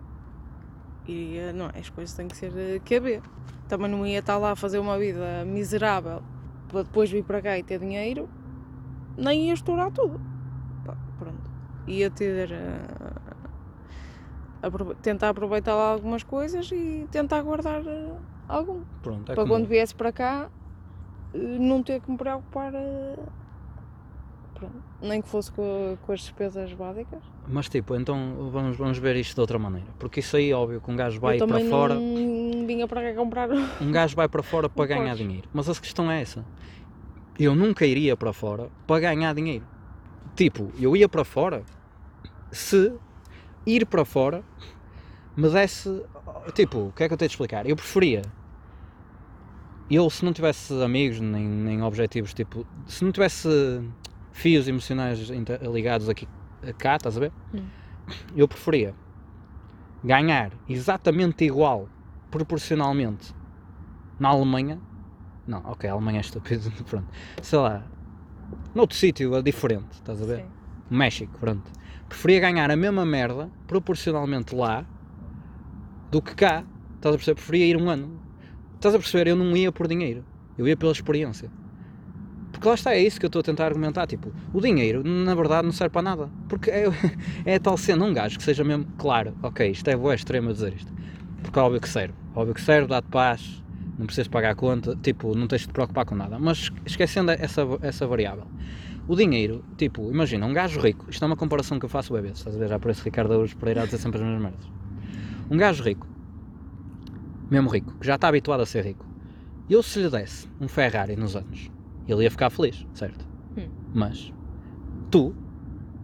iria, 1.06 1.52
não 1.52 1.66
é? 1.74 1.80
As 1.80 1.90
coisas 1.90 2.16
têm 2.16 2.28
que 2.30 2.38
ser 2.38 2.54
eh, 2.58 2.80
QB. 2.80 3.22
Também 3.68 3.92
não 3.92 4.08
ia 4.08 4.20
estar 4.20 4.38
lá 4.38 4.52
a 4.52 4.56
fazer 4.56 4.80
uma 4.80 4.98
vida 4.98 5.44
miserável 5.46 6.24
para 6.70 6.84
depois 6.84 7.12
vir 7.12 7.24
para 7.26 7.42
cá 7.42 7.58
e 7.60 7.64
ter 7.64 7.80
dinheiro, 7.80 8.30
nem 9.18 9.48
ia 9.48 9.54
estourar 9.54 9.92
tudo. 9.92 10.20
Pá, 10.86 10.96
pronto. 11.20 11.52
Ia 11.88 12.10
ter. 12.10 12.50
aprove- 12.54 13.17
tentar 15.02 15.30
aproveitar 15.30 15.76
lá 15.76 15.90
algumas 15.92 16.24
coisas 16.24 16.70
e 16.72 17.08
tentar 17.12 17.42
guardar 17.42 17.82
eh, 17.86 18.14
algum. 18.48 18.82
Pronto, 19.02 19.32
é 19.32 19.36
para 19.36 19.46
quando 19.46 19.66
viesse 19.68 19.94
para 19.96 20.12
cá 20.12 20.50
eh, 21.34 21.38
não 21.38 21.84
ter 21.84 22.02
que 22.02 22.10
me 22.12 22.18
preocupar. 22.18 22.74
eh, 22.74 23.16
pronto, 24.54 24.76
nem 25.02 25.22
que 25.22 25.28
fosse 25.28 25.52
com, 25.52 25.98
com 26.06 26.12
as 26.12 26.22
despesas 26.22 26.74
básicas. 26.74 27.22
Mas 27.48 27.70
tipo, 27.70 27.96
então 27.96 28.50
vamos, 28.52 28.76
vamos 28.78 28.98
ver 28.98 29.16
isto 29.16 29.36
de 29.36 29.42
outra 29.42 29.60
maneira. 29.60 29.88
Porque 30.00 30.20
isso 30.20 30.36
aí, 30.36 30.52
óbvio, 30.54 30.82
que 30.82 30.92
um 30.92 30.96
gajo 30.96 31.20
vai 31.20 31.38
para 31.38 31.48
também 31.48 31.70
fora. 31.70 31.94
não 31.94 32.66
vinha 32.66 32.88
para 32.88 33.02
cá 33.02 33.14
comprar. 33.14 33.50
Um 33.82 33.92
gajo 33.92 34.16
vai 34.16 34.28
para 34.28 34.44
fora 34.44 34.68
para 34.68 34.86
ganhar 34.86 35.10
Porsche. 35.10 35.24
dinheiro. 35.24 35.50
Mas 35.54 35.70
a 35.70 35.76
questão 35.76 36.10
é 36.12 36.22
essa. 36.22 36.44
Eu 37.40 37.56
nunca 37.56 37.86
iria 37.86 38.18
para 38.18 38.34
fora 38.34 38.70
para 38.88 39.00
ganhar 39.00 39.34
dinheiro. 39.36 39.66
Tipo, 40.36 40.72
eu 40.80 40.96
ia 40.96 41.08
para 41.08 41.24
fora 41.24 41.64
se 42.52 42.94
ir 43.68 43.86
para 43.86 44.06
fora 44.06 44.44
me 45.36 45.50
desse 45.50 46.04
tipo, 46.56 46.88
o 46.88 46.92
que 46.94 47.04
é 47.04 47.08
que 47.08 47.14
eu 47.14 47.18
tenho 47.18 47.30
de 47.30 47.34
explicar? 47.34 47.68
Eu 47.68 47.76
preferia. 47.76 48.24
Eu, 49.90 50.10
se 50.10 50.26
não 50.26 50.34
tivesse 50.34 50.74
amigos 50.82 51.20
nem, 51.20 51.46
nem 51.46 51.82
objetivos, 51.84 52.34
tipo, 52.34 52.66
se 52.88 53.06
não 53.06 53.12
tivesse 53.12 53.48
fios 54.32 54.68
emocionais 54.68 55.30
ligados 55.72 56.10
aqui 56.10 56.28
cá, 56.78 56.96
estás 56.96 57.16
a 57.18 57.20
ver? 57.20 57.32
Hum. 57.54 57.66
Eu 58.36 58.48
preferia 58.48 58.96
ganhar 60.04 60.52
exatamente 60.68 61.46
igual, 61.46 61.88
proporcionalmente, 62.32 63.34
na 64.20 64.30
Alemanha. 64.30 64.80
Não, 65.46 65.60
ok, 65.66 65.90
a 65.90 65.94
Alemanha 65.94 66.20
é 66.20 66.22
estúpido, 66.22 66.72
pronto. 66.84 67.08
Sei 67.42 67.60
lá, 67.60 67.84
noutro 68.74 68.98
sítio 68.98 69.36
é 69.36 69.42
diferente, 69.42 69.92
estás 69.92 70.22
a 70.22 70.26
ver? 70.26 70.40
Sim. 70.40 70.50
México, 70.90 71.38
pronto. 71.40 71.77
Preferia 72.10 72.40
ganhar 72.40 72.72
a 72.72 72.76
mesma 72.76 73.06
merda, 73.06 73.50
proporcionalmente 73.68 74.56
lá, 74.56 74.86
do 76.10 76.22
que 76.22 76.36
cá. 76.36 76.64
Estás 76.96 77.14
a 77.14 77.18
perceber? 77.18 77.36
Preferia 77.36 77.66
ir 77.66 77.78
um 77.78 77.90
ano. 77.90 78.20
Estás 78.76 78.96
a 78.96 79.00
perceber? 79.00 79.28
Eu 79.28 79.36
não 79.36 79.56
ia 79.56 79.72
por 79.72 79.88
dinheiro. 79.88 80.24
Eu 80.58 80.68
ia 80.68 80.76
pela 80.76 80.92
experiência. 80.92 81.50
Porque 82.52 82.68
lá 82.68 82.74
está, 82.74 82.94
é 82.94 83.02
isso 83.02 83.20
que 83.20 83.26
eu 83.26 83.28
estou 83.28 83.42
a 83.42 83.44
tentar 83.44 83.66
argumentar. 83.66 84.08
Tipo, 84.08 84.32
o 84.54 84.60
dinheiro, 84.60 85.04
na 85.04 85.36
verdade, 85.36 85.66
não 85.66 85.72
serve 85.72 85.94
para 85.94 86.02
nada. 86.02 86.30
Porque 86.48 86.72
é, 86.72 86.86
é 87.46 87.60
tal 87.60 87.78
cena, 87.78 88.04
um 88.04 88.14
gajo 88.14 88.38
que 88.38 88.44
seja 88.44 88.64
mesmo 88.64 88.88
claro, 88.98 89.36
ok, 89.44 89.70
isto 89.70 89.88
é 89.90 89.96
boa 89.96 90.16
extremo 90.16 90.50
a 90.50 90.54
dizer 90.54 90.74
isto. 90.74 90.92
Porque 91.44 91.60
é 91.60 91.62
óbvio 91.62 91.82
que 91.82 91.90
serve. 91.90 92.16
Óbvio 92.34 92.56
que 92.56 92.62
serve, 92.62 92.88
dá-te 92.88 93.10
paz, 93.10 93.64
não 93.98 94.06
precisas 94.06 94.28
pagar 94.28 94.52
a 94.52 94.56
conta, 94.56 94.96
tipo, 94.96 95.36
não 95.36 95.48
tens 95.48 95.62
de 95.62 95.68
te 95.68 95.74
preocupar 95.74 96.06
com 96.06 96.16
nada. 96.16 96.40
Mas 96.40 96.72
esquecendo 96.86 97.32
essa, 97.32 97.62
essa 97.82 98.08
variável. 98.08 98.48
O 99.08 99.16
dinheiro, 99.16 99.64
tipo, 99.78 100.12
imagina, 100.12 100.46
um 100.46 100.54
gajo 100.54 100.80
rico, 100.82 101.06
isto 101.10 101.24
é 101.24 101.28
uma 101.28 101.38
comparação 101.38 101.80
que 101.80 101.86
eu 101.86 101.90
faço 101.90 102.12
bebê, 102.14 102.30
estás 102.30 102.56
a 102.56 102.60
ver? 102.60 102.68
Já 102.68 102.78
parece 102.78 103.04
Ricardo 103.04 103.32
Araújo 103.32 103.56
Pereira 103.56 103.84
a 103.84 103.86
dizer 103.86 104.00
sempre 104.00 104.20
as 104.20 104.26
mesmas 104.26 104.42
merdas. 104.42 104.70
Um 105.50 105.56
gajo 105.56 105.82
rico, 105.82 106.06
mesmo 107.50 107.70
rico, 107.70 107.94
que 108.00 108.06
já 108.06 108.16
está 108.16 108.28
habituado 108.28 108.62
a 108.62 108.66
ser 108.66 108.84
rico, 108.84 109.06
eu 109.70 109.82
se 109.82 110.02
lhe 110.02 110.10
desse 110.10 110.48
um 110.60 110.68
Ferrari 110.68 111.16
nos 111.16 111.36
anos, 111.36 111.72
ele 112.08 112.24
ia 112.24 112.32
ficar 112.32 112.50
feliz, 112.50 112.86
certo? 112.94 113.26
Hum. 113.58 113.70
Mas, 113.94 114.34
tu, 115.10 115.34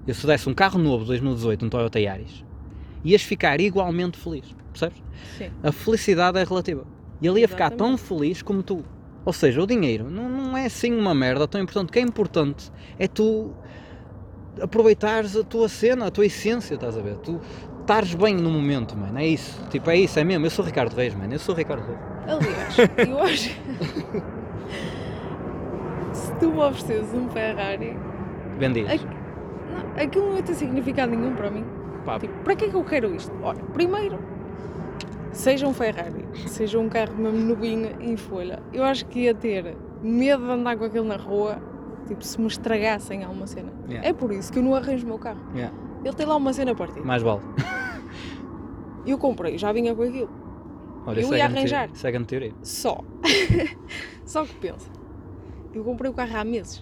eu 0.08 0.14
se 0.14 0.26
desse 0.26 0.50
um 0.50 0.54
carro 0.54 0.80
novo 0.80 1.04
de 1.04 1.10
2018, 1.10 1.66
um 1.66 1.70
Toyota 1.70 2.00
Yaris, 2.00 2.46
ias 3.04 3.22
ficar 3.22 3.60
igualmente 3.60 4.18
feliz, 4.18 4.56
percebes? 4.72 5.04
Sim. 5.38 5.50
A 5.62 5.72
felicidade 5.72 6.38
é 6.40 6.44
relativa. 6.44 6.86
E 7.22 7.28
ele 7.28 7.42
ia 7.42 7.48
ficar 7.48 7.70
tão 7.70 7.94
Exatamente. 7.94 8.02
feliz 8.02 8.42
como 8.42 8.64
tu. 8.64 8.84
Ou 9.26 9.32
seja, 9.34 9.62
o 9.62 9.68
dinheiro 9.68 10.10
não, 10.10 10.28
não 10.30 10.58
é 10.58 10.66
assim 10.66 10.94
uma 10.98 11.14
merda 11.16 11.48
tão 11.48 11.62
importante. 11.62 11.90
O 11.90 11.92
que 11.94 12.00
é 12.00 12.02
importante 12.02 12.72
é 13.00 13.08
tu 13.08 13.52
aproveitares 14.62 15.36
a 15.36 15.44
tua 15.44 15.68
cena, 15.70 16.08
a 16.08 16.12
tua 16.12 16.26
essência, 16.26 16.76
estás 16.76 16.98
a 16.98 17.02
ver? 17.02 17.18
Tu 17.18 17.40
estares 17.82 18.14
bem 18.16 18.36
no 18.36 18.50
momento, 18.50 18.98
mano. 18.98 19.18
É 19.18 19.26
isso. 19.26 19.62
Tipo, 19.70 19.90
é 19.90 19.98
isso, 19.98 20.20
é 20.20 20.24
mesmo. 20.24 20.46
Eu 20.46 20.50
sou 20.50 20.64
Ricardo 20.66 20.94
Reis, 20.94 21.16
mano. 21.16 21.34
Eu 21.34 21.40
sou 21.40 21.56
Ricardo 21.56 21.86
Reis. 21.86 22.00
Aliás, 22.28 22.78
eu 23.10 23.20
acho. 23.22 23.50
Se 26.14 26.32
tu 26.36 26.52
me 26.52 26.60
ofereces 26.60 27.14
um 27.14 27.28
Ferrari, 27.30 27.98
Vendias. 28.60 28.92
Aqui- 28.92 29.06
não, 29.08 30.04
aquilo 30.04 30.30
não 30.30 30.36
ia 30.38 30.44
ter 30.44 30.54
significado 30.54 31.12
nenhum 31.16 31.34
para 31.36 31.50
mim. 31.50 31.66
Pá, 32.06 32.20
Tipo, 32.20 32.34
para 32.44 32.56
que 32.56 32.66
é 32.66 32.70
que 32.70 32.76
eu 32.76 32.84
quero 32.84 33.16
isto? 33.16 33.32
Olha, 33.42 33.64
primeiro, 33.74 34.20
seja 35.34 35.68
um 35.68 35.74
Ferrari, 35.74 36.26
seja 36.48 36.80
um 36.80 36.88
carro 36.88 37.16
mesmo 37.16 37.40
novinho 37.40 37.90
em 38.00 38.16
folha, 38.16 38.62
eu 38.72 38.84
acho 38.84 39.06
que 39.08 39.22
ia 39.22 39.36
ter 39.36 39.76
medo 40.02 40.46
de 40.46 40.52
andar 40.52 40.78
com 40.78 40.86
aquilo 40.86 41.06
na 41.06 41.18
rua, 41.18 41.62
tipo, 42.08 42.24
se 42.24 42.40
me 42.40 42.48
estragassem 42.48 43.24
alguma 43.24 43.48
cena. 43.48 43.72
Yeah. 43.90 44.10
É 44.10 44.14
por 44.14 44.32
isso 44.32 44.52
que 44.52 44.60
eu 44.60 44.64
não 44.64 44.76
arranjo 44.76 45.06
o 45.06 45.10
meu 45.10 45.20
carro. 45.20 45.42
Yeah. 45.54 45.76
Ele 46.04 46.14
tem 46.14 46.26
lá 46.26 46.36
uma 46.36 46.54
cena 46.54 46.76
partida. 46.76 47.06
mais 47.06 47.22
vale. 47.22 47.42
Eu 49.06 49.18
comprei, 49.18 49.58
já 49.58 49.72
vinha 49.74 49.94
com 49.94 50.04
aquilo. 50.04 50.30
Olha, 51.06 51.22
Eu 51.22 51.34
ia 51.34 51.46
arranjar. 51.46 51.90
A 51.90 52.26
teoria. 52.26 52.54
Só. 52.62 53.04
Só 54.26 54.46
que 54.46 54.56
pensa. 54.56 54.90
Eu 55.74 55.84
comprei 55.84 56.10
o 56.10 56.14
carro 56.14 56.38
há 56.38 56.44
meses. 56.46 56.82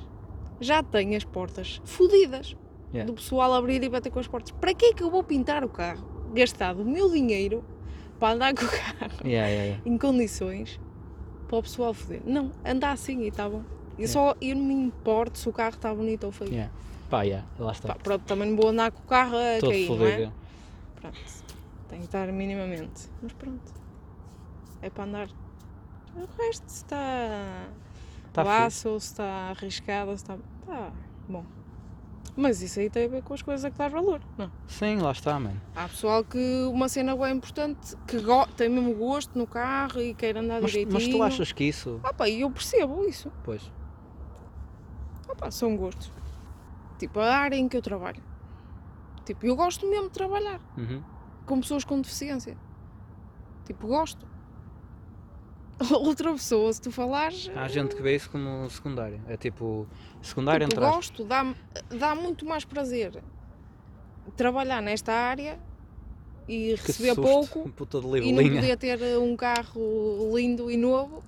Já 0.59 0.83
tenho 0.83 1.17
as 1.17 1.23
portas 1.23 1.81
fodidas. 1.83 2.55
Yeah. 2.93 3.11
Do 3.11 3.15
pessoal 3.15 3.53
abrir 3.53 3.81
e 3.83 3.89
bater 3.89 4.11
com 4.11 4.19
as 4.19 4.27
portas. 4.27 4.51
Para 4.51 4.73
que 4.75 4.87
é 4.87 4.93
que 4.93 5.01
eu 5.01 5.09
vou 5.09 5.23
pintar 5.23 5.63
o 5.63 5.69
carro? 5.69 6.05
Gastar 6.35 6.75
o 6.75 6.85
meu 6.85 7.09
dinheiro 7.09 7.63
para 8.21 8.35
andar 8.35 8.53
com 8.53 8.65
o 8.65 8.69
carro 8.69 9.11
Yeah, 9.25 9.47
yeah, 9.49 9.63
yeah. 9.63 9.81
em 9.83 9.97
condições 9.97 10.79
para 11.47 11.57
o 11.57 11.63
pessoal 11.63 11.91
foder. 11.91 12.21
Não, 12.23 12.51
anda 12.63 12.91
assim 12.91 13.21
e 13.21 13.29
está 13.29 13.49
bom. 13.49 13.63
Eu, 13.97 14.07
só, 14.07 14.35
eu 14.39 14.55
não 14.55 14.63
me 14.63 14.73
importo 14.75 15.39
se 15.39 15.49
o 15.49 15.51
carro 15.51 15.75
está 15.75 15.93
bonito 15.93 16.25
ou 16.25 16.31
feio. 16.31 16.51
Yeah. 16.51 16.71
Pá, 17.09 17.23
yeah, 17.23 17.47
lá 17.57 17.71
está. 17.71 17.89
Pá, 17.89 17.95
pronto, 17.95 18.23
também 18.25 18.51
não 18.51 18.55
vou 18.55 18.69
andar 18.69 18.91
com 18.91 18.99
o 18.99 19.07
carro 19.07 19.35
a 19.35 19.59
Todo 19.59 19.71
cair, 19.71 19.89
não 19.89 20.05
é? 20.05 20.31
Pronto, 21.01 21.19
tem 21.89 21.99
que 21.99 22.05
estar 22.05 22.31
minimamente. 22.31 23.09
Mas 23.23 23.33
pronto, 23.33 23.73
é 24.83 24.89
para 24.89 25.03
andar. 25.03 25.27
O 26.15 26.41
resto 26.41 26.67
está 26.67 27.67
Tá 28.31 28.43
ou 28.63 28.69
se 28.69 28.87
está 28.87 29.49
arriscado, 29.49 30.11
ou 30.11 30.17
se 30.17 30.23
está. 30.23 30.37
Tá 30.65 30.91
bom. 31.27 31.43
Mas 32.35 32.61
isso 32.61 32.79
aí 32.79 32.89
tem 32.89 33.05
a 33.05 33.07
ver 33.09 33.23
com 33.23 33.33
as 33.33 33.41
coisas 33.41 33.65
a 33.65 33.69
que 33.69 33.77
dás 33.77 33.91
valor, 33.91 34.21
não? 34.37 34.49
Sim, 34.67 34.97
lá 34.97 35.11
está, 35.11 35.37
mano. 35.39 35.59
Há 35.75 35.87
pessoal 35.89 36.23
que 36.23 36.63
uma 36.71 36.87
cena 36.87 37.15
bem 37.15 37.35
importante, 37.35 37.95
que 38.07 38.17
tem 38.55 38.69
mesmo 38.69 38.95
gosto 38.95 39.37
no 39.37 39.45
carro 39.45 40.01
e 40.01 40.13
quer 40.13 40.37
andar 40.37 40.61
Mas, 40.61 40.71
direitinho. 40.71 40.93
mas 40.93 41.07
tu 41.07 41.21
achas 41.21 41.51
que 41.51 41.65
isso. 41.65 41.99
Ah 42.03 42.13
pá, 42.13 42.29
eu 42.29 42.49
percebo 42.49 43.03
isso. 43.05 43.29
Pois. 43.43 43.69
Ah 45.27 45.35
pá, 45.35 45.51
são 45.51 45.75
gostos. 45.75 46.11
Tipo, 46.97 47.19
a 47.19 47.35
área 47.35 47.55
em 47.57 47.67
que 47.67 47.75
eu 47.75 47.81
trabalho. 47.81 48.23
Tipo, 49.25 49.45
eu 49.45 49.55
gosto 49.55 49.85
mesmo 49.89 50.05
de 50.07 50.13
trabalhar. 50.13 50.59
Uhum. 50.77 51.01
com 51.45 51.59
pessoas 51.59 51.83
com 51.83 51.99
deficiência. 51.99 52.55
Tipo, 53.65 53.87
gosto. 53.87 54.25
Outra 55.91 56.31
pessoa, 56.33 56.71
se 56.71 56.81
tu 56.81 56.91
falares, 56.91 57.49
Há 57.55 57.67
gente 57.67 57.95
que 57.95 58.01
vê 58.01 58.15
isso 58.15 58.29
como 58.29 58.69
secundário. 58.69 59.19
É 59.27 59.35
tipo. 59.37 59.87
Secundário 60.21 60.67
tipo, 60.67 60.79
entre 60.81 60.93
gosto, 60.93 61.23
dá, 61.23 61.53
dá 61.89 62.13
muito 62.15 62.45
mais 62.45 62.63
prazer 62.63 63.23
trabalhar 64.37 64.81
nesta 64.81 65.11
área 65.11 65.59
e 66.47 66.75
Que 66.75 66.87
receber 66.87 67.15
susto, 67.15 67.21
pouco 67.21 67.59
e 68.23 68.31
não 68.31 68.43
poder 68.55 68.77
ter 68.77 69.17
um 69.17 69.35
carro 69.35 70.31
lindo 70.35 70.69
e 70.69 70.77
novo 70.77 71.23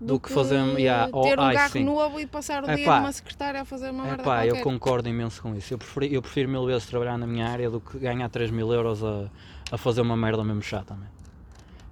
Do 0.00 0.20
que 0.20 0.30
fazer- 0.32 0.78
yeah, 0.78 1.08
oh, 1.12 1.22
ter 1.22 1.38
um 1.38 1.42
ai, 1.42 1.54
carro 1.56 1.72
sim. 1.72 1.84
novo 1.84 2.20
e 2.20 2.26
passar 2.26 2.62
o 2.64 2.70
É 2.70 2.76
dia 2.76 2.84
pá. 2.86 3.00
numa 3.00 3.12
secretária 3.12 3.60
a 3.62 3.64
fazer 3.64 3.90
uma 3.90 4.04
É 4.04 4.06
merda 4.10 4.22
pá, 4.22 4.46
eu 4.46 4.60
concordo 4.60 5.08
imenso 5.08 5.42
com 5.42 5.54
isso. 5.56 5.74
Eu 5.74 5.78
prefiro, 5.78 6.06
eu 6.06 6.22
prefiro 6.22 6.48
mil 6.48 6.64
vezes 6.66 6.86
trabalhar 6.86 7.18
na 7.18 7.26
minha 7.26 7.48
área 7.48 7.68
do 7.68 7.80
que 7.80 7.98
ganhar 7.98 8.28
3 8.28 8.50
mil 8.52 8.72
euros 8.72 9.02
a, 9.02 9.28
a 9.72 9.76
fazer 9.76 10.00
uma 10.00 10.16
merda 10.16 10.44
mesmo 10.44 10.62
chata, 10.62 10.94
man. 10.94 11.06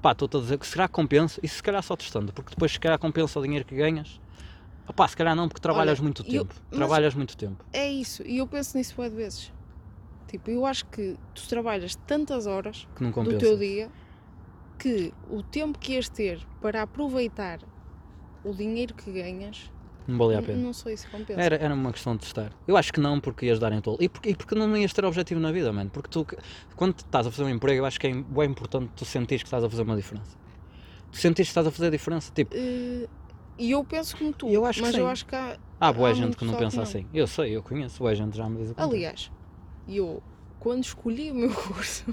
Pá, 0.07 0.13
estou-te 0.13 0.37
a 0.37 0.41
dizer 0.41 0.57
que 0.57 0.65
se 0.65 0.73
calhar 0.77 0.89
compensa, 0.89 1.41
isso 1.43 1.57
se 1.57 1.63
calhar 1.65 1.83
só 1.83 1.97
testando, 1.97 2.33
porque 2.33 2.51
depois 2.51 2.71
se 2.71 2.79
calhar 2.79 2.97
compensa 2.97 3.41
o 3.41 3.43
dinheiro 3.43 3.65
que 3.65 3.75
ganhas. 3.75 4.21
Pá, 4.95 5.09
se 5.09 5.17
calhar 5.17 5.35
não, 5.35 5.49
porque 5.49 5.61
trabalhas 5.61 5.99
Olha, 5.99 6.05
muito 6.05 6.23
eu- 6.23 6.45
tempo. 6.45 6.55
Trabalhas 6.71 7.13
muito 7.17 7.37
tempo. 7.37 7.65
É 7.73 7.91
isso, 7.91 8.23
e 8.25 8.39
eu 8.39 8.47
penso 8.47 8.79
nisso 8.79 8.95
de 9.03 9.09
vezes. 9.09 9.53
Tipo, 10.29 10.49
eu 10.49 10.65
acho 10.65 10.87
que 10.87 11.17
tu 11.35 11.49
trabalhas 11.49 11.97
tantas 12.07 12.47
horas 12.47 12.87
do 13.25 13.37
teu 13.37 13.59
dia 13.59 13.91
que 14.79 15.13
o 15.29 15.43
tempo 15.43 15.77
que 15.77 15.95
ias 15.95 16.09
ter 16.09 16.39
para 16.63 16.83
aproveitar 16.83 17.59
o 18.45 18.55
dinheiro 18.55 18.95
que 18.95 19.11
ganhas, 19.11 19.73
Não 20.07 20.19
valia 20.19 20.39
a 20.39 20.43
pena. 20.43 20.59
não 20.63 20.73
sei 20.73 20.97
se 20.97 21.07
compensa. 21.09 21.41
Era, 21.41 21.57
era 21.57 21.75
uma 21.75 21.93
questão 21.93 22.15
de 22.15 22.21
testar. 22.23 22.53
Eu 22.67 22.77
acho 22.77 22.93
que 22.93 23.01
não, 23.01 23.19
porque 23.21 23.47
ias 23.47 23.59
dar 23.59 23.73
em 23.73 23.81
tolo. 23.81 23.99
E 24.01 24.09
porque, 24.09 24.31
e 24.31 24.35
porque 24.37 24.55
não 24.55 24.77
ias 24.77 24.93
ter 24.93 25.05
objetivo 25.05 25.41
na 25.41 25.51
vida, 25.53 25.73
mano. 25.73 25.91
Porque 25.91 26.09
tu, 26.09 26.27
quando 26.77 26.97
estás 26.99 27.27
a 27.27 27.31
fazer 27.31 27.45
um 27.45 27.49
emprego, 27.55 27.79
eu 27.81 27.85
acho 27.85 27.99
que 27.99 28.07
é 28.07 28.13
bem 28.13 28.51
importante 28.51 28.91
tu 28.95 29.05
sentires 29.05 29.43
que 29.43 29.47
estás 29.49 29.65
a 29.65 29.69
fazer 29.71 29.83
uma 29.83 29.97
diferença. 29.97 30.37
Tu 31.11 31.19
sentires 31.19 31.49
que 31.49 31.51
estás 31.51 31.67
a 31.67 31.71
fazer 31.71 31.87
a 31.89 31.91
diferença. 31.91 32.33
Tipo, 32.35 32.55
Eh, 32.55 33.09
E 33.59 33.71
eu 33.71 33.83
penso 33.85 34.17
como 34.17 34.33
tu, 34.33 34.49
Eu 34.49 34.65
acho 34.67 34.81
que 34.81 34.87
mas 34.87 34.95
sim. 34.95 35.01
eu 35.01 35.09
acho 35.09 35.25
que 35.27 35.35
há. 35.35 35.57
há 35.81 35.93
boa 35.93 36.11
há 36.11 36.13
gente 36.13 36.37
que 36.37 36.45
não 36.45 36.55
pensa 36.55 36.71
que 36.71 36.77
não. 36.77 36.83
assim. 36.83 37.07
Eu 37.15 37.27
sei, 37.27 37.57
eu 37.57 37.63
conheço. 37.63 37.99
Boa 37.99 38.15
gente 38.15 38.37
já 38.37 38.49
me 38.49 38.59
diz 38.59 38.71
o. 38.71 38.75
Aliás, 38.77 39.31
eu, 39.89 40.23
quando 40.61 40.85
escolhi 40.85 41.31
o 41.31 41.35
meu 41.35 41.51
curso 41.55 42.05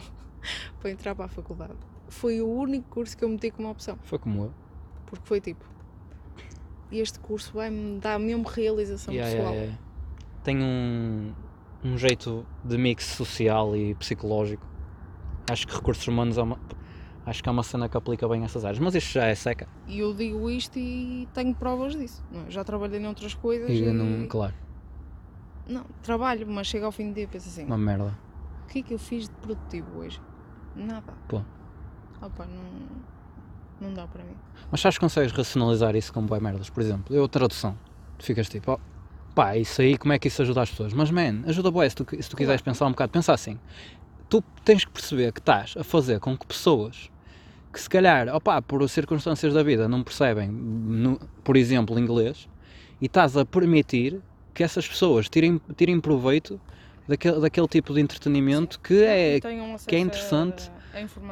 para 0.79 0.89
entrar 0.91 1.13
para 1.15 1.25
a 1.25 1.27
faculdade, 1.27 1.73
foi 2.07 2.41
o 2.41 2.47
único 2.47 2.87
curso 2.89 3.17
que 3.17 3.25
eu 3.25 3.29
meti 3.29 3.51
como 3.51 3.69
opção. 3.69 3.97
Foi 4.03 4.17
como 4.19 4.45
eu. 4.45 4.53
Porque 5.05 5.27
foi 5.27 5.41
tipo, 5.41 5.65
este 6.99 7.19
curso 7.19 7.53
vai-me 7.53 7.99
dar 7.99 8.19
mesmo 8.19 8.47
realização 8.47 9.13
Yeah, 9.13 9.31
pessoal. 9.35 9.53
yeah, 9.53 9.71
yeah. 9.71 9.83
Tem 10.43 10.61
um, 10.61 11.33
um 11.83 11.97
jeito 11.97 12.45
de 12.63 12.77
mix 12.77 13.05
social 13.05 13.75
e 13.75 13.95
psicológico. 13.95 14.65
Acho 15.49 15.67
que 15.67 15.73
recursos 15.75 16.07
humanos 16.07 16.37
é 16.37 16.41
uma, 16.43 16.59
acho 17.25 17.41
que 17.43 17.49
é 17.49 17.51
uma 17.51 17.63
cena 17.63 17.87
que 17.89 17.95
aplica 17.97 18.27
bem 18.27 18.43
essas 18.43 18.63
áreas. 18.65 18.79
Mas 18.79 18.95
isto 18.95 19.11
já 19.13 19.25
é 19.25 19.35
seca. 19.35 19.67
E 19.87 19.99
eu 19.99 20.13
digo 20.13 20.49
isto 20.49 20.77
e 20.77 21.27
tenho 21.33 21.53
provas 21.55 21.95
disso. 21.95 22.23
não 22.31 22.45
é? 22.45 22.51
Já 22.51 22.63
trabalhei 22.63 22.99
noutras 22.99 23.33
coisas 23.33 23.69
E 23.69 23.83
e, 23.83 23.91
não, 23.91 24.27
claro, 24.27 24.53
Não, 25.67 25.85
trabalho, 26.01 26.45
mas 26.47 26.67
chega 26.67 26.85
ao 26.85 26.91
fim 26.91 27.09
do 27.09 27.15
dia 27.15 27.23
e 27.23 27.27
penso 27.27 27.47
assim, 27.49 27.65
uma 27.65 27.77
merda. 27.77 28.17
o 28.63 28.67
que 28.67 28.79
é 28.79 28.81
que 28.83 28.93
eu 28.93 28.99
fiz 28.99 29.27
de 29.29 29.35
produtivo 29.35 29.99
hoje? 29.99 30.21
Nada. 30.75 31.13
Pô. 31.27 31.41
Opa, 32.21 32.45
não, 32.45 32.63
não 33.83 33.93
dá 33.93 34.07
para 34.07 34.23
mim. 34.23 34.35
Mas 34.71 34.81
sabes 34.81 34.97
que 34.97 35.01
consegues 35.01 35.31
racionalizar 35.31 35.95
isso 35.95 36.11
com 36.13 36.21
boas 36.25 36.41
merdas? 36.41 36.69
Por 36.69 36.81
exemplo, 36.81 37.15
eu 37.15 37.27
tradução. 37.27 37.77
Tu 38.17 38.25
ficas 38.25 38.49
tipo, 38.49 38.71
oh, 38.71 38.79
pá, 39.35 39.57
isso 39.57 39.81
aí, 39.81 39.97
como 39.97 40.13
é 40.13 40.19
que 40.19 40.27
isso 40.27 40.41
ajuda 40.41 40.61
as 40.61 40.69
pessoas? 40.69 40.93
Mas, 40.93 41.11
man, 41.11 41.43
ajuda 41.45 41.69
bué 41.69 41.87
se 41.89 41.95
tu, 41.95 42.05
se 42.21 42.29
tu 42.29 42.35
quiseres 42.35 42.61
pensar 42.61 42.85
um 42.87 42.91
bocado. 42.91 43.11
Pensa 43.11 43.33
assim, 43.33 43.59
tu 44.29 44.41
tens 44.63 44.85
que 44.85 44.91
perceber 44.91 45.31
que 45.31 45.39
estás 45.39 45.75
a 45.77 45.83
fazer 45.83 46.19
com 46.19 46.37
que 46.37 46.45
pessoas 46.47 47.11
que 47.71 47.81
se 47.81 47.89
calhar, 47.89 48.33
opá, 48.35 48.61
por 48.61 48.87
circunstâncias 48.87 49.53
da 49.53 49.63
vida 49.63 49.87
não 49.87 50.03
percebem, 50.03 50.47
no- 50.49 51.19
por 51.43 51.57
exemplo, 51.57 51.97
inglês, 51.99 52.47
e 53.01 53.07
estás 53.07 53.35
a 53.35 53.43
permitir 53.43 54.21
que 54.53 54.63
essas 54.63 54.87
pessoas 54.87 55.27
tirem, 55.27 55.59
tirem 55.75 55.99
proveito 55.99 56.61
daquele, 57.07 57.39
daquele 57.39 57.67
tipo 57.67 57.91
de 57.93 57.99
entretenimento 57.99 58.79
que 58.79 59.03
é, 59.03 59.39
que 59.87 59.95
é 59.95 59.99
interessante 59.99 60.69
a-. 60.69 60.82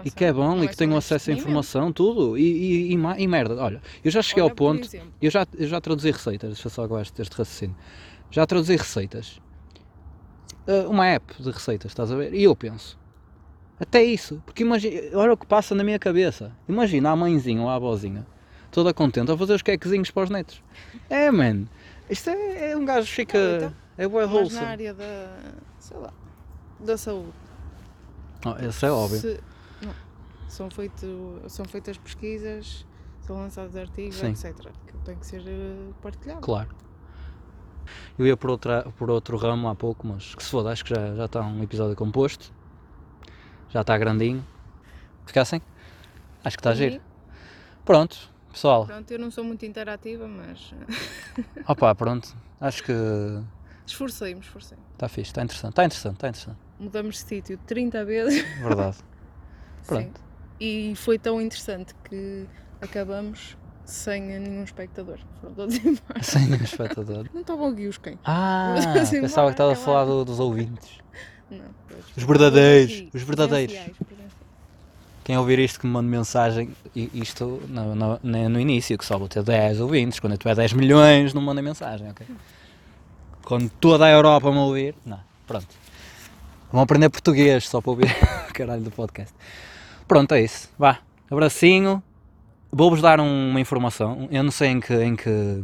e 0.03 0.11
que 0.11 0.25
é 0.25 0.33
bom 0.33 0.55
Não 0.55 0.63
e 0.63 0.67
que 0.67 0.75
tenham 0.75 0.97
acesso 0.97 1.31
entretenimento. 1.31 1.41
informação, 1.49 1.91
tudo, 1.93 2.37
e, 2.37 2.41
e, 2.41 2.93
e, 2.93 2.97
e 3.23 3.27
merda, 3.27 3.55
olha, 3.61 3.81
eu 4.03 4.09
já 4.11 4.21
cheguei 4.21 4.43
Olha, 4.43 4.51
ao 4.51 4.55
ponto, 4.55 4.87
eu 5.21 5.29
já, 5.31 5.45
eu 5.57 5.67
já 5.67 5.79
traduzi 5.79 6.11
receitas, 6.11 6.49
deixa 6.49 6.69
só 6.69 6.83
acabar 6.85 7.01
este, 7.01 7.21
raciocínio. 7.21 7.75
Já 8.31 8.45
traduzi 8.45 8.75
receitas. 8.75 9.39
Uh, 10.67 10.89
uma 10.89 11.05
app 11.07 11.41
de 11.41 11.49
receitas, 11.51 11.91
estás 11.91 12.11
a 12.11 12.15
ver? 12.15 12.33
E 12.33 12.43
eu 12.43 12.55
penso, 12.55 12.97
até 13.79 14.03
isso, 14.03 14.41
porque 14.45 14.63
imagina, 14.63 15.17
olha 15.17 15.33
o 15.33 15.37
que 15.37 15.45
passa 15.45 15.73
na 15.73 15.83
minha 15.83 15.97
cabeça. 15.99 16.51
Imagina 16.69 17.09
a 17.11 17.15
mãezinha 17.15 17.61
ou 17.61 17.69
a 17.69 17.75
avózinha, 17.75 18.25
toda 18.71 18.93
contente 18.93 19.31
a 19.31 19.37
fazer 19.37 19.53
os 19.55 19.61
quequezinhos 19.61 20.11
para 20.11 20.23
os 20.23 20.29
netos. 20.29 20.63
É, 21.09 21.31
man, 21.31 21.65
isto 22.09 22.29
é, 22.29 22.71
é 22.71 22.77
um 22.77 22.85
gajo 22.85 23.07
que 23.07 23.13
fica. 23.13 23.37
Não, 23.39 23.55
então, 23.57 23.73
é 23.97 24.07
boa 24.07 24.23
mas 24.23 24.31
na 24.31 24.37
wholesome. 24.39 24.65
área 24.65 24.93
da, 24.93 25.37
sei 25.79 25.97
lá, 25.97 26.13
da 26.79 26.97
saúde. 26.97 27.33
Oh, 28.45 28.65
isso 28.69 28.85
é 28.85 28.91
óbvio. 28.91 29.19
Se- 29.19 29.39
são, 30.51 30.69
feito, 30.69 31.41
são 31.47 31.65
feitas 31.65 31.97
pesquisas, 31.97 32.85
são 33.21 33.37
lançados 33.37 33.75
artigos, 33.75 34.17
Sim. 34.17 34.27
etc. 34.31 34.53
Que 34.87 34.97
tem 35.05 35.17
que 35.17 35.25
ser 35.25 35.41
eh, 35.47 35.91
partilhado. 36.01 36.41
Claro. 36.41 36.69
Eu 38.17 38.27
ia 38.27 38.37
por, 38.37 38.49
outra, 38.51 38.83
por 38.97 39.09
outro 39.09 39.37
ramo 39.37 39.67
há 39.67 39.75
pouco, 39.75 40.05
mas 40.07 40.35
que 40.35 40.43
se 40.43 40.49
foda, 40.49 40.69
acho 40.71 40.83
que 40.85 40.93
já, 40.93 41.15
já 41.15 41.25
está 41.25 41.41
um 41.41 41.63
episódio 41.63 41.95
composto. 41.95 42.53
Já 43.69 43.81
está 43.81 43.97
grandinho. 43.97 44.45
Ficassem? 45.25 45.61
Acho 46.43 46.57
que 46.57 46.61
está 46.61 46.71
a 46.71 46.73
E, 46.73 46.75
giro. 46.75 47.01
Pronto, 47.85 48.17
pessoal. 48.51 48.85
Pronto, 48.85 49.09
eu 49.11 49.19
não 49.19 49.31
sou 49.31 49.43
muito 49.43 49.65
interativa, 49.65 50.27
mas 50.27 50.73
Opa, 51.67 51.93
pronto. 51.95 52.35
Acho 52.59 52.83
que 52.83 52.93
esforcei-me, 53.85 54.41
esforcei-me. 54.41 54.83
está 54.93 55.07
fixe, 55.07 55.29
está 55.31 55.41
interessante. 55.43 55.71
Está 55.71 55.85
interessante, 55.85 56.13
está 56.15 56.27
interessante. 56.27 56.57
Mudamos 56.79 57.15
de 57.15 57.21
sítio 57.21 57.57
30 57.65 58.05
vezes. 58.05 58.43
Verdade. 58.59 58.97
Sim. 59.83 60.11
E 60.63 60.93
foi 60.95 61.17
tão 61.17 61.41
interessante 61.41 61.95
que 62.07 62.45
acabamos 62.79 63.57
sem 63.83 64.21
nenhum 64.21 64.63
espectador. 64.63 65.17
Foram 65.41 65.55
todos 65.55 65.75
embora. 65.83 66.21
Sem 66.21 66.45
nenhum 66.47 66.63
espectador. 66.63 67.25
Não 67.33 67.41
estavam 67.41 67.67
aqui 67.69 67.87
os 67.87 67.97
quem? 67.97 68.19
Ah, 68.23 68.75
pensava 69.09 69.47
que 69.47 69.53
estava 69.53 69.73
a 69.73 69.75
falar 69.75 70.05
do- 70.05 70.23
dos 70.23 70.39
ouvintes. 70.39 70.99
Não, 71.49 71.65
pois. 71.89 72.05
Os 72.15 72.23
verdadeiros, 72.23 72.93
Aqui, 72.93 73.09
os 73.13 73.23
verdadeiros. 73.23 73.73
presenciais, 73.73 73.97
presenciais. 74.07 74.31
Quem 75.23 75.37
ouvir 75.37 75.59
isto 75.59 75.79
que 75.79 75.85
me 75.87 75.93
mande 75.93 76.07
mensagem, 76.09 76.69
isto 76.95 77.61
no, 77.67 77.95
no, 77.95 78.19
no- 78.49 78.59
início, 78.59 78.97
que 78.97 79.05
só 79.05 79.17
vou 79.17 79.27
ter 79.27 79.43
10 79.43 79.79
ouvintes, 79.81 80.19
quando 80.19 80.33
eu 80.33 80.37
tiver 80.37 80.55
10 80.55 80.73
milhões 80.73 81.33
não 81.33 81.41
mandem 81.41 81.63
mensagem, 81.63 82.09
ok? 82.09 82.25
Quando 83.43 83.69
toda 83.79 84.05
a 84.05 84.09
Europa 84.11 84.51
me 84.51 84.57
ouvir, 84.59 84.95
não, 85.05 85.19
pronto. 85.47 85.67
Vão 86.71 86.81
aprender 86.81 87.09
português 87.09 87.67
só 87.67 87.81
para 87.81 87.91
ouvir 87.91 88.11
o 88.49 88.53
caralho 88.53 88.81
do 88.81 88.91
podcast. 88.91 89.33
Pronto, 90.11 90.33
é 90.33 90.41
isso. 90.41 90.69
Vá, 90.77 90.99
abracinho. 91.29 92.03
Vou-vos 92.69 93.01
dar 93.01 93.21
um- 93.21 93.49
uma 93.51 93.61
informação. 93.61 94.27
Eu 94.29 94.43
não 94.43 94.51
sei 94.51 94.67
em 94.71 94.81
que, 94.81 94.93
em 94.93 95.15
que 95.15 95.63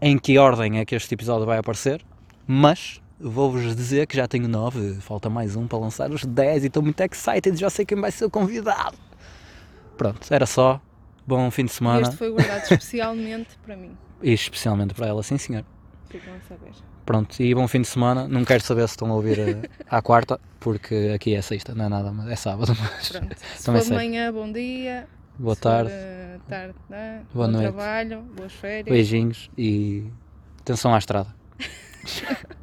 em 0.00 0.18
que 0.18 0.36
ordem 0.38 0.80
é 0.80 0.84
que 0.84 0.96
este 0.96 1.14
episódio 1.14 1.46
vai 1.46 1.56
aparecer, 1.58 2.04
mas 2.48 3.00
vou-vos 3.20 3.76
dizer 3.76 4.08
que 4.08 4.16
já 4.16 4.26
tenho 4.26 4.48
9, 4.48 4.94
falta 5.00 5.30
mais 5.30 5.54
um 5.54 5.68
para 5.68 5.78
lançar 5.78 6.10
os 6.10 6.24
10 6.24 6.64
e 6.64 6.66
estou 6.66 6.82
muito 6.82 7.00
excited, 7.00 7.56
já 7.56 7.70
sei 7.70 7.86
quem 7.86 8.00
vai 8.00 8.10
ser 8.10 8.24
o 8.24 8.30
convidado. 8.30 8.96
Pronto, 9.96 10.26
era 10.34 10.44
só. 10.44 10.80
Bom 11.24 11.48
fim 11.52 11.64
de 11.66 11.70
semana 11.70 12.00
Este 12.02 12.16
foi 12.16 12.28
guardado 12.32 12.62
especialmente 12.64 13.56
para 13.64 13.76
mim. 13.76 13.96
e 14.20 14.32
especialmente 14.32 14.94
para 14.94 15.06
ela, 15.06 15.22
sim 15.22 15.38
senhor. 15.38 15.64
Ficam 16.10 16.34
a 16.34 16.40
saber. 16.48 16.72
Pronto, 17.04 17.40
e 17.42 17.54
bom 17.54 17.66
fim 17.66 17.80
de 17.80 17.88
semana. 17.88 18.28
Não 18.28 18.44
quero 18.44 18.62
saber 18.62 18.86
se 18.88 18.94
estão 18.94 19.10
a 19.10 19.14
ouvir 19.14 19.38
eh, 19.38 19.68
à 19.90 20.00
quarta, 20.00 20.38
porque 20.60 21.12
aqui 21.14 21.34
é 21.34 21.42
sexta, 21.42 21.74
não 21.74 21.86
é 21.86 21.88
nada, 21.88 22.12
mas 22.12 22.28
é 22.28 22.36
sábado. 22.36 22.72
Mas 22.80 23.08
Pronto. 23.08 23.36
Se 23.56 23.64
for 23.64 23.80
de 23.80 23.92
manhã, 23.92 24.32
bom 24.32 24.50
dia. 24.52 25.08
boa 25.38 25.56
for, 25.56 25.62
tarde, 25.62 25.90
eh, 25.92 26.38
tarde, 26.48 26.74
né? 26.88 27.22
Boa 27.34 27.46
bom 27.46 27.52
noite. 27.54 27.72
trabalho, 27.72 28.22
boas 28.36 28.52
férias. 28.52 28.94
beijinhos 28.94 29.50
e 29.58 30.04
atenção 30.60 30.94
à 30.94 30.98
estrada. 30.98 31.34